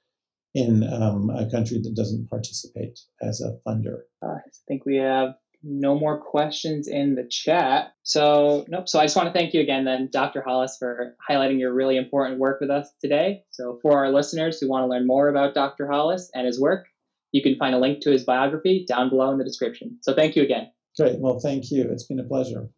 in 0.55 0.82
um, 0.84 1.30
a 1.30 1.50
country 1.50 1.80
that 1.82 1.94
doesn't 1.94 2.28
participate 2.28 2.98
as 3.22 3.40
a 3.40 3.57
funder. 3.66 4.00
I 4.22 4.38
think 4.68 4.84
we 4.84 4.96
have 4.96 5.34
no 5.62 5.98
more 5.98 6.20
questions 6.20 6.88
in 6.88 7.14
the 7.14 7.26
chat. 7.28 7.92
So, 8.03 8.64
nope. 8.68 8.88
So, 8.88 8.98
I 8.98 9.05
just 9.05 9.16
want 9.16 9.32
to 9.32 9.32
thank 9.32 9.55
you 9.55 9.61
again, 9.61 9.84
then, 9.84 10.09
Dr. 10.12 10.42
Hollis, 10.42 10.76
for 10.78 11.14
highlighting 11.28 11.61
your 11.61 11.72
really 11.72 11.96
important 11.96 12.40
work 12.40 12.61
with 12.61 12.70
us 12.70 12.90
today. 13.00 13.44
So, 13.50 13.78
for 13.82 13.98
our 13.98 14.12
listeners 14.12 14.59
who 14.61 14.68
want 14.68 14.84
to 14.84 14.88
learn 14.88 15.07
more 15.07 15.28
about 15.28 15.55
Dr. 15.55 15.88
Hollis 15.88 16.30
and 16.34 16.46
his 16.46 16.61
work, 16.61 16.86
you 17.30 17.42
can 17.42 17.57
find 17.57 17.74
a 17.74 17.78
link 17.78 18.03
to 18.03 18.11
his 18.11 18.24
biography 18.24 18.84
down 18.88 19.09
below 19.09 19.30
in 19.30 19.38
the 19.38 19.44
description. 19.44 19.98
So, 20.03 20.14
thank 20.14 20.36
you 20.36 20.42
again. 20.42 20.70
Great. 20.98 21.18
Well, 21.18 21.38
thank 21.38 21.70
you. 21.70 21.88
It's 21.90 22.05
been 22.05 22.20
a 22.20 22.24
pleasure. 22.24 22.68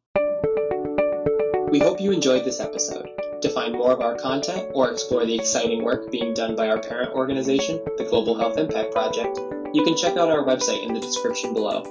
We 1.70 1.80
hope 1.80 2.00
you 2.00 2.12
enjoyed 2.12 2.44
this 2.44 2.60
episode. 2.60 3.08
To 3.44 3.50
find 3.50 3.74
more 3.74 3.92
of 3.92 4.00
our 4.00 4.14
content 4.16 4.70
or 4.72 4.90
explore 4.90 5.26
the 5.26 5.34
exciting 5.34 5.84
work 5.84 6.10
being 6.10 6.32
done 6.32 6.56
by 6.56 6.70
our 6.70 6.80
parent 6.80 7.12
organization, 7.12 7.78
the 7.98 8.06
Global 8.08 8.34
Health 8.34 8.56
Impact 8.56 8.90
Project, 8.90 9.38
you 9.74 9.84
can 9.84 9.94
check 9.94 10.16
out 10.16 10.30
our 10.30 10.42
website 10.42 10.82
in 10.82 10.94
the 10.94 11.00
description 11.00 11.52
below. 11.52 11.82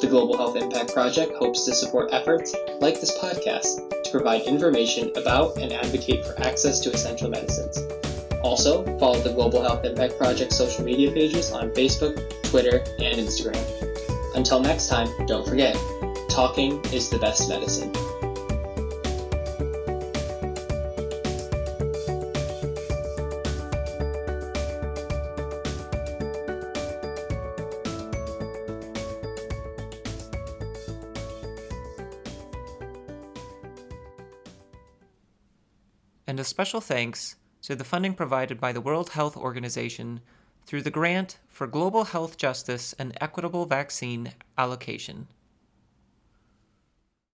The 0.00 0.06
Global 0.08 0.38
Health 0.38 0.56
Impact 0.56 0.94
Project 0.94 1.34
hopes 1.34 1.66
to 1.66 1.74
support 1.74 2.14
efforts 2.14 2.56
like 2.80 2.98
this 2.98 3.18
podcast 3.18 4.04
to 4.04 4.10
provide 4.10 4.44
information 4.44 5.12
about 5.16 5.58
and 5.58 5.70
advocate 5.70 6.24
for 6.24 6.40
access 6.40 6.80
to 6.80 6.90
essential 6.90 7.28
medicines. 7.28 7.78
Also, 8.42 8.82
follow 8.98 9.20
the 9.20 9.34
Global 9.34 9.62
Health 9.62 9.84
Impact 9.84 10.16
Project 10.16 10.50
social 10.54 10.82
media 10.82 11.12
pages 11.12 11.52
on 11.52 11.72
Facebook, 11.72 12.16
Twitter, 12.44 12.78
and 13.00 13.20
Instagram. 13.20 13.62
Until 14.34 14.60
next 14.60 14.88
time, 14.88 15.08
don't 15.26 15.46
forget, 15.46 15.76
talking 16.30 16.82
is 16.86 17.10
the 17.10 17.18
best 17.18 17.50
medicine. 17.50 17.92
Special 36.46 36.80
thanks 36.80 37.36
to 37.62 37.74
the 37.74 37.84
funding 37.84 38.14
provided 38.14 38.60
by 38.60 38.72
the 38.72 38.80
World 38.80 39.10
Health 39.10 39.36
Organization 39.36 40.20
through 40.64 40.82
the 40.82 40.90
Grant 40.90 41.38
for 41.48 41.66
Global 41.66 42.04
Health 42.04 42.36
Justice 42.36 42.94
and 42.98 43.16
Equitable 43.20 43.66
Vaccine 43.66 44.32
Allocation. 44.56 45.26